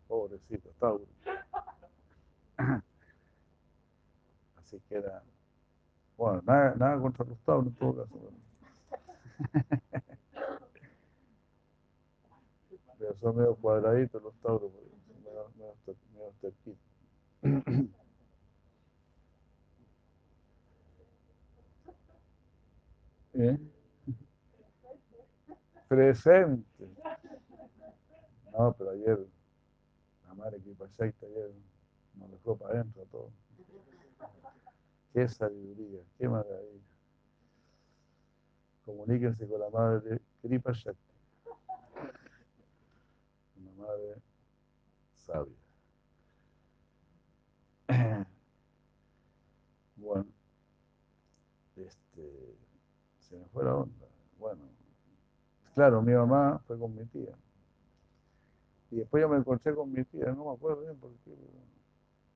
Pobrecito, 0.08 0.70
Tauro. 0.80 1.06
Así 4.58 4.80
que 4.88 4.96
era, 4.96 5.24
bueno, 6.18 6.42
nada, 6.46 6.76
nada 6.76 7.00
contra 7.00 7.26
los 7.26 7.38
Tauros 7.40 7.68
en 7.68 7.76
todo 7.76 8.04
caso. 8.04 8.32
Pero 12.98 13.16
son 13.20 13.36
medio 13.36 13.56
cuadraditos 13.56 14.24
los 14.24 14.34
Tauros, 14.42 14.72
medio, 15.24 15.50
medio, 15.56 15.76
medio 16.14 16.34
terquitos. 16.42 16.80
¿Eh? 23.38 23.60
Presente. 25.90 26.64
No, 28.54 28.74
pero 28.78 28.92
ayer 28.92 29.28
la 30.26 30.34
madre 30.36 30.62
que 30.62 30.74
pasó 30.74 31.04
ayer 31.04 31.52
nos 32.16 32.32
dejó 32.32 32.58
para 32.58 32.76
adentro 32.76 33.02
a 33.04 33.06
todos. 33.08 33.34
Qué 35.14 35.28
sabiduría, 35.28 36.00
qué 36.18 36.30
maravilla. 36.30 36.82
Comuníquense 38.86 39.48
con 39.48 39.60
la 39.60 39.70
madre 39.70 40.22
Kripa 40.42 40.72
Shakti. 40.72 41.14
Una 43.58 43.72
madre 43.86 44.22
sabia. 45.14 45.56
Bueno, 49.98 50.28
este, 51.78 52.56
se 53.36 53.42
me 53.42 53.46
fue 53.50 53.64
la 53.64 53.76
onda. 53.76 54.06
Bueno, 54.40 54.62
claro, 55.74 56.02
mi 56.02 56.14
mamá 56.14 56.60
fue 56.68 56.80
con 56.80 56.96
mi 56.96 57.06
tía. 57.06 57.36
Y 58.92 58.98
después 58.98 59.22
yo 59.22 59.30
me 59.30 59.38
encontré 59.38 59.76
con 59.76 59.92
mi 59.92 60.04
tía, 60.06 60.32
no 60.32 60.46
me 60.46 60.52
acuerdo 60.54 60.82
bien 60.82 60.98
porque 60.98 61.36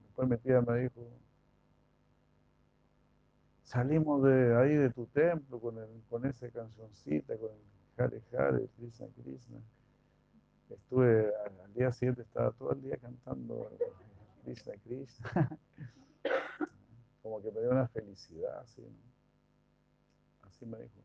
después 0.02 0.28
mi 0.28 0.38
tía 0.38 0.62
me 0.62 0.80
dijo, 0.80 1.08
salimos 3.64 4.24
de 4.24 4.56
ahí 4.58 4.76
de 4.76 4.90
tu 4.90 5.06
templo 5.08 5.60
con, 5.60 5.78
el, 5.78 6.04
con 6.10 6.26
esa 6.26 6.50
cancioncita, 6.50 7.38
con 7.38 7.52
el 7.52 8.04
Hare 8.04 8.22
Hare, 8.38 8.68
Krishna 8.78 9.08
Krishna. 9.16 9.60
Estuve, 10.70 11.32
al 11.64 11.74
día 11.74 11.92
siguiente 11.92 12.24
estaba 12.24 12.52
todo 12.52 12.74
el 12.74 12.82
día 12.82 12.98
cantando 12.98 13.72
Krishna 14.44 14.74
Krishna. 14.84 15.60
Como 17.24 17.42
que 17.42 17.52
me 17.52 17.62
dio 17.62 17.72
una 17.72 17.88
felicidad, 17.88 18.60
así, 18.60 18.82
¿no? 18.82 19.19
Así 20.60 20.66
me 20.66 20.78
dijo. 20.78 21.02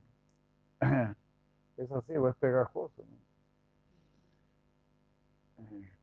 Es 1.76 1.90
así, 1.90 2.16
o 2.16 2.28
es 2.28 2.36
pegajoso, 2.36 3.04
¿no? 3.04 3.18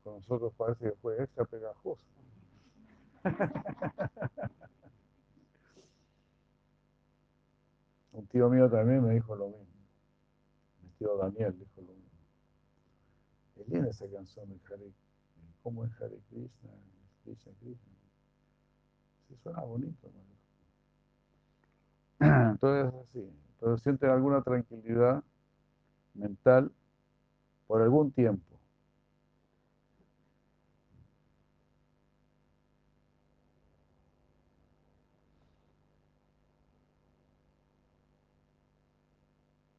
Con 0.03 0.15
nosotros 0.15 0.53
parece 0.57 0.83
que 0.83 0.91
fue 0.97 1.23
extra 1.23 1.45
pegajoso. 1.45 2.05
Un 8.11 8.27
tío 8.27 8.49
mío 8.49 8.69
también 8.69 9.01
me 9.01 9.13
dijo 9.13 9.33
lo 9.33 9.47
mismo. 9.47 9.65
Mi 10.81 10.89
tío 10.97 11.15
Daniel 11.15 11.57
dijo 11.57 11.81
lo 11.81 11.93
mismo. 11.93 12.19
Es 13.55 13.69
linda 13.69 13.89
esa 13.91 14.09
canción 14.09 14.49
de 14.49 14.59
Hare, 14.65 14.91
¿cómo 15.63 15.85
es 15.85 16.01
Hare 16.01 16.19
Krishna? 16.29 16.71
Krishna 17.23 17.53
Krishna. 17.61 17.93
Sí, 19.29 19.37
suena 19.41 19.61
bonito. 19.61 20.09
¿no? 20.13 20.40
Ah. 22.21 22.55
Todo 22.59 22.87
es 22.87 22.93
así. 22.93 23.29
Pero 23.59 23.77
sienten 23.77 24.09
alguna 24.09 24.41
tranquilidad 24.41 25.23
mental 26.13 26.71
por 27.67 27.81
algún 27.81 28.11
tiempo. 28.11 28.43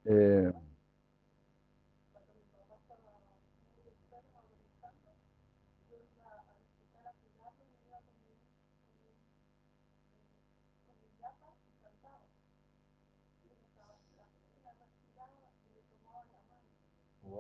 Eh, 0.05 0.53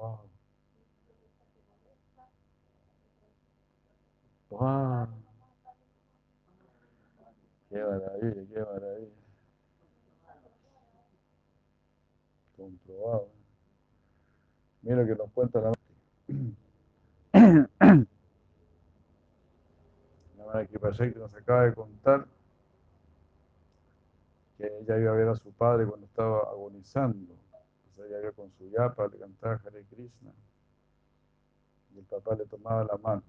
wow. 0.03 0.18
Wow. 4.50 5.09
Qué 7.70 7.78
maravilla, 7.78 8.42
qué 8.53 8.61
maravilla. 8.61 9.09
Comprobado. 12.57 13.28
Mira 14.82 15.07
que 15.07 15.14
nos 15.14 15.30
cuenta 15.30 15.61
la 15.61 15.72
La 20.36 20.44
madre 20.44 20.68
que 20.68 20.78
que 20.78 21.18
nos 21.18 21.34
acaba 21.34 21.62
de 21.64 21.74
contar 21.74 22.26
que 24.59 24.66
ella 24.66 24.98
iba 24.98 25.12
a 25.12 25.14
ver 25.14 25.28
a 25.28 25.36
su 25.36 25.50
padre 25.53 25.86
cuando 25.86 26.07
estaba 26.07 26.40
agonizando. 26.40 27.41
Iba 28.09 28.32
con 28.32 28.50
su 28.53 28.68
yapa, 28.68 29.07
le 29.09 29.18
cantaba 29.18 29.61
Hare 29.64 29.84
Krishna. 29.84 30.32
Y 31.94 31.98
el 31.98 32.05
papá 32.05 32.34
le 32.34 32.46
tomaba 32.46 32.84
la 32.84 32.96
mano. 32.96 33.22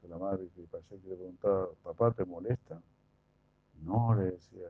Que 0.00 0.08
la 0.08 0.18
madre 0.18 0.48
que 0.54 0.62
que 0.62 1.08
le 1.08 1.16
preguntaba, 1.16 1.68
papá, 1.82 2.12
¿te 2.12 2.24
molesta? 2.24 2.80
No, 3.82 4.14
le 4.14 4.32
decía. 4.32 4.68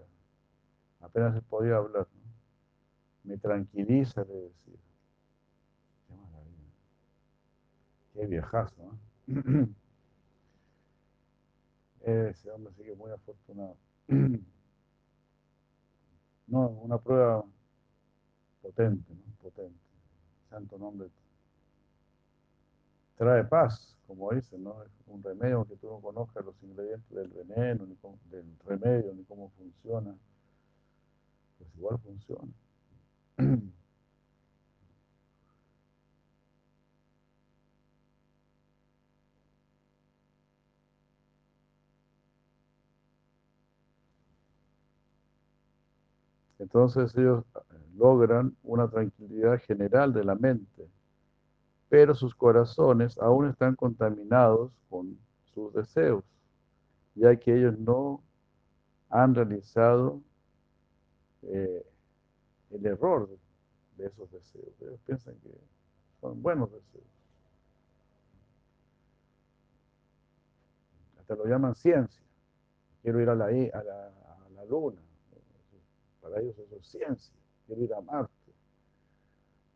Apenas 1.01 1.35
se 1.35 1.43
podía 1.43 1.77
hablar. 1.77 2.07
¿no? 2.15 2.27
Me 3.25 3.39
tranquiliza, 3.39 4.25
le 4.25 4.35
decía. 4.35 4.79
Qué 6.09 6.15
maravilla. 6.15 6.73
Qué 8.15 8.27
viejazo, 8.27 8.75
¿no? 8.79 8.99
Ese 12.01 12.51
hombre 12.51 12.73
es 12.79 12.97
muy 12.97 13.11
afortunado. 13.11 13.77
No, 16.49 16.69
una 16.69 16.97
prueba 16.97 17.45
potente, 18.67 19.15
¿no? 19.15 19.23
Potente. 19.43 19.79
Santo 20.51 20.79
nombre. 20.79 21.09
Trae 23.17 23.45
paz, 23.45 23.97
como 24.07 24.33
dicen, 24.33 24.65
¿no? 24.65 24.83
Es 24.83 24.91
un 25.07 25.23
remedio 25.23 25.65
que 25.65 25.77
tú 25.77 25.89
no 25.89 26.01
conozcas 26.01 26.45
los 26.45 26.61
ingredientes 26.63 27.09
del 27.11 27.29
veneno, 27.29 27.87
ni 27.87 27.97
del 28.31 28.45
remedio, 28.65 29.15
ni 29.15 29.25
cómo 29.25 29.51
funciona. 29.57 30.15
Pues 31.59 31.71
igual 31.77 31.99
funciona. 31.99 32.53
Entonces 46.59 47.15
ellos 47.17 47.45
logran 47.97 48.57
una 48.63 48.89
tranquilidad 48.89 49.61
general 49.63 50.13
de 50.13 50.25
la 50.25 50.35
mente, 50.35 50.89
pero 51.89 52.15
sus 52.15 52.35
corazones 52.35 53.19
aún 53.19 53.49
están 53.49 53.75
contaminados 53.75 54.73
con 54.89 55.19
sus 55.55 55.73
deseos, 55.73 56.25
ya 57.15 57.35
que 57.37 57.57
ellos 57.57 57.79
no 57.79 58.23
han 59.09 59.35
realizado 59.35 60.21
eh, 61.43 61.87
el 62.71 62.87
error 62.87 63.29
de 63.97 64.07
esos 64.07 64.31
deseos. 64.31 64.69
Ellos 64.81 65.01
piensan 65.07 65.35
que 65.37 65.51
son 66.21 66.43
buenos 66.43 66.71
deseos. 66.73 67.05
Hasta 71.19 71.35
lo 71.35 71.47
llaman 71.47 71.75
ciencia. 71.75 72.23
Quiero 73.03 73.21
ir 73.21 73.29
a 73.29 73.35
la, 73.35 73.47
a 73.47 73.51
la, 74.55 74.65
luna. 74.69 75.01
Para 76.21 76.41
ellos 76.41 76.59
eso 76.59 76.77
es 76.77 76.87
ciencia. 76.87 77.35
Quiero 77.67 77.83
ir 77.83 77.95
a 77.95 78.01
Marte. 78.01 78.33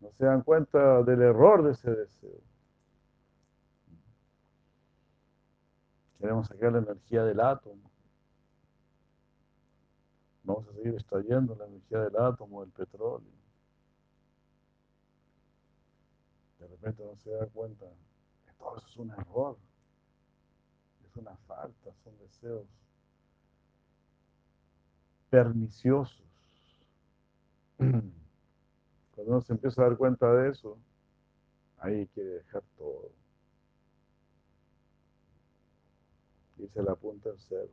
No 0.00 0.10
se 0.12 0.24
dan 0.24 0.42
cuenta 0.42 1.02
del 1.02 1.20
error 1.20 1.62
de 1.62 1.72
ese 1.72 1.90
deseo. 1.90 2.40
Queremos 6.18 6.46
sacar 6.46 6.72
la 6.72 6.78
energía 6.78 7.24
del 7.24 7.40
átomo. 7.40 7.90
Vamos 10.42 10.68
a 10.68 10.72
seguir 10.72 10.94
extrayendo 10.94 11.54
la 11.54 11.66
energía 11.66 12.00
del 12.00 12.16
átomo, 12.16 12.62
del 12.62 12.72
petróleo. 12.72 13.30
De 16.58 16.66
repente 16.66 17.04
no 17.04 17.16
se 17.16 17.30
da 17.30 17.46
cuenta 17.46 17.86
que 18.44 18.52
todo 18.58 18.76
eso 18.76 18.86
es 18.86 18.96
un 18.96 19.10
error. 19.10 19.56
Es 21.06 21.16
una 21.16 21.36
falta, 21.46 21.92
son 22.04 22.16
deseos 22.18 22.66
perniciosos. 25.30 26.29
Cuando 29.14 29.32
uno 29.32 29.40
se 29.40 29.52
empieza 29.52 29.82
a 29.82 29.88
dar 29.88 29.96
cuenta 29.96 30.32
de 30.34 30.50
eso, 30.50 30.78
ahí 31.78 32.06
quiere 32.08 32.30
dejar 32.30 32.62
todo. 32.76 33.10
Y 36.58 36.68
se 36.68 36.82
la 36.82 36.92
apunta 36.92 37.30
al 37.30 37.38
cero 37.38 37.70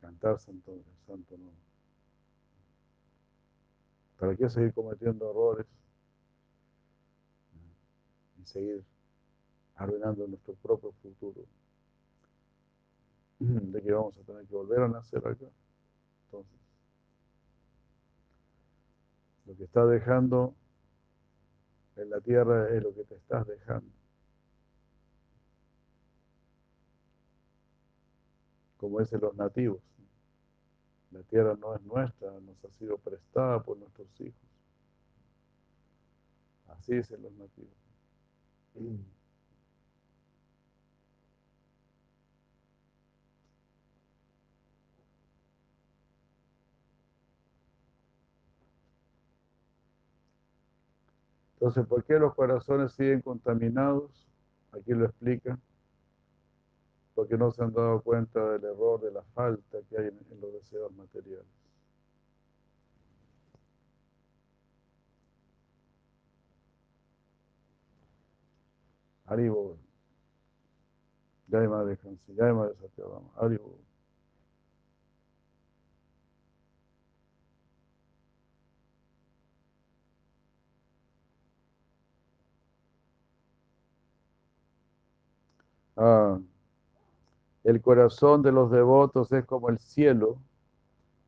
cantar 0.00 0.38
santo, 0.38 0.72
santo 1.06 1.36
nombre. 1.36 1.66
¿Para 4.18 4.36
qué 4.36 4.48
seguir 4.48 4.72
cometiendo 4.72 5.28
errores 5.30 5.66
y 8.40 8.46
seguir 8.46 8.84
arruinando 9.74 10.26
nuestro 10.26 10.54
propio 10.54 10.92
futuro? 11.02 11.42
De 13.40 13.82
que 13.82 13.92
vamos 13.92 14.16
a 14.16 14.22
tener 14.22 14.46
que 14.46 14.54
volver 14.54 14.80
a 14.80 14.88
nacer 14.88 15.26
acá. 15.26 15.46
Entonces, 16.26 16.65
lo 19.46 19.56
que 19.56 19.64
estás 19.64 19.88
dejando 19.88 20.54
en 21.96 22.10
la 22.10 22.20
tierra 22.20 22.68
es 22.70 22.82
lo 22.82 22.94
que 22.94 23.04
te 23.04 23.14
estás 23.14 23.46
dejando. 23.46 23.90
Como 28.76 29.00
dicen 29.00 29.20
los 29.20 29.34
nativos. 29.34 29.80
La 31.12 31.22
tierra 31.22 31.56
no 31.58 31.74
es 31.74 31.82
nuestra, 31.82 32.30
nos 32.40 32.62
ha 32.64 32.70
sido 32.78 32.98
prestada 32.98 33.62
por 33.62 33.78
nuestros 33.78 34.08
hijos. 34.20 34.40
Así 36.66 36.94
dicen 36.94 37.22
los 37.22 37.32
nativos. 37.32 37.72
Entonces, 51.58 51.86
¿por 51.86 52.04
qué 52.04 52.18
los 52.18 52.34
corazones 52.34 52.92
siguen 52.92 53.22
contaminados? 53.22 54.28
Aquí 54.72 54.92
lo 54.92 55.06
explica 55.06 55.58
porque 57.14 57.38
no 57.38 57.50
se 57.50 57.62
han 57.64 57.72
dado 57.72 58.02
cuenta 58.02 58.52
del 58.52 58.64
error, 58.64 59.00
de 59.00 59.10
la 59.10 59.22
falta 59.34 59.78
que 59.88 59.98
hay 59.98 60.08
en, 60.08 60.40
los 60.40 60.52
deseos 60.52 60.92
materiales. 60.92 61.46
Haribo. 69.24 69.78
Jai 71.50 71.66
Madre 71.68 71.98
Hansi, 72.04 72.34
Jai 72.36 72.52
Madre 72.52 72.74
Satyabama, 72.76 73.30
Haribo. 73.36 73.85
Ah. 85.96 86.38
El 87.64 87.80
corazón 87.80 88.42
de 88.42 88.52
los 88.52 88.70
devotos 88.70 89.32
es 89.32 89.44
como 89.44 89.70
el 89.70 89.78
cielo, 89.78 90.38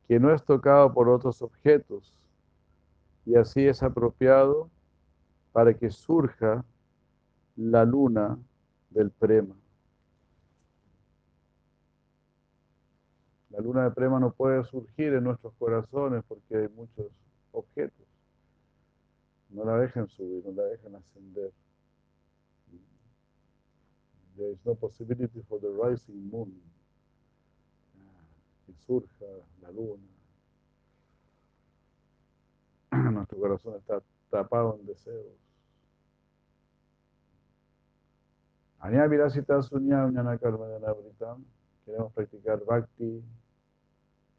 que 0.06 0.20
no 0.20 0.32
es 0.32 0.44
tocado 0.44 0.92
por 0.92 1.08
otros 1.08 1.42
objetos, 1.42 2.12
y 3.26 3.34
así 3.34 3.66
es 3.66 3.82
apropiado 3.82 4.70
para 5.52 5.74
que 5.74 5.90
surja 5.90 6.64
la 7.56 7.84
luna 7.84 8.38
del 8.90 9.10
prema. 9.10 9.54
La 13.50 13.60
luna 13.60 13.82
del 13.82 13.92
prema 13.92 14.20
no 14.20 14.30
puede 14.30 14.62
surgir 14.64 15.14
en 15.14 15.24
nuestros 15.24 15.52
corazones 15.58 16.22
porque 16.28 16.56
hay 16.56 16.68
muchos 16.68 17.06
objetos. 17.50 18.06
No 19.50 19.64
la 19.64 19.76
dejen 19.78 20.06
subir, 20.06 20.44
no 20.46 20.52
la 20.52 20.68
dejen 20.68 20.94
ascender. 20.94 21.52
There 24.38 24.52
is 24.52 24.58
no 24.64 24.76
possibility 24.76 25.42
for 25.48 25.58
the 25.58 25.68
rising 25.68 26.30
moon. 26.30 26.52
Que 28.64 28.72
surja 28.86 29.26
la 29.62 29.70
luna. 29.72 30.06
Nuestro 33.12 33.38
corazón 33.38 33.74
está 33.76 34.00
tapado 34.30 34.78
en 34.78 34.86
deseos. 34.86 35.26
Añavirasita 38.78 39.60
sunyam 39.60 40.14
Karma 40.38 40.68
Queremos 41.84 42.12
practicar 42.12 42.64
bhakti. 42.64 43.20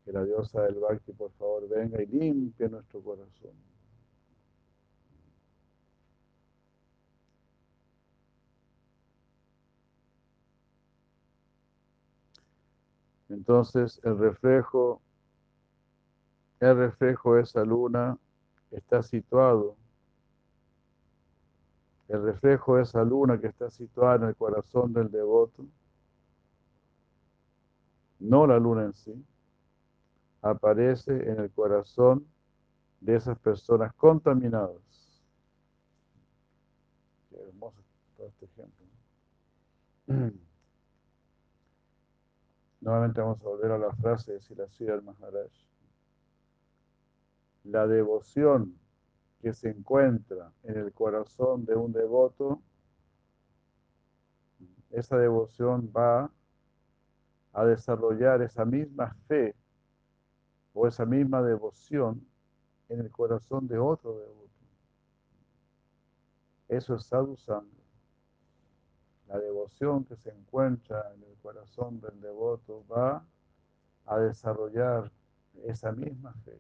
Que 0.06 0.14
la 0.14 0.24
diosa 0.24 0.62
del 0.62 0.76
bhakti, 0.76 1.12
por 1.12 1.32
favor, 1.32 1.68
venga 1.68 2.02
y 2.02 2.06
limpie 2.06 2.70
nuestro 2.70 3.02
corazón. 3.02 3.69
Entonces 13.30 14.02
el 14.04 14.18
reflejo, 14.18 15.02
el 16.60 16.76
reflejo 16.76 17.36
de 17.36 17.44
esa 17.44 17.64
luna 17.64 18.18
está 18.72 19.04
situado, 19.04 19.78
el 22.08 22.24
reflejo 22.24 22.78
de 22.78 22.84
esa 22.84 23.04
luna 23.04 23.40
que 23.40 23.48
está 23.48 23.70
situada 23.70 24.16
en 24.16 24.24
el 24.24 24.36
corazón 24.36 24.94
del 24.94 25.12
devoto, 25.12 25.64
no 28.20 28.48
la 28.48 28.58
luna 28.58 28.86
en 28.86 28.94
sí, 28.94 29.26
aparece 30.42 31.12
en 31.30 31.40
el 31.40 31.52
corazón 31.52 32.26
de 33.00 33.16
esas 33.16 33.38
personas 33.40 33.94
contaminadas. 33.94 34.82
Qué 37.30 37.40
hermoso 37.40 37.78
este 38.18 38.46
ejemplo. 38.46 38.86
Nuevamente 42.82 43.20
vamos 43.20 43.42
a 43.42 43.44
volver 43.44 43.72
a 43.72 43.78
la 43.78 43.92
frase 43.94 44.34
de 44.34 44.42
Siracida 44.42 45.00
Maharaj. 45.02 45.52
La 47.66 47.86
devoción 47.88 48.80
que 49.42 49.54
se 49.54 49.70
encuentra 49.70 50.52
en 50.64 50.78
el 50.78 50.94
corazón 50.94 51.66
de 51.66 51.76
un 51.76 51.92
devoto, 51.92 52.62
esa 54.92 55.18
devoción 55.18 55.92
va 55.96 56.32
a 57.54 57.66
desarrollar 57.66 58.42
esa 58.42 58.64
misma 58.64 59.14
fe 59.28 59.56
o 60.74 60.88
esa 60.88 61.06
misma 61.06 61.42
devoción 61.42 62.26
en 62.88 63.02
el 63.02 63.12
corazón 63.12 63.68
de 63.68 63.78
otro 63.78 64.18
devoto. 64.18 64.50
Eso 66.70 66.96
es 66.96 67.04
sadhu 67.04 67.36
la 69.30 69.38
devoción 69.38 70.04
que 70.06 70.16
se 70.16 70.32
encuentra 70.32 71.14
en 71.14 71.24
el 71.24 71.38
corazón 71.38 72.02
del 72.02 72.20
devoto 72.20 72.84
va 72.92 73.24
a 74.08 74.18
desarrollar 74.18 75.12
esa 75.66 75.92
misma 75.92 76.34
fe 76.46 76.60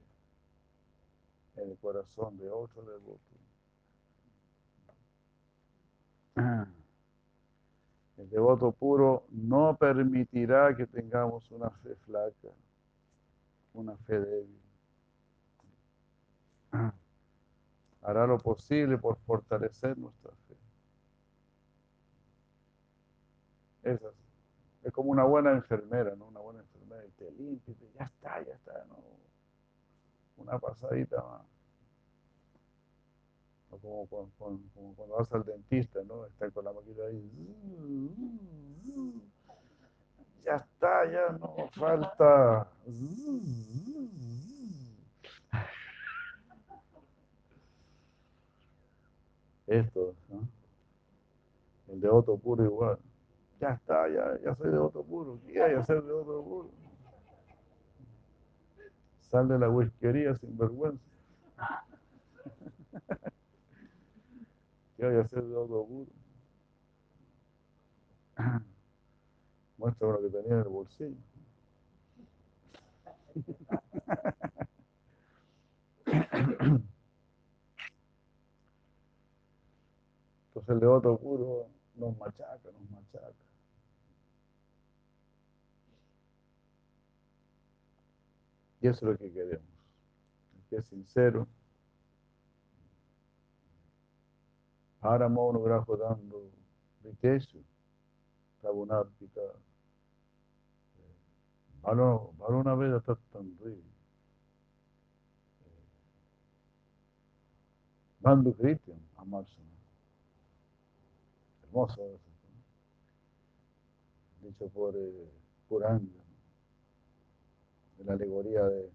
en 1.55 1.71
el 1.71 1.77
corazón 1.79 2.37
de 2.37 2.49
otro 2.49 2.83
devoto. 2.83 3.19
El 8.17 8.29
devoto 8.29 8.71
puro 8.71 9.25
no 9.29 9.75
permitirá 9.75 10.75
que 10.75 10.85
tengamos 10.85 11.49
una 11.51 11.71
fe 11.71 11.95
flaca, 11.95 12.49
una 13.73 13.97
fe 13.97 14.19
débil. 14.19 14.61
Hará 18.03 18.27
lo 18.27 18.37
posible 18.37 18.97
por 18.99 19.17
fortalecer 19.25 19.97
nuestra 19.97 20.31
fe. 20.47 20.48
Es 23.83 23.99
Es 24.83 24.93
como 24.93 25.11
una 25.11 25.23
buena 25.23 25.51
enfermera, 25.51 26.15
¿no? 26.15 26.27
Una 26.27 26.39
buena 26.39 26.59
enfermera 26.61 27.05
y 27.05 27.11
te 27.11 27.31
limpia, 27.31 27.73
y 27.79 27.97
ya 27.97 28.05
está, 28.05 28.41
ya 28.43 28.53
está, 28.53 28.85
¿no? 28.87 28.97
Una 30.37 30.57
pasadita 30.57 31.21
más. 31.21 31.45
O 33.71 33.77
como, 33.77 34.29
cuando 34.95 35.15
vas 35.15 35.31
al 35.33 35.45
dentista, 35.45 36.01
¿no? 36.03 36.25
Está 36.25 36.49
con 36.49 36.65
la 36.65 36.73
máquina 36.73 37.03
ahí. 37.05 37.29
Ya 40.43 40.55
está, 40.55 41.11
ya 41.11 41.37
no 41.37 41.69
falta. 41.73 42.67
Esto, 49.67 50.15
¿no? 50.29 50.47
El 51.89 52.01
de 52.01 52.09
otro 52.09 52.37
puro 52.37 52.63
igual 52.63 52.97
ya 53.59 53.71
está, 53.71 54.07
ya, 54.09 54.39
ya 54.43 54.55
soy 54.55 54.71
de 54.71 54.77
otro 54.77 55.03
puro, 55.03 55.39
¿qué 55.47 55.61
hay 55.61 55.75
a 55.75 55.83
ser 55.83 56.01
de 56.03 56.13
otro 56.13 56.43
puro? 56.43 56.69
Sal 59.29 59.47
de 59.47 59.59
la 59.59 59.69
whiskería 59.69 60.33
sin 60.35 60.57
vergüenza. 60.57 61.05
¿Qué 64.97 65.05
hay 65.05 65.17
a 65.17 65.21
hacer 65.21 65.43
de 65.43 65.55
otro 65.55 65.85
puro? 65.85 66.07
Muestra 69.77 70.07
lo 70.09 70.21
que 70.21 70.29
tenía 70.29 70.53
en 70.53 70.59
el 70.59 70.67
bolsillo. 70.67 71.15
Entonces 80.47 80.69
el 80.69 80.79
de 80.79 80.87
otro 80.87 81.17
puro 81.17 81.67
nos 81.95 82.17
machaca, 82.17 82.71
nos 82.71 82.89
machaca. 82.89 83.48
Y 88.81 88.87
eso 88.87 89.05
es 89.05 89.11
lo 89.11 89.17
que 89.17 89.31
queremos. 89.31 89.65
que 90.69 90.77
es 90.77 90.85
sincero. 90.85 91.47
Haramo 95.01 95.51
grajo 95.61 95.97
dando 95.97 96.51
Viteshu, 97.03 97.63
Prabhunarpita. 98.61 99.41
Varuna 101.81 102.75
Veda 102.75 102.99
Tattandri. 102.99 103.81
Bandhu 108.21 108.53
Kritiam, 108.55 108.99
Amarsana. 109.17 109.65
Hermoso 111.63 112.01
eso. 112.01 112.29
Dicho 114.41 114.69
por 114.69 114.95
eh, 114.95 115.29
Puranga 115.67 116.28
de 117.99 118.05
la 118.05 118.13
alegoría 118.13 118.63
de, 118.63 118.89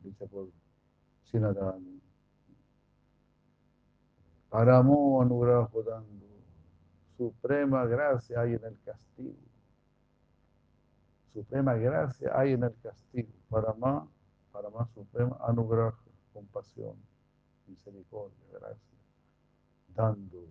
dicha 0.00 0.26
por 0.26 0.48
Sinatani. 1.24 2.00
Paramo 4.50 5.22
anugrajo 5.22 5.82
dando, 5.82 6.26
suprema 7.16 7.86
gracia 7.86 8.40
hay 8.40 8.52
en 8.52 8.64
el 8.64 8.78
castigo. 8.84 9.34
Suprema 11.32 11.74
gracia 11.74 12.30
hay 12.38 12.52
en 12.52 12.62
el 12.62 12.74
castigo. 12.80 13.32
Para 13.48 13.72
más, 13.72 14.06
para 14.52 14.70
más 14.70 14.88
suprema 14.90 15.36
anugraja, 15.40 15.98
compasión, 16.32 16.96
misericordia, 17.66 18.44
gracia. 18.52 18.98
Dando, 19.96 20.44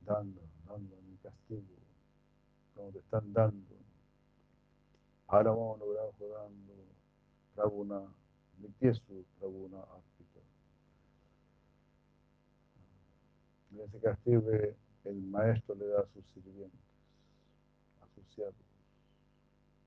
dando, 0.00 0.40
dando 0.66 0.96
en 0.96 1.12
el 1.12 1.18
castigo. 1.22 1.76
Como 2.74 2.90
te 2.90 2.98
están 2.98 3.32
dando 3.32 3.67
Haramo 5.28 5.76
Nugraho 5.78 6.12
dando 6.18 6.74
Prabhuna 7.54 8.00
Nityesu 8.60 9.24
Prabhuna 9.38 9.78
Arpita. 9.78 10.40
En 13.72 13.80
ese 13.80 14.00
castigo 14.00 14.50
el 15.04 15.22
maestro 15.22 15.74
le 15.74 15.86
da 15.86 16.00
a 16.00 16.06
sus 16.06 16.24
sirvientes, 16.32 16.80
a 18.00 18.06
sus 18.14 18.26
siervos. 18.34 18.54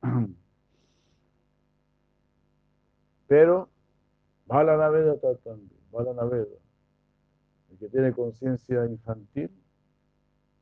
Pero, 3.28 3.70
va 4.52 4.64
la 4.64 4.78
naveda 4.78 5.18
tratando, 5.18 5.74
va 5.96 6.04
la 6.04 6.14
naveda. 6.14 6.58
El 7.72 7.78
que 7.78 7.90
tiene 7.90 8.14
conciencia 8.14 8.86
infantil 8.86 9.50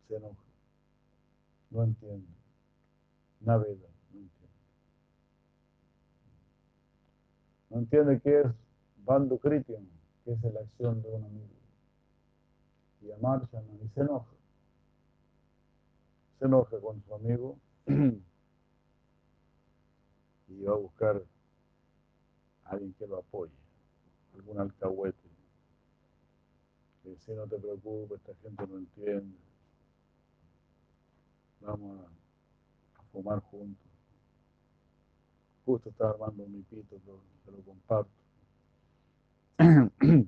se 0.08 0.16
enoja, 0.16 0.44
no 1.72 1.84
entiende. 1.84 2.28
Naveda. 3.42 3.89
No 7.70 7.80
entiende 7.80 8.20
qué 8.22 8.42
es 8.42 8.48
Bandu 9.06 9.38
Kritian, 9.40 9.88
que 10.24 10.32
es 10.34 10.44
la 10.54 10.62
acción 10.62 11.02
de 11.02 11.10
un 11.10 11.24
amigo. 11.24 11.48
Y 13.02 13.12
amarse 13.12 13.58
y 13.84 13.88
se 13.90 14.02
enoja. 14.02 14.36
Se 16.40 16.46
enoja 16.46 16.80
con 16.80 17.02
su 17.04 17.14
amigo 17.14 17.58
y 20.48 20.64
va 20.64 20.74
a 20.74 20.78
buscar 20.78 21.24
a 22.66 22.70
alguien 22.72 22.94
que 22.94 23.08
lo 23.08 23.18
apoye, 23.20 23.54
algún 24.36 24.60
alcahuete. 24.60 25.30
Que 27.04 27.16
si 27.18 27.32
no 27.34 27.48
te 27.48 27.58
preocupes, 27.58 28.20
esta 28.20 28.34
gente 28.42 28.68
no 28.68 28.78
entiende. 28.78 29.38
Vamos 31.62 32.06
a 32.98 33.04
fumar 33.12 33.40
juntos. 33.42 33.89
Justo 35.70 35.90
estaba 35.92 36.10
armando 36.14 36.46
un 36.46 36.52
mipito, 36.52 37.00
pero 37.06 37.22
lo 37.56 37.64
comparto. 37.64 38.10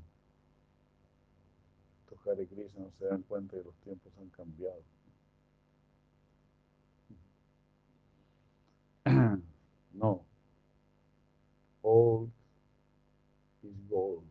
Estos 2.04 2.28
Hare 2.28 2.46
Krishna 2.46 2.82
no 2.82 2.92
se 3.00 3.06
dan 3.06 3.24
cuenta 3.24 3.58
que 3.58 3.64
los 3.64 3.74
tiempos 3.78 4.14
han 4.20 4.30
cambiado. 4.30 4.84
No. 9.94 10.24
Old 11.82 12.30
is 13.64 13.76
gold. 13.90 14.31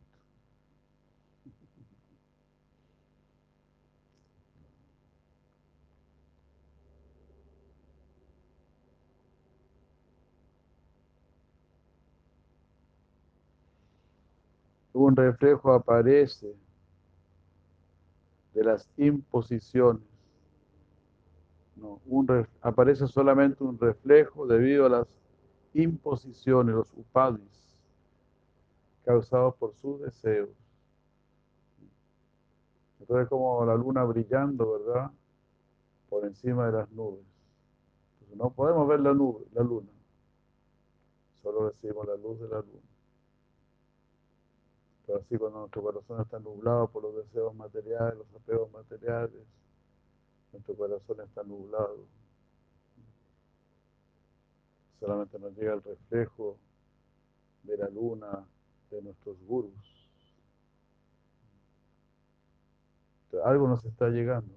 Un 14.92 15.14
reflejo 15.16 15.72
aparece 15.72 16.54
de 18.54 18.64
las 18.64 18.88
imposiciones. 18.96 20.02
No, 21.76 22.00
un 22.06 22.46
aparece 22.60 23.06
solamente 23.06 23.62
un 23.64 23.78
reflejo 23.78 24.46
debido 24.46 24.86
a 24.86 24.88
las 24.90 25.06
imposiciones, 25.72 26.74
los 26.74 26.92
upadis, 26.94 27.78
causados 29.04 29.54
por 29.56 29.74
sus 29.76 30.00
deseos. 30.00 30.50
Entonces 32.98 33.28
como 33.28 33.64
la 33.64 33.74
luna 33.74 34.04
brillando, 34.04 34.78
¿verdad? 34.78 35.10
Por 36.08 36.24
encima 36.26 36.66
de 36.66 36.72
las 36.72 36.90
nubes. 36.92 37.24
Entonces, 38.20 38.36
no 38.36 38.50
podemos 38.50 38.86
ver 38.86 39.00
la 39.00 39.14
nube, 39.14 39.46
la 39.52 39.62
luna. 39.62 39.88
Solo 41.42 41.70
recibimos 41.70 42.06
la 42.06 42.16
luz 42.16 42.40
de 42.40 42.48
la 42.48 42.58
luna. 42.58 42.89
Pero 45.10 45.22
así 45.22 45.38
cuando 45.38 45.58
nuestro 45.58 45.82
corazón 45.82 46.20
está 46.20 46.38
nublado 46.38 46.86
por 46.86 47.02
los 47.02 47.16
deseos 47.16 47.52
materiales, 47.52 48.16
los 48.16 48.32
apegos 48.32 48.70
materiales, 48.70 49.42
nuestro 50.52 50.76
corazón 50.76 51.20
está 51.22 51.42
nublado. 51.42 52.06
Solamente 55.00 55.36
nos 55.40 55.52
llega 55.56 55.74
el 55.74 55.82
reflejo 55.82 56.58
de 57.64 57.76
la 57.76 57.88
luna 57.88 58.46
de 58.92 59.02
nuestros 59.02 59.36
gurus. 59.48 59.72
Entonces, 63.24 63.48
algo 63.48 63.66
nos 63.66 63.84
está 63.84 64.10
llegando. 64.10 64.54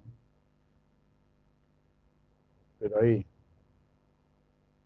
Pero 2.78 3.00
ahí 3.00 3.26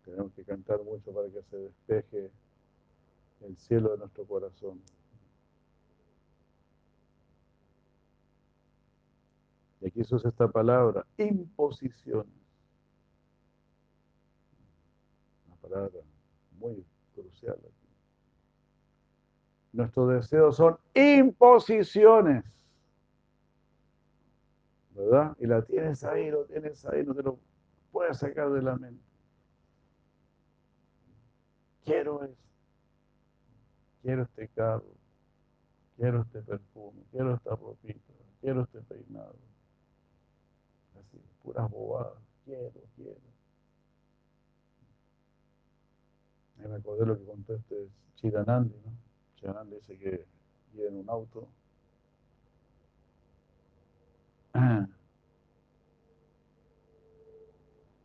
tenemos 0.07 0.33
que 0.33 0.45
cantar 0.45 0.83
mucho 0.83 1.13
para 1.13 1.29
que 1.29 1.43
se 1.43 1.57
despeje 1.59 2.31
el 3.43 3.59
cielo 3.59 3.91
de 3.91 3.99
nuestro 3.99 4.25
corazón. 4.25 4.81
Y 9.81 9.87
aquí 9.87 10.05
se 10.05 10.15
usa 10.15 10.31
esta 10.31 10.49
palabra, 10.49 11.07
imposiciones. 11.17 12.33
Una 15.47 15.57
palabra 15.57 15.99
muy 16.59 16.85
crucial 17.15 17.57
aquí. 17.59 17.89
Nuestros 19.73 20.09
deseos 20.11 20.57
son 20.57 20.79
imposiciones. 20.95 22.45
¿Verdad? 24.95 25.37
Y 25.39 25.47
la 25.47 25.63
tienes 25.63 26.03
ahí, 26.03 26.31
lo 26.31 26.45
tienes 26.47 26.85
ahí, 26.87 27.05
no 27.05 27.15
te 27.15 27.23
lo 27.23 27.39
puedes 27.93 28.19
sacar 28.19 28.51
de 28.51 28.63
la 28.63 28.77
mente. 28.77 29.05
Quiero 31.85 32.25
eso. 32.25 32.35
Quiero 34.03 34.23
este 34.25 34.49
carro. 34.49 34.85
Quiero 35.97 36.23
este 36.23 36.43
perfume. 36.43 37.03
Quiero 37.11 37.35
esta 37.35 37.51
ropita. 37.55 38.13
Quiero 38.41 38.63
este 38.63 38.81
peinado. 38.83 39.37
Así, 41.49 41.55
puras 41.55 41.71
bobadas. 41.71 42.19
Quiero, 42.45 42.71
quiero. 42.97 43.21
Ahí 46.59 46.69
me 46.69 46.77
acordé 46.77 47.07
lo 47.07 47.19
que 47.19 47.25
contó 47.25 47.55
este 47.55 47.89
Chiranandi, 48.17 48.75
¿no? 48.85 48.93
Chiranandi 49.37 49.77
dice 49.77 49.99
que 49.99 50.27
iba 50.75 50.89
en 50.89 50.97
un 50.97 51.11
auto. 51.11 51.49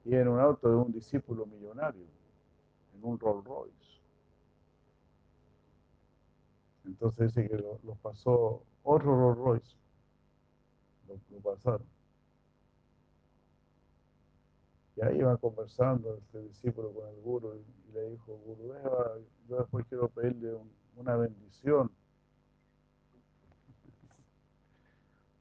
Y 0.06 0.16
en 0.16 0.28
un 0.28 0.38
auto 0.38 0.70
de 0.70 0.76
un 0.76 0.92
discípulo 0.92 1.46
millonario, 1.46 2.06
en 2.94 3.06
un 3.06 3.18
Rolls 3.18 3.46
Royce. 3.46 4.02
Entonces 6.84 7.34
dice 7.34 7.48
que 7.48 7.56
lo, 7.58 7.80
lo 7.84 7.96
pasó 7.96 8.64
otro 8.84 9.16
Rolls 9.16 9.38
Royce. 9.38 9.78
Lo 11.32 11.40
pasaron. 11.40 11.93
Y 14.96 15.02
ahí 15.02 15.18
iba 15.20 15.36
conversando 15.38 16.18
este 16.18 16.40
discípulo 16.42 16.92
con 16.94 17.08
el 17.10 17.22
guru 17.22 17.56
y, 17.56 17.94
le 17.94 18.10
dijo, 18.10 18.38
Gurudeva, 18.46 19.18
yo 19.48 19.58
después 19.60 19.86
quiero 19.88 20.08
pedirle 20.10 20.54
un- 20.56 20.72
una 20.96 21.16
bendición. 21.16 21.92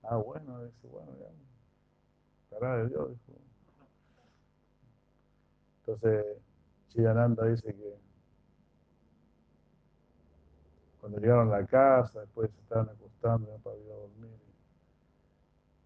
Ah, 0.05 0.16
bueno, 0.16 0.65
dice, 0.65 0.89
bueno, 0.89 1.12
ya. 1.19 1.29
Cara 2.51 2.77
de 2.79 2.89
Dios, 2.89 3.09
dijo. 3.11 3.39
Entonces, 5.81 6.24
Chidananda 6.89 7.47
dice 7.47 7.74
que 7.74 7.95
cuando 11.01 11.19
llegaron 11.19 11.53
a 11.53 11.59
la 11.61 11.66
casa, 11.66 12.20
después 12.20 12.51
se 12.53 12.61
estaban 12.61 12.89
acostando 12.89 13.51
ya 13.51 13.62
para 13.62 13.77
ir 13.77 13.91
a 13.91 13.95
dormir, 13.95 14.39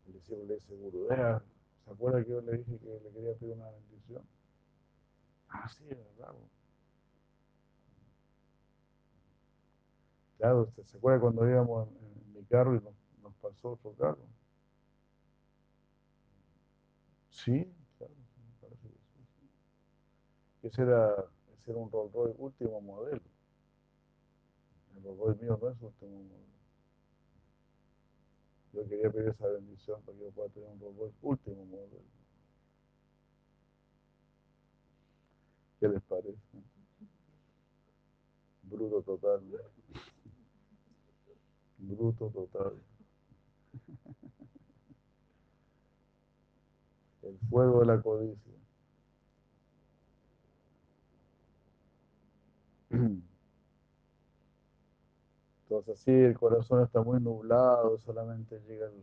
el 0.06 0.12
discípulo 0.12 0.44
le 0.46 0.54
dice, 0.54 0.74
Gurudeva, 0.74 1.42
¿se 1.86 1.90
acuerda 1.90 2.22
que 2.22 2.32
yo 2.32 2.42
le 2.42 2.58
dije 2.58 2.78
que 2.78 3.00
le 3.02 3.10
quería 3.12 3.34
pedir 3.36 3.54
una 3.54 3.70
bendición? 3.70 4.22
Ah, 5.48 5.68
sí, 5.68 5.84
es 5.90 5.96
verdad. 5.98 6.32
bo". 6.32 6.48
Claro, 10.38 10.62
¿usted 10.62 10.82
se 10.86 10.96
acuerda 10.96 11.20
cuando 11.20 11.46
íbamos 11.46 11.88
en, 11.88 11.96
en 11.96 12.32
mi 12.32 12.44
carro 12.46 12.74
y 12.74 12.80
nos, 12.80 12.94
nos 13.22 13.34
pasó 13.34 13.72
otro 13.72 13.92
carro? 13.98 14.24
Sí, 17.30 17.72
claro, 17.98 18.14
me 18.16 18.60
parece 18.60 18.88
que 18.88 18.98
sí. 18.98 19.20
sí. 19.40 19.48
Ese 20.62 20.82
era, 20.82 21.14
ese 21.54 21.70
era 21.70 21.80
un 21.80 21.90
Rolls 21.90 22.12
Royce 22.12 22.34
último 22.38 22.78
modelo. 22.82 23.22
El 24.96 25.04
Rolls 25.04 25.18
Royce 25.20 25.42
mío 25.44 25.58
no 25.62 25.68
es 25.70 25.80
último 25.80 26.24
modelo. 26.24 26.55
Yo 28.76 28.86
quería 28.86 29.10
pedir 29.10 29.28
esa 29.30 29.46
bendición 29.48 30.02
para 30.02 30.18
que 30.18 30.24
yo 30.24 30.30
pueda 30.32 30.50
tener 30.50 30.68
un 30.68 30.98
Royce 30.98 31.16
último 31.22 31.64
modelo. 31.64 32.02
¿Qué 35.80 35.88
les 35.88 36.02
parece? 36.02 36.36
Bruto 38.64 39.00
total. 39.00 39.40
Bruto 41.78 42.28
total. 42.28 42.74
El 47.22 47.38
fuego 47.48 47.80
de 47.80 47.86
la 47.86 48.02
codicia. 48.02 48.52
Entonces 55.68 55.98
así 56.00 56.12
el 56.12 56.38
corazón 56.38 56.84
está 56.84 57.02
muy 57.02 57.20
nublado, 57.20 57.98
solamente 57.98 58.60
llega 58.68 58.86
el, 58.86 59.02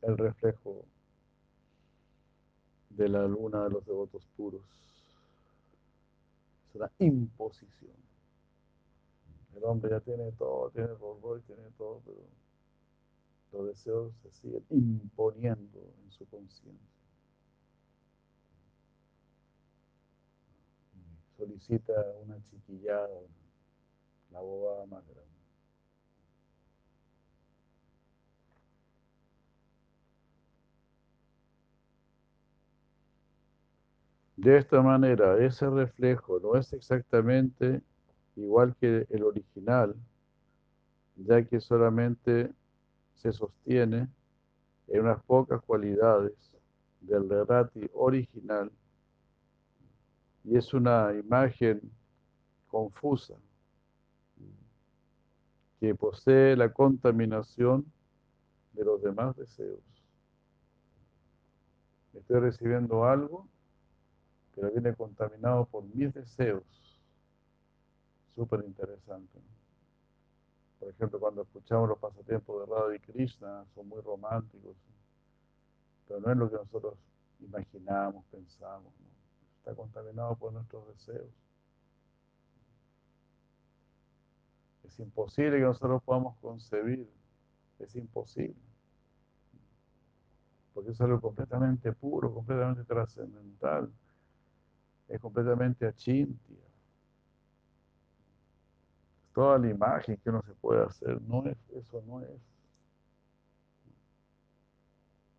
el 0.00 0.16
reflejo 0.16 0.86
de 2.88 3.08
la 3.10 3.26
luna 3.26 3.64
de 3.64 3.70
los 3.70 3.84
devotos 3.84 4.26
puros. 4.38 4.62
Es 6.68 6.74
una 6.74 6.90
imposición. 6.98 7.94
El 9.54 9.64
hombre 9.64 9.90
ya 9.90 10.00
tiene 10.00 10.32
todo, 10.32 10.70
tiene 10.70 10.88
Royce, 10.88 11.46
tiene 11.46 11.70
todo, 11.76 12.00
pero 12.06 12.18
los 13.52 13.66
deseos 13.66 14.14
se 14.22 14.30
siguen 14.30 14.64
imponiendo 14.70 15.78
en 16.04 16.10
su 16.10 16.26
conciencia. 16.26 16.96
Solicita 21.36 21.92
una 22.24 22.42
chiquillada, 22.50 23.20
la 24.30 24.40
bobada 24.40 24.86
más 24.86 25.04
grande. 25.06 25.26
De 34.36 34.56
esta 34.56 34.80
manera, 34.80 35.36
ese 35.44 35.68
reflejo 35.68 36.40
no 36.40 36.56
es 36.56 36.72
exactamente 36.72 37.82
igual 38.36 38.74
que 38.76 39.06
el 39.10 39.24
original, 39.24 39.94
ya 41.16 41.44
que 41.44 41.60
solamente 41.60 42.52
se 43.16 43.32
sostiene 43.32 44.08
en 44.88 45.00
unas 45.02 45.22
pocas 45.24 45.62
cualidades 45.62 46.34
del 47.00 47.28
Lerati 47.28 47.90
original 47.94 48.72
y 50.44 50.56
es 50.56 50.72
una 50.72 51.12
imagen 51.12 51.80
confusa. 52.68 53.36
Que 55.80 55.94
posee 55.94 56.56
la 56.56 56.72
contaminación 56.72 57.84
de 58.72 58.84
los 58.84 59.02
demás 59.02 59.36
deseos. 59.36 59.80
Estoy 62.14 62.40
recibiendo 62.40 63.04
algo, 63.04 63.46
pero 64.54 64.70
viene 64.70 64.94
contaminado 64.94 65.66
por 65.66 65.84
mis 65.84 66.12
deseos. 66.14 66.64
Súper 68.34 68.64
interesante. 68.64 69.38
Por 70.78 70.90
ejemplo, 70.90 71.18
cuando 71.18 71.42
escuchamos 71.42 71.88
los 71.88 71.98
pasatiempos 71.98 72.60
de 72.60 72.74
Radha 72.74 72.94
y 72.94 72.98
Krishna, 73.00 73.64
son 73.74 73.88
muy 73.88 74.00
románticos, 74.00 74.76
pero 76.06 76.20
no 76.20 76.30
es 76.30 76.36
lo 76.36 76.50
que 76.50 76.56
nosotros 76.56 76.94
imaginamos, 77.40 78.24
pensamos. 78.30 78.92
Está 79.58 79.74
contaminado 79.74 80.36
por 80.36 80.52
nuestros 80.52 80.86
deseos. 80.88 81.45
Es 84.86 85.00
imposible 85.00 85.58
que 85.58 85.64
nosotros 85.64 86.02
podamos 86.02 86.36
concebir. 86.38 87.08
Es 87.78 87.94
imposible. 87.96 88.54
Porque 90.72 90.90
es 90.90 91.00
algo 91.00 91.20
completamente 91.20 91.92
puro, 91.92 92.32
completamente 92.32 92.84
trascendental. 92.84 93.90
Es 95.08 95.20
completamente 95.20 95.86
achintia. 95.86 96.56
Toda 99.34 99.58
la 99.58 99.68
imagen 99.68 100.16
que 100.16 100.30
uno 100.30 100.42
se 100.42 100.54
puede 100.54 100.82
hacer, 100.82 101.20
no 101.22 101.44
es, 101.46 101.58
eso 101.74 102.02
no 102.06 102.22
es. 102.22 102.40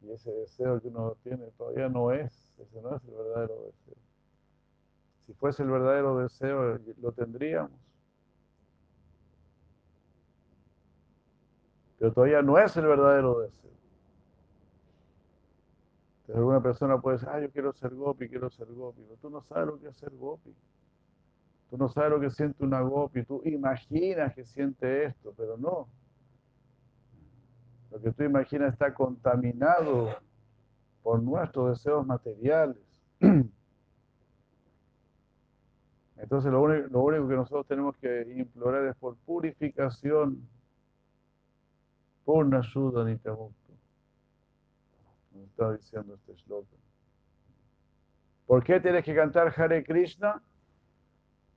Y 0.02 0.12
ese 0.12 0.32
deseo 0.32 0.80
que 0.80 0.88
uno 0.88 1.16
tiene 1.24 1.48
todavía 1.58 1.90
no 1.90 2.12
es, 2.12 2.54
ese 2.60 2.82
no 2.82 2.96
es 2.96 3.04
el 3.04 3.12
verdadero 3.12 3.64
deseo. 3.66 3.96
Si 5.26 5.34
fuese 5.34 5.64
el 5.64 5.70
verdadero 5.70 6.20
deseo, 6.20 6.80
lo 7.02 7.12
tendríamos. 7.12 7.87
Pero 12.00 12.14
todavía 12.14 12.42
no 12.42 12.58
es 12.58 12.76
el 12.78 12.86
verdadero 12.86 13.40
deseo. 13.40 13.72
Entonces 16.22 16.36
alguna 16.36 16.62
persona 16.62 17.00
puede 17.00 17.18
decir, 17.18 17.30
ah, 17.32 17.40
yo 17.40 17.50
quiero 17.50 17.74
ser 17.74 17.96
gopi, 17.96 18.28
quiero 18.28 18.50
ser 18.50 18.68
gopi, 18.68 19.02
pero 19.04 19.18
tú 19.22 19.30
no 19.30 19.42
sabes 19.44 19.68
lo 19.68 19.80
que 19.80 19.88
es 19.88 19.98
ser 19.98 20.12
gopi. 20.16 20.54
Tú 21.70 21.78
no 21.78 21.90
sabes 21.90 22.12
lo 22.12 22.20
que 22.20 22.30
siente 22.30 22.64
una 22.64 22.82
gopi, 22.82 23.24
tú 23.24 23.42
imaginas 23.46 24.34
que 24.34 24.46
siente 24.46 25.06
esto, 25.06 25.34
pero 25.36 25.58
no. 25.58 25.88
Lo 27.92 28.02
que 28.02 28.12
tú 28.12 28.24
imaginas 28.24 28.74
está 28.74 28.94
contaminado 28.94 30.10
por 31.02 31.22
nuestros 31.22 31.78
deseos 31.78 32.06
materiales. 32.06 32.78
Entonces 36.18 36.52
lo 36.52 36.62
único, 36.62 36.88
lo 36.90 37.04
único 37.04 37.28
que 37.28 37.36
nosotros 37.36 37.68
tenemos 37.68 37.96
que 37.98 38.34
implorar 38.38 38.86
es 38.88 38.96
por 38.96 39.16
purificación 39.18 40.42
Purna 42.28 42.60
Shuddha 42.62 43.06
Nityamukta. 43.06 43.74
Nos 45.32 45.46
está 45.46 45.72
diciendo 45.72 46.14
este 46.16 46.36
shloka. 46.36 46.76
¿Por 48.46 48.66
qué 48.66 48.82
tienes 48.82 49.06
que 49.06 49.16
cantar 49.16 49.54
Hare 49.56 49.82
Krishna? 49.82 50.44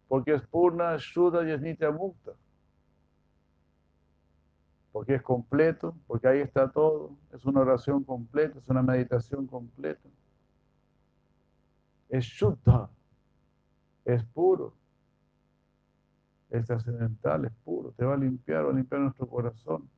Porque 0.07 0.35
es 0.35 0.43
Purna 0.47 0.97
Shuddha 0.97 1.43
y 1.43 1.51
es 1.51 1.61
Nityamukta. 1.61 2.35
Porque 4.93 5.17
es 5.17 5.23
completo, 5.23 5.97
porque 6.07 6.29
ahí 6.29 6.39
está 6.39 6.71
todo. 6.71 7.17
Es 7.33 7.45
una 7.45 7.63
oración 7.63 8.05
completa, 8.05 8.61
es 8.61 8.69
una 8.69 8.83
meditación 8.83 9.49
completa. 9.49 10.09
Es 12.09 12.25
Shuddha, 12.27 12.89
es 14.05 14.23
puro. 14.23 14.73
Es 16.49 16.65
trascendental, 16.65 17.47
es 17.47 17.53
puro. 17.65 17.91
Te 17.91 18.05
va 18.05 18.15
a 18.15 18.17
limpiar, 18.17 18.67
va 18.67 18.71
a 18.71 18.75
limpiar 18.75 19.01
nuestro 19.01 19.27
corazón 19.27 19.91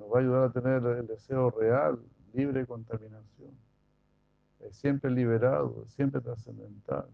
nos 0.00 0.10
va 0.10 0.16
a 0.16 0.20
ayudar 0.20 0.44
a 0.44 0.50
tener 0.50 0.82
el 0.82 1.06
deseo 1.06 1.50
real, 1.50 2.02
libre 2.32 2.60
de 2.60 2.66
contaminación. 2.66 3.52
Es 4.60 4.76
siempre 4.76 5.10
liberado, 5.10 5.84
es 5.84 5.92
siempre 5.92 6.22
trascendental. 6.22 7.06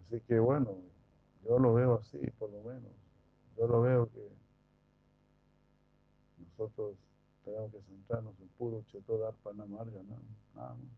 Así 0.00 0.20
que 0.20 0.38
bueno, 0.38 0.76
yo 1.44 1.58
lo 1.58 1.72
veo 1.72 1.94
así, 1.94 2.18
por 2.38 2.50
lo 2.50 2.62
menos. 2.62 2.92
Yo 3.56 3.66
lo 3.66 3.80
veo 3.80 4.10
que 4.10 4.28
nosotros 6.38 6.96
tenemos 7.42 7.72
que 7.72 7.80
centrarnos 7.82 8.38
en 8.38 8.48
puro 8.48 8.82
cheto 8.82 9.18
Darpanamarga, 9.18 10.02
¿no? 10.02 10.18
nada 10.54 10.74
más. 10.74 10.92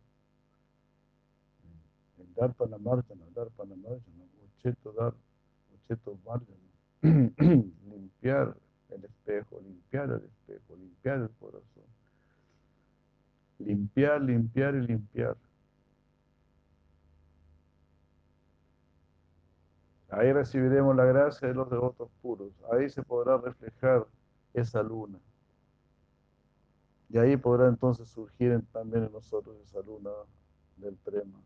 El 2.19 2.35
Darpanamarga, 2.35 3.15
Darpanamarga, 3.33 4.01
cheto 4.59 4.93
Dar, 4.93 5.15
cheto 5.87 6.19
Marga, 6.25 6.53
limpiar 7.85 8.57
el 8.89 9.05
espejo, 9.05 9.61
limpiar 9.61 10.11
el 10.11 10.25
espejo, 10.25 10.75
limpiar 10.77 11.21
el 11.21 11.31
corazón. 11.39 11.85
Limpiar, 13.59 14.23
limpiar 14.23 14.75
y 14.75 14.87
limpiar. 14.87 15.37
Ahí 20.09 20.33
recibiremos 20.33 20.97
la 20.97 21.05
gracia 21.05 21.49
de 21.49 21.55
los 21.55 21.69
devotos 21.69 22.09
puros. 22.23 22.53
Ahí 22.73 22.89
se 22.89 23.03
podrá 23.03 23.37
reflejar 23.37 24.07
esa 24.55 24.83
luna. 24.83 25.19
Y 27.11 27.19
ahí 27.19 27.37
podrá 27.37 27.69
entonces 27.69 28.09
surgir 28.09 28.65
también 28.73 29.05
en 29.05 29.13
nosotros 29.13 29.57
esa 29.63 29.81
luna 29.81 30.11
del 30.79 30.97
prema. 30.97 31.39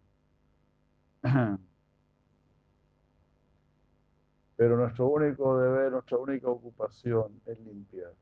Pero 4.58 4.76
nuestro 4.76 5.06
único 5.06 5.56
deber, 5.56 5.92
nuestra 5.92 6.18
única 6.18 6.48
ocupación 6.48 7.40
es 7.46 7.60
limpiar. 7.60 8.12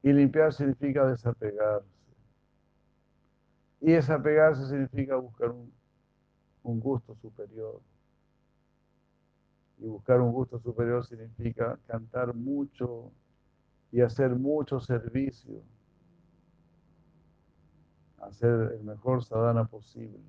Y 0.00 0.12
limpiar 0.12 0.52
significa 0.52 1.04
desapegarse. 1.04 1.88
Y 3.80 3.90
desapegarse 3.90 4.64
significa 4.68 5.16
buscar 5.16 5.50
un, 5.50 5.72
un 6.62 6.78
gusto 6.78 7.16
superior. 7.16 7.80
Y 9.78 9.86
buscar 9.86 10.20
un 10.20 10.30
gusto 10.30 10.60
superior 10.60 11.04
significa 11.04 11.76
cantar 11.88 12.32
mucho 12.32 13.10
y 13.90 14.02
hacer 14.02 14.36
mucho 14.36 14.78
servicio. 14.78 15.64
Hacer 18.18 18.72
el 18.78 18.84
mejor 18.84 19.24
sadhana 19.24 19.64
posible. 19.64 20.20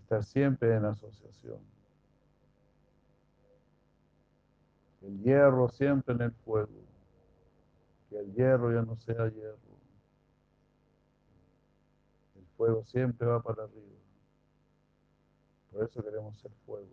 Estar 0.00 0.24
siempre 0.24 0.74
en 0.74 0.86
asociación. 0.86 1.77
El 5.08 5.22
hierro 5.22 5.70
siempre 5.70 6.14
en 6.14 6.20
el 6.20 6.32
fuego. 6.32 6.68
Que 8.10 8.18
el 8.18 8.34
hierro 8.34 8.70
ya 8.74 8.82
no 8.82 8.94
sea 8.96 9.26
hierro. 9.30 9.56
El 12.36 12.44
fuego 12.58 12.84
siempre 12.84 13.26
va 13.26 13.42
para 13.42 13.62
arriba. 13.62 13.96
Por 15.72 15.84
eso 15.84 16.02
queremos 16.02 16.38
ser 16.38 16.50
fuego. 16.66 16.88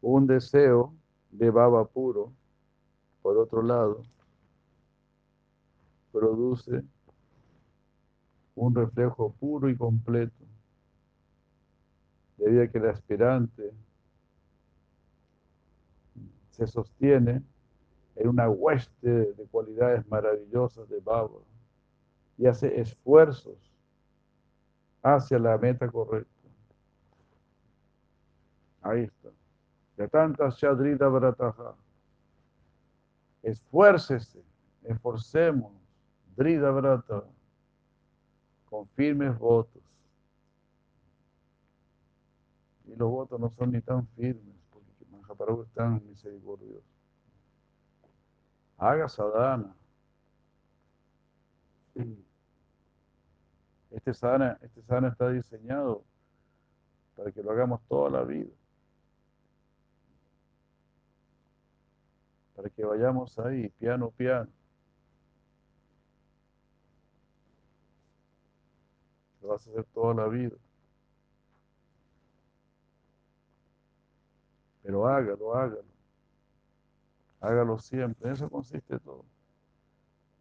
Un 0.00 0.26
deseo 0.26 0.92
de 1.30 1.50
baba 1.50 1.84
puro, 1.84 2.32
por 3.22 3.38
otro 3.38 3.62
lado, 3.62 4.02
produce 6.12 6.84
un 8.54 8.74
reflejo 8.74 9.32
puro 9.32 9.68
y 9.68 9.76
completo, 9.76 10.44
debido 12.36 12.62
a 12.62 12.68
que 12.68 12.78
el 12.78 12.88
aspirante 12.88 13.72
se 16.50 16.66
sostiene 16.66 17.42
en 18.16 18.28
una 18.28 18.48
hueste 18.48 19.08
de 19.08 19.46
cualidades 19.50 20.06
maravillosas 20.06 20.88
de 20.88 21.00
Baba 21.00 21.40
y 22.36 22.46
hace 22.46 22.80
esfuerzos 22.80 23.72
hacia 25.02 25.38
la 25.38 25.56
meta 25.56 25.88
correcta. 25.90 26.30
Ahí 28.82 29.02
está. 29.02 29.30
De 29.96 30.08
tantas 30.08 30.56
Shadrita 30.56 31.08
Brataja. 31.08 31.74
Esfuércese, 33.42 34.42
esforcemos 34.84 35.81
Drida 36.36 36.70
Brata, 36.70 37.24
con 38.68 38.88
firmes 38.88 39.38
votos. 39.38 39.82
Y 42.86 42.96
los 42.96 43.10
votos 43.10 43.38
no 43.38 43.50
son 43.50 43.72
ni 43.72 43.80
tan 43.80 44.06
firmes, 44.08 44.54
porque 44.70 45.04
Mahaprabhu 45.10 45.62
es 45.62 45.70
tan 45.70 46.06
misericordioso. 46.06 46.86
Haga 48.78 49.08
sadhana. 49.08 49.74
Este 53.90 54.14
sadhana, 54.14 54.58
este 54.62 54.82
sadhana 54.82 55.08
está 55.08 55.28
diseñado 55.30 56.02
para 57.14 57.30
que 57.30 57.42
lo 57.42 57.50
hagamos 57.52 57.80
toda 57.88 58.10
la 58.10 58.22
vida. 58.22 58.50
para 62.62 62.70
que 62.70 62.84
vayamos 62.84 63.38
ahí, 63.40 63.68
piano, 63.70 64.10
piano. 64.10 64.48
Lo 69.42 69.48
vas 69.48 69.66
a 69.66 69.70
hacer 69.70 69.84
toda 69.92 70.14
la 70.14 70.28
vida. 70.28 70.56
Pero 74.82 75.06
hágalo, 75.06 75.54
hágalo. 75.54 75.84
Hágalo 77.40 77.78
siempre. 77.78 78.28
En 78.28 78.34
eso 78.34 78.48
consiste 78.48 78.98
todo. 79.00 79.24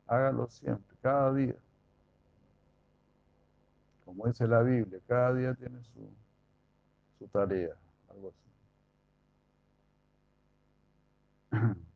Hágalo 0.07 0.47
siempre, 0.47 0.95
cada 1.01 1.33
día. 1.33 1.55
Como 4.05 4.27
dice 4.27 4.47
la 4.47 4.61
Biblia, 4.61 4.99
cada 5.07 5.33
día 5.33 5.53
tiene 5.55 5.81
su, 5.83 6.09
su 7.17 7.27
tarea, 7.27 7.75
algo 8.09 8.29
así. 8.29 8.41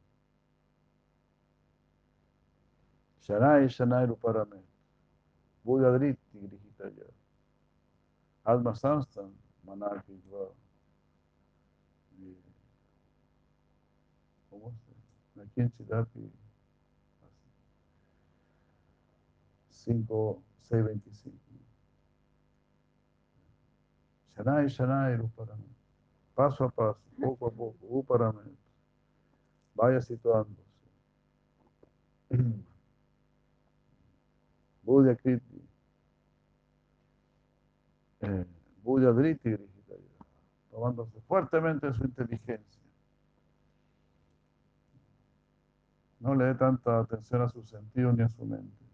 Shanai 3.22 3.68
Shanai 3.68 4.06
Ruparame. 4.08 4.64
Buddha 5.64 5.92
Dritti 5.98 6.65
Grihitaya. 6.78 7.12
Alma 8.44 8.76
Samstan 8.76 9.32
Manakitva. 9.64 10.50
¿Cómo 14.50 14.72
se? 14.72 15.42
Aquí 15.42 15.62
en 15.62 15.72
Chidapi. 15.72 16.32
5, 19.70 20.44
6, 20.62 20.84
25. 20.84 21.38
Shanai 24.36 24.68
Shanai 24.68 25.18
Ruparame. 25.18 25.64
Paso 26.36 26.66
a 26.66 26.70
paso, 26.70 27.00
poco 27.22 27.48
a 27.48 27.52
poco, 27.52 27.78
Uparame. 27.88 28.56
Vaya 29.76 30.02
situándose. 30.02 30.64
Buddha 34.84 35.16
Kriti, 35.16 35.55
eh, 38.26 38.46
tomándose 40.72 41.22
fuertemente 41.22 41.94
su 41.94 42.04
inteligencia. 42.04 42.82
No 46.20 46.36
le 46.36 46.46
dé 46.46 46.56
tanta 46.56 47.00
atención 47.00 47.42
a 47.42 47.50
sus 47.50 47.70
sentidos 47.70 48.16
ni 48.16 48.24
a 48.24 48.30
su 48.30 48.46
mente. 48.46 48.86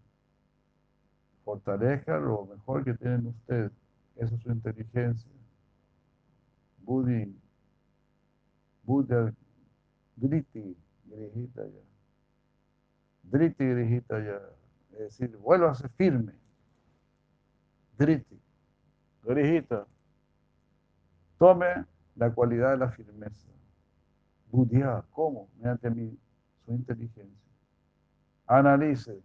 Fortalezca 1.44 2.18
lo 2.18 2.46
mejor 2.46 2.84
que 2.84 2.94
tienen 2.94 3.26
ustedes, 3.26 3.72
esa 4.16 4.34
es 4.34 4.40
su 4.42 4.50
inteligencia. 4.50 5.30
Buddhi, 6.78 7.34
Buddha 8.84 9.32
Driti 10.16 10.76
Grihitaya, 11.06 11.82
Driti 13.22 13.64
Grihitaya. 13.64 14.40
Es 14.92 15.18
decir, 15.18 15.36
vuélvase 15.38 15.88
firme. 15.88 16.34
Driti. 17.96 18.41
Grihita. 19.22 19.86
Tome 21.38 21.86
la 22.16 22.30
cualidad 22.32 22.72
de 22.72 22.78
la 22.78 22.90
firmeza. 22.90 23.48
Buddhya. 24.50 25.04
¿Cómo? 25.12 25.48
Mediante 25.56 25.90
mi, 25.90 26.18
su 26.64 26.72
inteligencia. 26.72 27.50
Analice 28.46 29.20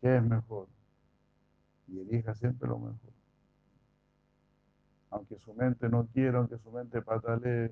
qué 0.00 0.16
es 0.16 0.22
mejor. 0.22 0.68
Y 1.88 2.00
elija 2.00 2.34
siempre 2.34 2.68
lo 2.68 2.78
mejor. 2.78 3.12
Aunque 5.10 5.38
su 5.38 5.54
mente 5.54 5.88
no 5.88 6.06
quiera, 6.12 6.38
aunque 6.38 6.58
su 6.58 6.70
mente 6.70 7.00
patalee. 7.00 7.70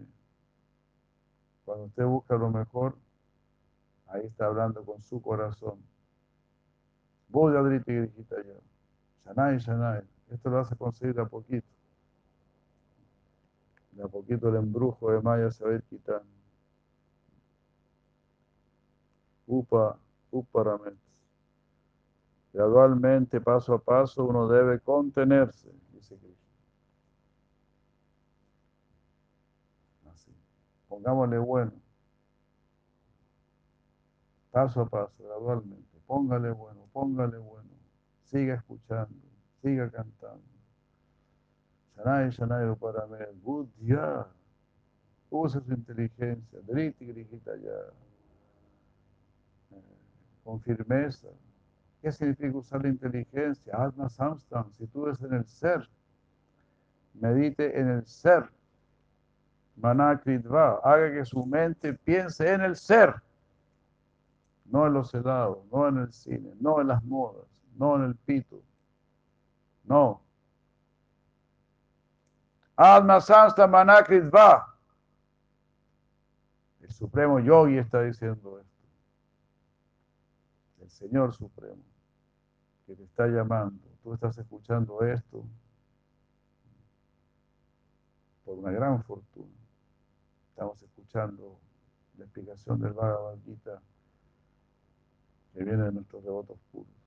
Cuando 1.65 1.85
usted 1.87 2.05
busca 2.05 2.37
lo 2.37 2.51
mejor, 2.51 2.97
ahí 4.07 4.25
está 4.27 4.47
hablando 4.47 4.85
con 4.85 5.03
su 5.03 5.21
corazón. 5.21 5.79
Buddha 7.29 7.63
Driti 7.63 7.93
Grihitaya. 7.93 8.55
Shanai, 9.25 9.59
Shanai. 9.59 10.14
Esto 10.31 10.51
lo 10.51 10.57
vas 10.57 10.73
a 10.73 10.77
conseguir 10.77 11.15
de 11.15 11.23
a 11.23 11.27
poquito. 11.27 11.67
De 13.93 14.03
a 14.03 14.09
poquito 14.09 14.49
el 14.49 14.57
embrujo 14.57 15.11
de 15.11 15.21
Maya 15.21 15.51
se 15.51 15.65
va 15.65 15.71
a 15.71 15.75
ir 15.75 15.83
quitando. 15.85 16.27
Upa, 19.47 19.99
Uparamets. 20.31 20.99
Gradualmente, 22.53 23.41
paso 23.41 23.75
a 23.75 23.79
paso, 23.79 24.25
uno 24.25 24.47
debe 24.47 24.79
contenerse, 24.81 25.73
dice 25.93 26.17
Krishna. 26.17 26.49
Así. 30.11 30.33
Pongámosle 30.89 31.39
bueno. 31.39 31.73
Paso 34.53 34.83
a 34.83 34.89
paso, 34.89 35.25
gradualmente. 35.25 35.99
Póngale 36.07 36.53
bueno, 36.53 36.87
póngale 36.93 37.39
bueno. 37.39 37.71
Siga 38.23 38.55
escuchando, 38.55 39.17
siga 39.65 39.91
cantando. 39.91 40.43
Shanai, 41.97 42.31
Shanai, 42.31 42.67
Ruparame, 42.67 43.27
Buddhya. 43.43 44.27
Use 45.31 45.61
su 45.61 45.73
inteligencia. 45.73 46.61
Driti, 46.67 47.07
Grihita 47.07 47.57
ya. 47.57 47.93
Con 50.45 50.61
firmeza. 50.61 51.29
¿Qué 52.03 52.13
significa 52.13 52.59
usar 52.59 52.83
la 52.83 52.89
inteligencia? 52.89 53.73
Atma 53.75 54.11
Samstam. 54.11 54.71
Si 54.73 54.87
tú 54.89 55.07
eres 55.07 55.21
en 55.23 55.33
el 55.33 55.47
ser, 55.47 55.89
medite 57.15 57.79
en 57.81 57.89
el 57.89 58.07
ser. 58.07 58.51
Manakritva. 59.77 60.81
Haga 60.85 61.11
que 61.11 61.25
su 61.25 61.47
mente 61.47 61.95
piense 61.95 62.53
en 62.53 62.61
el 62.61 62.77
ser 62.77 63.15
no 64.67 64.87
en 64.87 64.95
los 64.95 65.13
helados, 65.15 65.59
no 65.71 65.89
en 65.89 65.99
el 65.99 66.13
cine, 66.13 66.51
no 66.61 66.81
en 66.81 66.89
las 66.89 67.05
modas, 67.05 67.47
no 67.77 67.97
en 67.97 68.05
el 68.05 68.15
pito. 68.17 68.63
No. 69.85 70.21
Alma 72.77 73.21
Samsta 73.21 73.67
Manakritva. 73.67 74.75
El 76.81 76.91
Supremo 76.91 77.39
Yogi 77.41 77.79
está 77.79 78.03
diciendo 78.03 78.59
esto. 78.59 78.71
El 80.81 80.91
Señor 80.91 81.33
Supremo, 81.35 81.83
que 82.87 82.95
te 82.95 83.05
está 83.05 83.27
llamando. 83.27 83.81
Tú 84.03 84.13
estás 84.13 84.37
escuchando 84.37 85.03
esto 85.03 85.45
por 88.45 88.59
una 88.59 88.71
gran 88.71 89.03
fortuna. 89.03 89.55
Estamos 90.51 90.83
escuchando 90.83 91.59
la 92.19 92.25
explicación 92.25 92.81
del 92.81 92.93
Bhagavad 92.93 93.39
Gita 93.45 93.81
que 95.55 95.65
viene 95.65 95.85
de 95.85 95.93
nuestros 95.93 96.23
devotos 96.23 96.59
puros. 96.71 97.04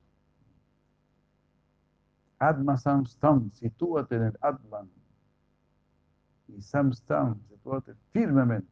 Atma 2.40 2.78
Samstam, 2.78 3.52
sitúate 3.52 4.16
en 4.16 4.24
el 4.24 4.38
Atman. 4.42 4.90
Y 6.48 6.62
Samstam, 6.62 7.40
sitúate 7.50 7.94
firmemente. 8.12 8.68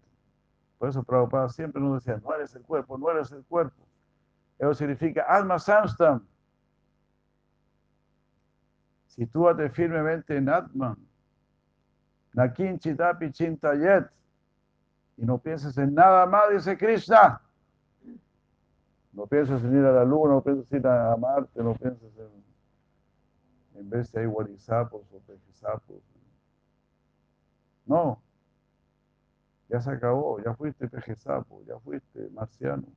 Por 0.78 0.90
eso 0.90 1.04
Prabhupada 1.04 1.50
siempre 1.50 1.82
nos 1.82 2.04
decía, 2.04 2.22
no 2.24 2.34
eres 2.34 2.56
el 2.56 2.62
cuerpo, 2.62 2.98
no 2.98 3.10
eres 3.10 3.32
el 3.32 3.44
cuerpo. 3.46 3.84
Eso 4.60 4.74
significa 4.74 5.26
Atma 5.28 5.60
Samstam. 5.60 6.26
Sitúate 9.08 9.70
firmemente 9.70 10.36
en 10.36 10.50
Atman. 10.50 10.98
Nakin 12.34 12.78
Chitapi 12.80 13.32
Chintayet. 13.32 14.10
Y 15.18 15.26
no 15.26 15.38
pienses 15.38 15.78
en 15.78 15.94
nada 15.94 16.26
más, 16.26 16.50
dice 16.52 16.78
Krishna. 16.78 17.42
No 19.14 19.26
pienses 19.28 19.64
en 19.64 19.78
ir 19.78 19.86
a 19.86 19.94
la 19.94 20.04
luna, 20.04 20.34
no 20.34 20.42
pienses 20.42 20.70
en 20.72 20.80
ir 20.80 20.88
a 20.88 21.16
Marte, 21.16 21.64
no 21.64 21.74
pienses 21.74 22.18
en, 22.18 22.46
en 23.76 23.90
vez 23.90 24.12
de 24.12 24.26
guarizapos 24.26 25.04
o 25.12 25.20
pejizapos. 25.20 26.02
No. 27.86 28.22
Ya 29.70 29.82
se 29.82 29.92
acabó, 29.92 30.40
ya 30.44 30.54
fuiste 30.54 30.88
pejezapo, 30.88 31.64
ya 31.66 31.78
fuiste 31.80 32.30
marciano. 32.30 32.88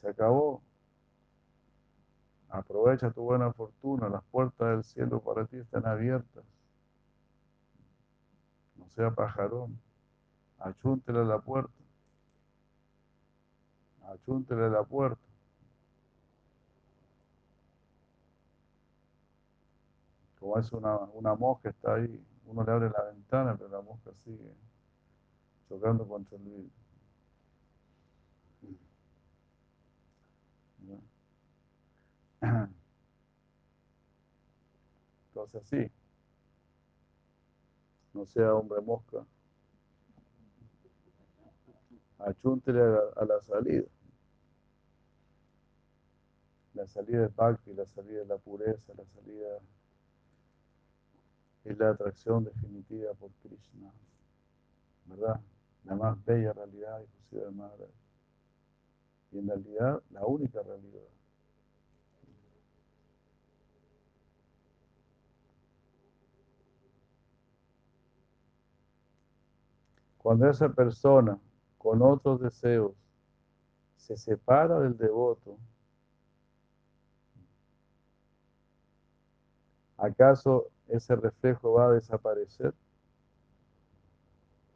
Se 0.00 0.08
acabó. 0.08 0.62
Aprovecha 2.48 3.10
tu 3.10 3.22
buena 3.22 3.52
fortuna, 3.52 4.08
las 4.08 4.22
puertas 4.24 4.68
del 4.68 4.84
cielo 4.84 5.20
para 5.20 5.44
ti 5.46 5.56
están 5.56 5.86
abiertas. 5.86 6.44
No 8.76 8.88
sea 8.90 9.10
pajarón. 9.10 9.78
Achúntele 10.58 11.20
a 11.20 11.24
la 11.24 11.38
puerta 11.38 11.84
achúntele 14.14 14.70
la 14.70 14.82
puerta. 14.82 15.23
Como 20.44 20.58
es 20.58 20.70
una, 20.72 20.98
una 21.14 21.34
mosca, 21.34 21.70
está 21.70 21.94
ahí, 21.94 22.22
uno 22.44 22.62
le 22.64 22.70
abre 22.70 22.90
la 22.90 23.02
ventana, 23.04 23.56
pero 23.56 23.70
la 23.70 23.80
mosca 23.80 24.10
sigue 24.24 24.52
chocando 25.70 26.06
contra 26.06 26.36
el 26.36 26.42
vidrio. 26.42 26.70
Entonces 35.28 35.62
así, 35.62 35.90
no 38.12 38.26
sea 38.26 38.54
hombre 38.54 38.82
mosca. 38.82 39.24
achúntele 42.18 42.82
a 42.82 42.86
la, 42.86 43.00
a 43.16 43.24
la 43.24 43.40
salida. 43.40 43.86
La 46.74 46.86
salida 46.86 47.24
es 47.24 47.34
Bhakti, 47.34 47.72
la 47.72 47.86
salida 47.86 48.20
es 48.20 48.28
la 48.28 48.36
pureza, 48.36 48.92
la 48.94 49.06
salida 49.06 49.58
es 51.64 51.78
la 51.78 51.90
atracción 51.90 52.44
definitiva 52.44 53.14
por 53.14 53.30
Krishna, 53.42 53.90
¿verdad? 55.06 55.40
La 55.84 55.94
más 55.94 56.22
bella 56.24 56.52
realidad, 56.52 57.00
inclusive 57.00 57.44
de 57.44 57.50
Madre. 57.50 57.88
Y 59.32 59.38
en 59.38 59.48
realidad, 59.48 60.02
la 60.10 60.24
única 60.26 60.62
realidad. 60.62 61.08
Cuando 70.18 70.48
esa 70.48 70.70
persona 70.70 71.38
con 71.76 72.00
otros 72.00 72.40
deseos 72.40 72.92
se 73.96 74.16
separa 74.16 74.80
del 74.80 74.96
devoto, 74.96 75.58
¿acaso 79.98 80.70
ese 80.88 81.16
reflejo 81.16 81.72
va 81.72 81.86
a 81.86 81.92
desaparecer? 81.92 82.74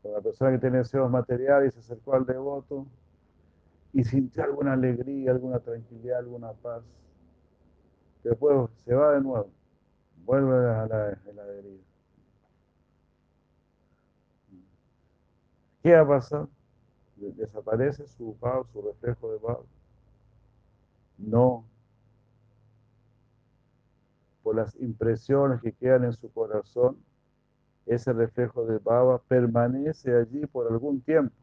Cuando 0.03 0.19
la 0.19 0.23
persona 0.23 0.53
que 0.53 0.59
tiene 0.59 0.79
deseos 0.79 1.11
materiales 1.11 1.75
se 1.75 1.81
acercó 1.81 2.15
al 2.15 2.27
devoto 2.27 2.87
y 3.93 4.05
sintió 4.05 4.45
alguna 4.45 4.75
alegría, 4.75 5.31
alguna 5.33 5.59
tranquilidad, 5.61 6.19
alguna 6.19 6.53
paz, 6.53 6.83
después 8.23 8.71
se 8.85 8.95
va 8.95 9.13
de 9.13 9.21
nuevo, 9.21 9.51
vuelve 10.25 10.71
a 10.71 10.87
la 10.87 11.19
heladería. 11.27 11.81
¿Qué 15.83 15.93
va 15.95 16.01
a 16.01 16.09
pasar? 16.09 16.49
¿Desaparece 17.17 18.07
su 18.07 18.37
paz, 18.39 18.67
su 18.73 18.83
reflejo 18.83 19.33
de 19.33 19.39
paz? 19.39 19.59
No. 21.19 21.65
Las 24.53 24.75
impresiones 24.77 25.61
que 25.61 25.73
quedan 25.73 26.05
en 26.05 26.13
su 26.13 26.33
corazón, 26.33 26.99
ese 27.87 28.13
reflejo 28.13 28.67
de 28.67 28.79
baba 28.79 29.19
permanece 29.19 30.15
allí 30.15 30.47
por 30.47 30.71
algún 30.71 31.01
tiempo. 31.01 31.35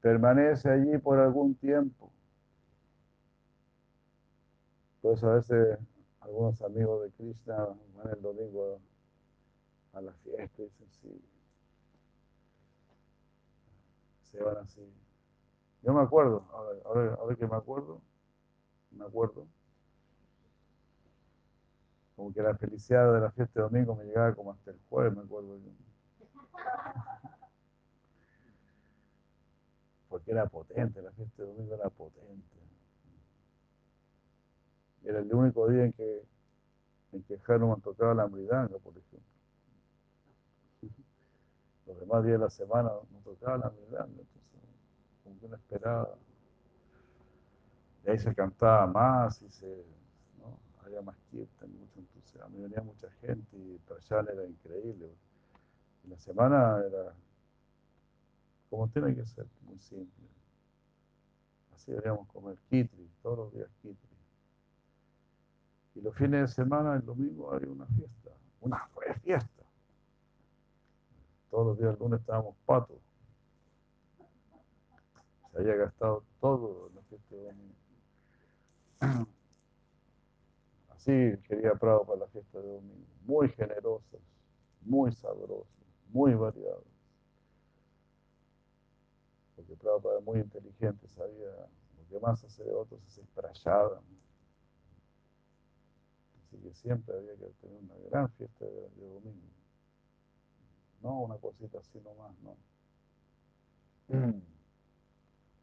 Permanece 0.00 0.68
allí 0.68 0.98
por 0.98 1.18
algún 1.18 1.54
tiempo. 1.54 2.12
Por 5.00 5.14
eso 5.14 5.30
a 5.30 5.34
veces 5.36 5.78
algunos 6.20 6.60
amigos 6.62 7.02
de 7.02 7.10
Krishna 7.12 7.56
van 7.96 8.08
el 8.14 8.22
domingo 8.22 8.80
a 9.92 10.00
la 10.00 10.12
fiesta 10.12 10.62
y 10.62 10.64
dicen, 10.64 11.22
se 14.30 14.42
van 14.42 14.56
así. 14.58 14.80
Yo 15.82 15.92
me 15.92 16.02
acuerdo, 16.02 16.44
ahora, 16.52 16.78
ahora, 16.84 17.14
ahora 17.14 17.36
que 17.36 17.46
me 17.46 17.56
acuerdo, 17.56 18.00
me 18.92 19.04
acuerdo, 19.04 19.46
como 22.22 22.32
que 22.32 22.40
la 22.40 22.54
felicidad 22.54 23.12
de 23.12 23.20
la 23.20 23.32
fiesta 23.32 23.58
de 23.58 23.64
domingo 23.64 23.96
me 23.96 24.04
llegaba 24.04 24.32
como 24.32 24.52
hasta 24.52 24.70
el 24.70 24.78
jueves, 24.88 25.12
me 25.16 25.24
acuerdo 25.24 25.58
yo. 25.58 25.72
Porque 30.08 30.30
era 30.30 30.46
potente, 30.46 31.02
la 31.02 31.10
fiesta 31.10 31.42
de 31.42 31.48
domingo 31.48 31.74
era 31.74 31.90
potente. 31.90 32.56
Era 35.02 35.18
el 35.18 35.34
único 35.34 35.68
día 35.68 35.86
en 35.86 35.92
que, 35.94 36.22
en 37.10 37.24
que 37.24 37.40
Hanuman 37.44 37.80
tocaba 37.80 38.14
la 38.14 38.28
mridanga, 38.28 38.78
por 38.78 38.96
ejemplo. 38.96 39.28
Los 41.88 41.98
demás 41.98 42.22
días 42.22 42.38
de 42.38 42.44
la 42.44 42.50
semana 42.50 42.90
no 43.10 43.18
tocaba 43.24 43.58
la 43.58 43.70
mridanga, 43.70 44.12
entonces 44.12 44.60
como 45.24 45.40
que 45.40 45.46
uno 45.46 45.56
esperaba. 45.56 46.14
Y 48.06 48.10
ahí 48.10 48.18
se 48.20 48.32
cantaba 48.32 48.86
más 48.86 49.42
y 49.42 49.50
se. 49.50 50.01
Había 50.84 51.02
más 51.02 51.16
kirtan, 51.30 51.70
mucho 51.78 51.98
entusiasmo. 51.98 52.58
Y 52.58 52.62
venía 52.62 52.82
mucha 52.82 53.10
gente 53.20 53.56
y 53.56 53.78
Prayal 53.86 54.28
era 54.28 54.44
increíble. 54.44 55.10
Y 56.04 56.08
la 56.08 56.18
semana 56.18 56.82
era 56.86 57.14
como 58.72 58.88
tiene 58.88 59.14
que 59.14 59.26
ser, 59.26 59.46
muy 59.66 59.78
simple. 59.80 60.26
Así 61.74 61.90
deberíamos 61.90 62.26
comer 62.28 62.56
kitri, 62.70 63.06
todos 63.22 63.36
los 63.36 63.52
días 63.52 63.68
kitri. 63.82 64.16
Y 65.94 66.00
los 66.00 66.16
fines 66.16 66.40
de 66.40 66.48
semana, 66.48 66.94
el 66.96 67.04
domingo, 67.04 67.52
hay 67.52 67.64
una 67.64 67.84
fiesta, 67.84 68.30
una 68.62 68.88
fiesta. 69.22 69.62
Todos 71.50 71.66
los 71.66 71.78
días 71.78 71.90
del 71.90 71.98
lunes 71.98 72.20
estábamos 72.20 72.56
patos. 72.64 72.96
Se 75.50 75.58
había 75.58 75.74
gastado 75.74 76.24
todo 76.40 76.88
en 76.88 76.94
la 76.94 77.02
fiesta 77.02 77.36
de 77.36 77.42
domingo. 77.42 79.28
Así 81.02 81.36
quería 81.48 81.74
Prado 81.74 82.04
para 82.04 82.20
la 82.20 82.26
fiesta 82.28 82.60
de 82.60 82.74
domingo. 82.74 83.06
Muy 83.24 83.48
generosas, 83.48 84.20
muy 84.82 85.10
sabrosas, 85.10 85.66
muy 86.10 86.32
variadas. 86.32 86.84
Porque 89.56 89.74
Prabhupada 89.74 90.18
era 90.18 90.24
muy 90.24 90.38
inteligente, 90.38 91.08
sabía 91.08 91.68
lo 91.96 92.08
que 92.08 92.20
más 92.20 92.44
hace 92.44 92.62
de 92.62 92.72
otros 92.72 93.02
es 93.08 93.18
esprayada. 93.18 94.00
Así 96.38 96.56
que 96.58 96.72
siempre 96.72 97.16
había 97.16 97.34
que 97.34 97.46
tener 97.60 97.82
una 97.82 97.96
gran 98.08 98.30
fiesta 98.34 98.64
de, 98.64 98.88
de 98.90 99.08
domingo. 99.08 99.48
No 101.02 101.22
una 101.22 101.36
cosita 101.36 101.80
así 101.80 101.98
nomás, 101.98 102.32
no. 102.42 102.56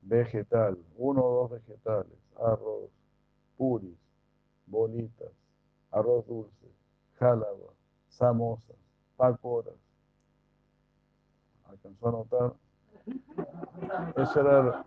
Vegetal, 0.02 0.78
uno 0.98 1.24
o 1.24 1.42
dos 1.48 1.52
vegetales, 1.52 2.20
arroz, 2.36 2.92
puris, 3.56 4.09
bolitas, 4.70 5.32
arroz 5.92 6.26
dulce, 6.28 6.68
jálaba, 7.18 7.74
samosas, 8.08 8.78
pacoras. 9.18 9.76
¿Alcanzó 11.66 12.08
a 12.08 12.12
notar? 12.12 12.54
Esa 14.16 14.40
era, 14.40 14.86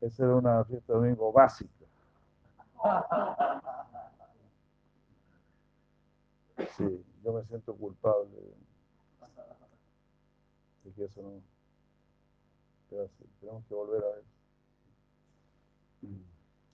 esa 0.00 0.24
era 0.24 0.34
una 0.36 0.64
fiesta 0.64 0.92
de 0.92 0.98
domingo 0.98 1.32
básica. 1.32 1.84
Sí, 6.76 7.04
yo 7.22 7.32
me 7.32 7.44
siento 7.44 7.74
culpable 7.74 8.30
de 10.84 10.92
que 10.92 11.04
eso 11.04 11.22
no. 11.22 11.40
Tenemos 13.40 13.64
que 13.66 13.74
volver 13.74 14.02
a 14.02 14.18
eso. 14.18 14.29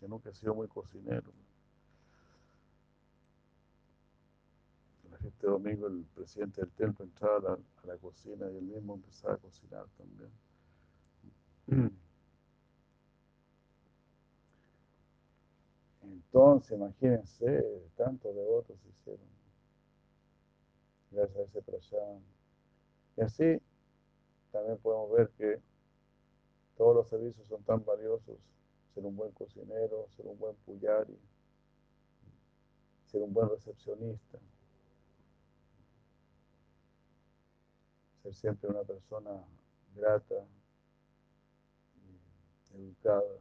Que 0.06 0.10
nunca 0.10 0.30
he 0.30 0.34
sido 0.34 0.54
muy 0.54 0.68
cocinero. 0.68 1.32
Este 5.26 5.48
domingo 5.48 5.88
el 5.88 6.04
presidente 6.14 6.60
del 6.60 6.70
templo 6.70 7.04
entraba 7.04 7.54
a 7.54 7.86
la, 7.88 7.96
cocina 7.96 8.48
y 8.48 8.56
él 8.56 8.62
mismo 8.62 8.94
empezaba 8.94 9.34
a 9.34 9.38
cocinar 9.38 9.84
también. 9.98 10.30
Entonces, 16.02 16.78
imagínense, 16.78 17.90
tantos 17.96 18.32
devotos 18.32 18.76
hicieron. 18.88 19.26
Gracias 21.10 21.36
a 21.36 21.42
ese 21.42 21.62
prasham. 21.62 22.20
Y 23.16 23.22
así 23.22 23.60
también 24.52 24.78
podemos 24.78 25.10
ver 25.10 25.30
que 25.30 25.60
todos 26.76 26.94
los 26.94 27.08
servicios 27.08 27.48
son 27.48 27.64
tan 27.64 27.84
valiosos. 27.84 28.38
Ser 28.96 29.04
un 29.04 29.14
buen 29.14 29.30
cocinero, 29.32 30.08
ser 30.16 30.26
un 30.26 30.38
buen 30.38 30.56
puyari, 30.64 31.18
ser 33.04 33.20
un 33.20 33.34
buen 33.34 33.50
recepcionista. 33.50 34.38
ser 38.22 38.34
siempre 38.34 38.70
una 38.70 38.82
persona 38.84 39.32
grata, 39.94 40.34
educada, 42.72 43.38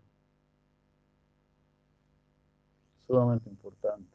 sumamente 3.07 3.49
importante. 3.49 4.14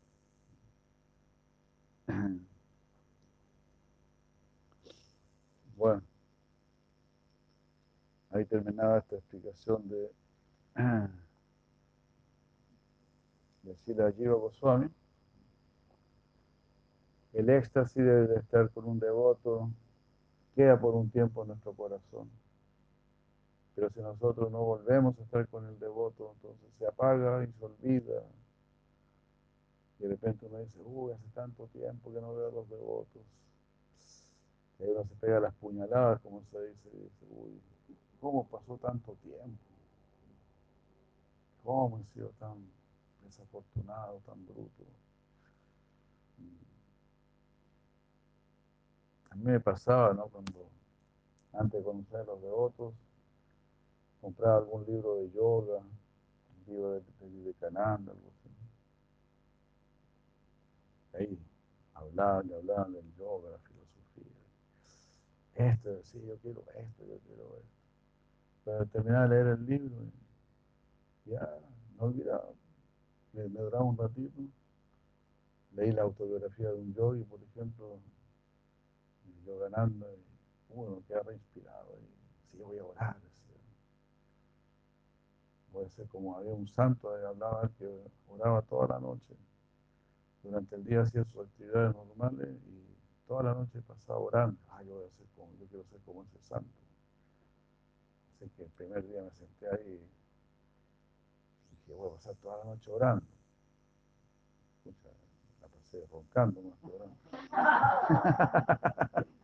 Bueno, 5.74 6.02
ahí 8.28 8.44
terminaba 8.44 8.98
esta 8.98 9.16
explicación 9.16 9.88
de 9.88 10.12
decir 13.62 14.00
a 14.02 14.12
Jiva 14.12 14.34
Goswami. 14.34 14.88
El 17.32 17.48
éxtasis 17.48 18.04
debe 18.04 18.38
estar 18.38 18.70
con 18.70 18.86
un 18.86 18.98
devoto 18.98 19.70
queda 20.54 20.78
por 20.78 20.94
un 20.94 21.10
tiempo 21.10 21.42
en 21.42 21.48
nuestro 21.48 21.72
corazón. 21.72 22.30
Pero 23.74 23.88
si 23.90 24.00
nosotros 24.00 24.50
no 24.50 24.62
volvemos 24.62 25.18
a 25.18 25.22
estar 25.22 25.48
con 25.48 25.66
el 25.66 25.78
devoto, 25.78 26.34
entonces 26.36 26.68
se 26.78 26.86
apaga 26.86 27.44
y 27.44 27.52
se 27.52 27.64
olvida. 27.64 28.22
Y 29.98 30.02
de 30.02 30.08
repente 30.10 30.46
uno 30.46 30.58
dice, 30.58 30.78
uy, 30.84 31.12
hace 31.12 31.28
tanto 31.34 31.66
tiempo 31.68 32.12
que 32.12 32.20
no 32.20 32.34
veo 32.34 32.48
a 32.48 32.52
los 32.52 32.68
devotos. 32.68 33.22
Y 34.78 34.84
uno 34.84 35.04
se 35.04 35.14
pega 35.16 35.40
las 35.40 35.54
puñaladas, 35.54 36.20
como 36.20 36.42
se 36.50 36.60
dice, 36.68 36.90
dice, 36.90 37.26
uy, 37.30 37.60
¿cómo 38.20 38.46
pasó 38.48 38.76
tanto 38.78 39.14
tiempo? 39.22 39.62
¿Cómo 41.62 41.98
he 41.98 42.04
sido 42.12 42.30
tan 42.38 42.56
desafortunado, 43.24 44.20
tan 44.26 44.44
bruto? 44.46 44.84
A 49.30 49.34
mí 49.36 49.44
me 49.44 49.60
pasaba, 49.60 50.12
¿no? 50.12 50.26
Cuando 50.26 50.68
antes 51.52 51.80
de 51.80 51.84
conocer 51.84 52.20
a 52.20 52.24
los 52.24 52.42
devotos, 52.42 52.94
compraba 54.20 54.58
algún 54.58 54.84
libro 54.86 55.16
de 55.16 55.30
yoga, 55.30 55.78
un 55.78 56.64
libro 56.66 56.92
de, 56.92 57.00
de 57.00 57.28
Vivekananda, 57.28 58.12
algo 58.12 58.28
así. 58.28 58.48
Ahí 61.12 61.38
hablaban 61.94 62.48
y 62.48 62.54
hablaban 62.54 62.92
del 62.92 63.14
yoga, 63.16 63.50
la 63.50 63.58
filosofía. 63.58 64.32
Esto, 65.54 66.02
sí, 66.04 66.22
yo 66.26 66.36
quiero 66.38 66.60
esto, 66.74 67.04
yo 67.06 67.18
quiero 67.26 67.56
esto. 67.56 67.80
Pero 68.64 68.86
terminar 68.86 69.28
de 69.28 69.34
leer 69.34 69.46
el 69.58 69.66
libro, 69.66 69.96
ya, 71.24 71.58
no 71.98 72.04
olvidaba. 72.04 72.52
Me, 73.32 73.48
me 73.48 73.60
duraba 73.60 73.84
un 73.84 73.96
ratito. 73.96 74.40
Leí 75.72 75.92
la 75.92 76.02
autobiografía 76.02 76.68
de 76.70 76.74
un 76.74 76.92
yogi, 76.94 77.22
por 77.24 77.40
ejemplo, 77.42 78.00
yo 79.46 79.58
ganando, 79.58 80.06
y 80.14 80.24
uno 80.70 81.02
queda 81.06 81.22
re 81.22 81.34
inspirado. 81.34 81.96
Y 81.98 82.56
sí, 82.56 82.62
voy 82.62 82.78
a 82.78 82.84
orar. 82.84 83.16
Voy 85.72 85.84
a 85.84 85.88
ser 85.90 86.08
como 86.08 86.36
había 86.36 86.52
un 86.52 86.66
santo 86.66 87.08
que 87.16 87.26
hablaba 87.26 87.70
que 87.78 87.88
oraba 88.28 88.62
toda 88.62 88.88
la 88.88 89.00
noche. 89.00 89.36
Durante 90.42 90.74
el 90.74 90.84
día 90.84 91.02
hacía 91.02 91.24
sus 91.24 91.46
actividades 91.46 91.94
normales 91.94 92.56
y 92.66 92.80
toda 93.28 93.44
la 93.44 93.54
noche 93.54 93.80
pasaba 93.82 94.18
orando. 94.18 94.58
Ah, 94.70 94.82
yo 94.82 94.94
voy 94.94 95.04
a 95.04 95.10
ser 95.10 95.26
como, 95.36 95.52
yo 95.60 95.66
quiero 95.66 95.84
ser 95.84 96.00
como 96.00 96.24
ese 96.24 96.40
santo. 96.40 96.70
Así 98.34 98.50
que 98.56 98.64
el 98.64 98.70
primer 98.70 99.06
día 99.06 99.22
me 99.22 99.30
senté 99.30 99.68
ahí 99.68 100.00
dije, 101.90 102.00
voy 102.00 102.10
a 102.10 102.14
pasar 102.14 102.34
toda 102.36 102.58
la 102.58 102.64
noche 102.64 102.90
orando. 102.90 103.26
Escucha, 104.76 105.08
la 105.60 105.68
pasé 105.68 106.06
roncando 106.10 106.62
más 106.62 106.78
que 106.78 106.86
orando. 106.86 107.16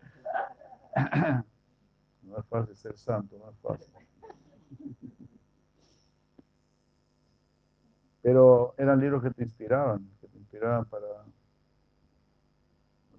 No 2.22 2.38
es 2.38 2.46
fácil 2.46 2.76
ser 2.76 2.98
santo, 2.98 3.38
no 3.38 3.50
es 3.50 3.58
fácil. 3.58 3.94
Pero 8.20 8.74
eran 8.76 9.00
libros 9.00 9.22
que 9.22 9.30
te 9.30 9.42
inspiraban, 9.44 10.10
que 10.20 10.26
te 10.26 10.36
inspiraban 10.38 10.84
para 10.86 11.06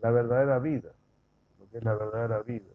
la 0.02 0.12
verdadera 0.12 0.60
vida, 0.60 0.92
lo 1.60 1.70
que 1.70 1.78
es 1.78 1.84
la 1.84 1.96
verdadera 1.96 2.42
vida. 2.42 2.74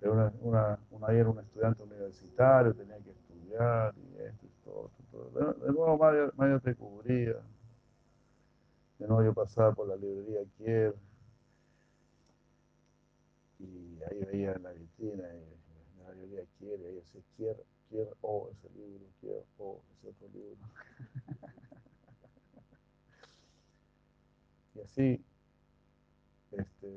Pero 0.00 0.12
una, 0.12 0.32
una, 0.40 0.78
una 0.90 1.12
era 1.12 1.30
un 1.30 1.38
estudiante 1.38 1.82
universitario, 1.82 2.74
tenía 2.74 2.98
que 2.98 3.10
estudiar 3.10 3.94
y 3.96 4.16
esto 4.20 4.46
y 4.46 4.64
todo. 4.64 4.74
todo. 4.74 5.05
De, 5.34 5.72
nuevo 5.72 5.98
Mario, 5.98 6.32
Mario 6.36 6.60
te 6.60 6.74
cubría. 6.74 7.36
De 8.98 9.06
nuevo 9.06 9.22
yo 9.24 9.34
pasaba 9.34 9.74
por 9.74 9.88
la 9.88 9.96
librería 9.96 10.40
Kier 10.56 10.94
y 13.58 13.98
ahí 14.10 14.24
veía 14.24 14.56
la 14.58 14.72
vitrina 14.72 15.24
y 15.34 15.44
la 16.02 16.12
librería 16.12 16.44
Kier 16.58 16.80
y 16.80 16.84
ahí 16.84 16.94
decía 16.94 17.20
Kier, 17.36 17.64
Kier 17.88 18.14
O, 18.20 18.50
ese 18.52 18.68
libro, 18.70 19.04
Kier 19.20 19.44
O, 19.58 19.80
ese 19.92 20.08
otro 20.08 20.28
libro. 20.28 20.56
y 24.74 24.80
así 24.80 25.24
este, 26.52 26.88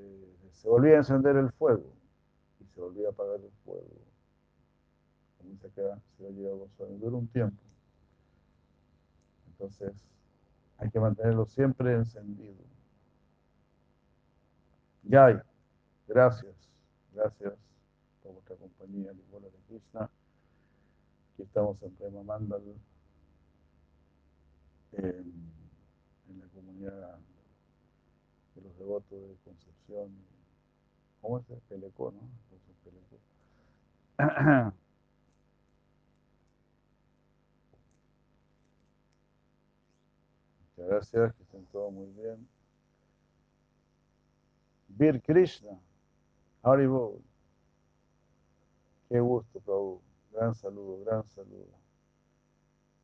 se 0.52 0.68
volvía 0.68 0.94
a 0.94 0.98
encender 0.98 1.36
el 1.36 1.52
fuego 1.52 1.94
y 2.60 2.66
se 2.66 2.82
volvía 2.82 3.08
a 3.08 3.12
apagar 3.12 3.40
el 3.40 3.52
fuego. 3.66 3.88
Como 5.38 5.52
dice 5.52 5.68
acá, 5.68 6.02
se 6.18 6.28
a 6.28 6.30
llegar 6.30 6.54
a 6.54 6.56
gozar. 6.56 6.88
Dura 7.00 7.18
un 7.18 7.28
tiempo. 7.28 7.69
Entonces, 9.60 9.94
hay 10.78 10.90
que 10.90 11.00
mantenerlo 11.02 11.46
siempre 11.46 11.94
encendido. 11.94 12.56
Yay, 15.04 15.38
gracias, 16.08 16.56
gracias 17.14 17.54
por 18.24 18.34
vuestra 18.34 18.56
compañía, 18.56 19.12
Nicola 19.12 19.48
de 19.48 19.60
Krishna. 19.68 20.10
Aquí 21.34 21.44
estamos 21.44 21.82
en 21.84 21.92
Prema 21.96 22.24
Mandal, 22.24 22.64
en, 24.94 25.50
la 26.40 26.48
comunidad 26.54 27.20
de 28.56 28.62
los 28.62 28.78
devotos 28.78 29.30
de 29.30 29.36
Concepción. 29.44 30.10
¿Cómo 31.22 31.40
es 31.40 31.50
el 31.50 31.60
Pelecó, 31.68 32.14
no? 32.14 32.22
Muchas 40.60 40.78
gracias, 40.90 41.34
que 41.36 41.44
estén 41.44 41.66
todos 41.68 41.94
muy 41.94 42.08
bien. 42.08 42.48
Bir 44.88 45.22
Krishna, 45.22 45.80
Haribol. 46.64 47.22
Qué 49.08 49.20
gusto, 49.20 49.60
Prabhu. 49.60 50.02
Gran 50.32 50.56
saludo, 50.56 51.04
gran 51.06 51.28
saludo. 51.30 51.68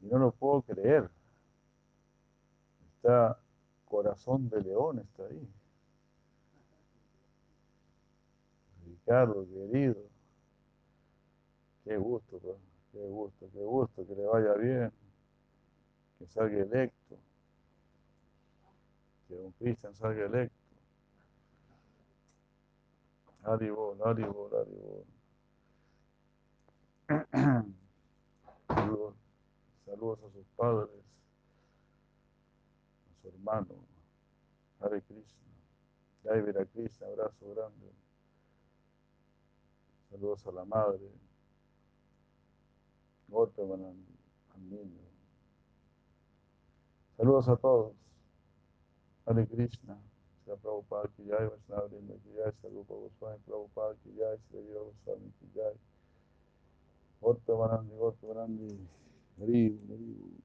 Y 0.02 0.08
no 0.08 0.18
lo 0.18 0.32
puedo 0.32 0.64
creer. 0.64 1.10
Está 2.96 3.40
Corazón 3.86 4.50
de 4.50 4.62
León, 4.62 5.00
está 5.00 5.24
ahí. 5.26 5.48
Ricardo, 8.88 9.46
querido. 9.48 10.02
Qué 11.84 11.98
gusto, 11.98 12.40
Prabhu. 12.40 12.60
Qué 12.92 13.08
gusto, 13.08 13.50
qué 13.52 13.60
gusto, 13.60 14.08
que 14.08 14.16
le 14.16 14.26
vaya 14.26 14.54
bien. 14.54 14.92
Que 16.18 16.26
salga 16.28 16.58
electo 16.64 17.25
que 19.36 19.42
don 19.42 19.52
Cristian 19.54 19.94
salga 19.94 20.26
electo. 20.26 20.56
Haribol, 23.44 24.02
Haribol, 24.02 24.52
Haribol. 24.54 25.06
Saludos, 28.68 29.16
saludos 29.86 30.20
a 30.24 30.30
sus 30.32 30.48
padres, 30.56 30.90
a 33.10 33.22
su 33.22 33.28
hermano, 33.28 33.76
Hare 34.80 35.02
Krishna. 35.02 35.44
Jai 36.24 36.66
Krishna, 36.74 37.08
abrazo 37.08 37.54
grande. 37.54 37.92
Saludos 40.10 40.48
a 40.48 40.52
la 40.52 40.66
madre. 40.66 41.12
Gorteman 43.28 43.84
al 44.56 44.70
niño. 44.70 45.02
Saludos 47.18 47.48
a 47.50 47.56
todos. 47.58 48.05
Hare 49.28 49.48
Krishna, 49.48 49.98
Sri 50.44 50.56
Prabhupada 50.62 51.08
ki 51.16 51.24
jai, 51.30 51.48
Vaishnava 51.48 51.88
Dinda 51.90 52.14
ki 52.24 52.32
jai, 52.38 52.52
Sarupa 52.62 52.94
Goswami 52.94 53.40
Prabhupada 53.48 53.96
ki 54.04 54.12
jai, 54.20 54.38
Sri 54.50 54.60
Viva 54.62 54.82
Goswami 54.86 55.32
ki 55.40 55.48
jai. 55.56 55.76
Gottavanandi, 57.22 57.94
Gottavanandi, 57.98 58.70
Hari, 59.40 59.64
Hari. 59.90 60.45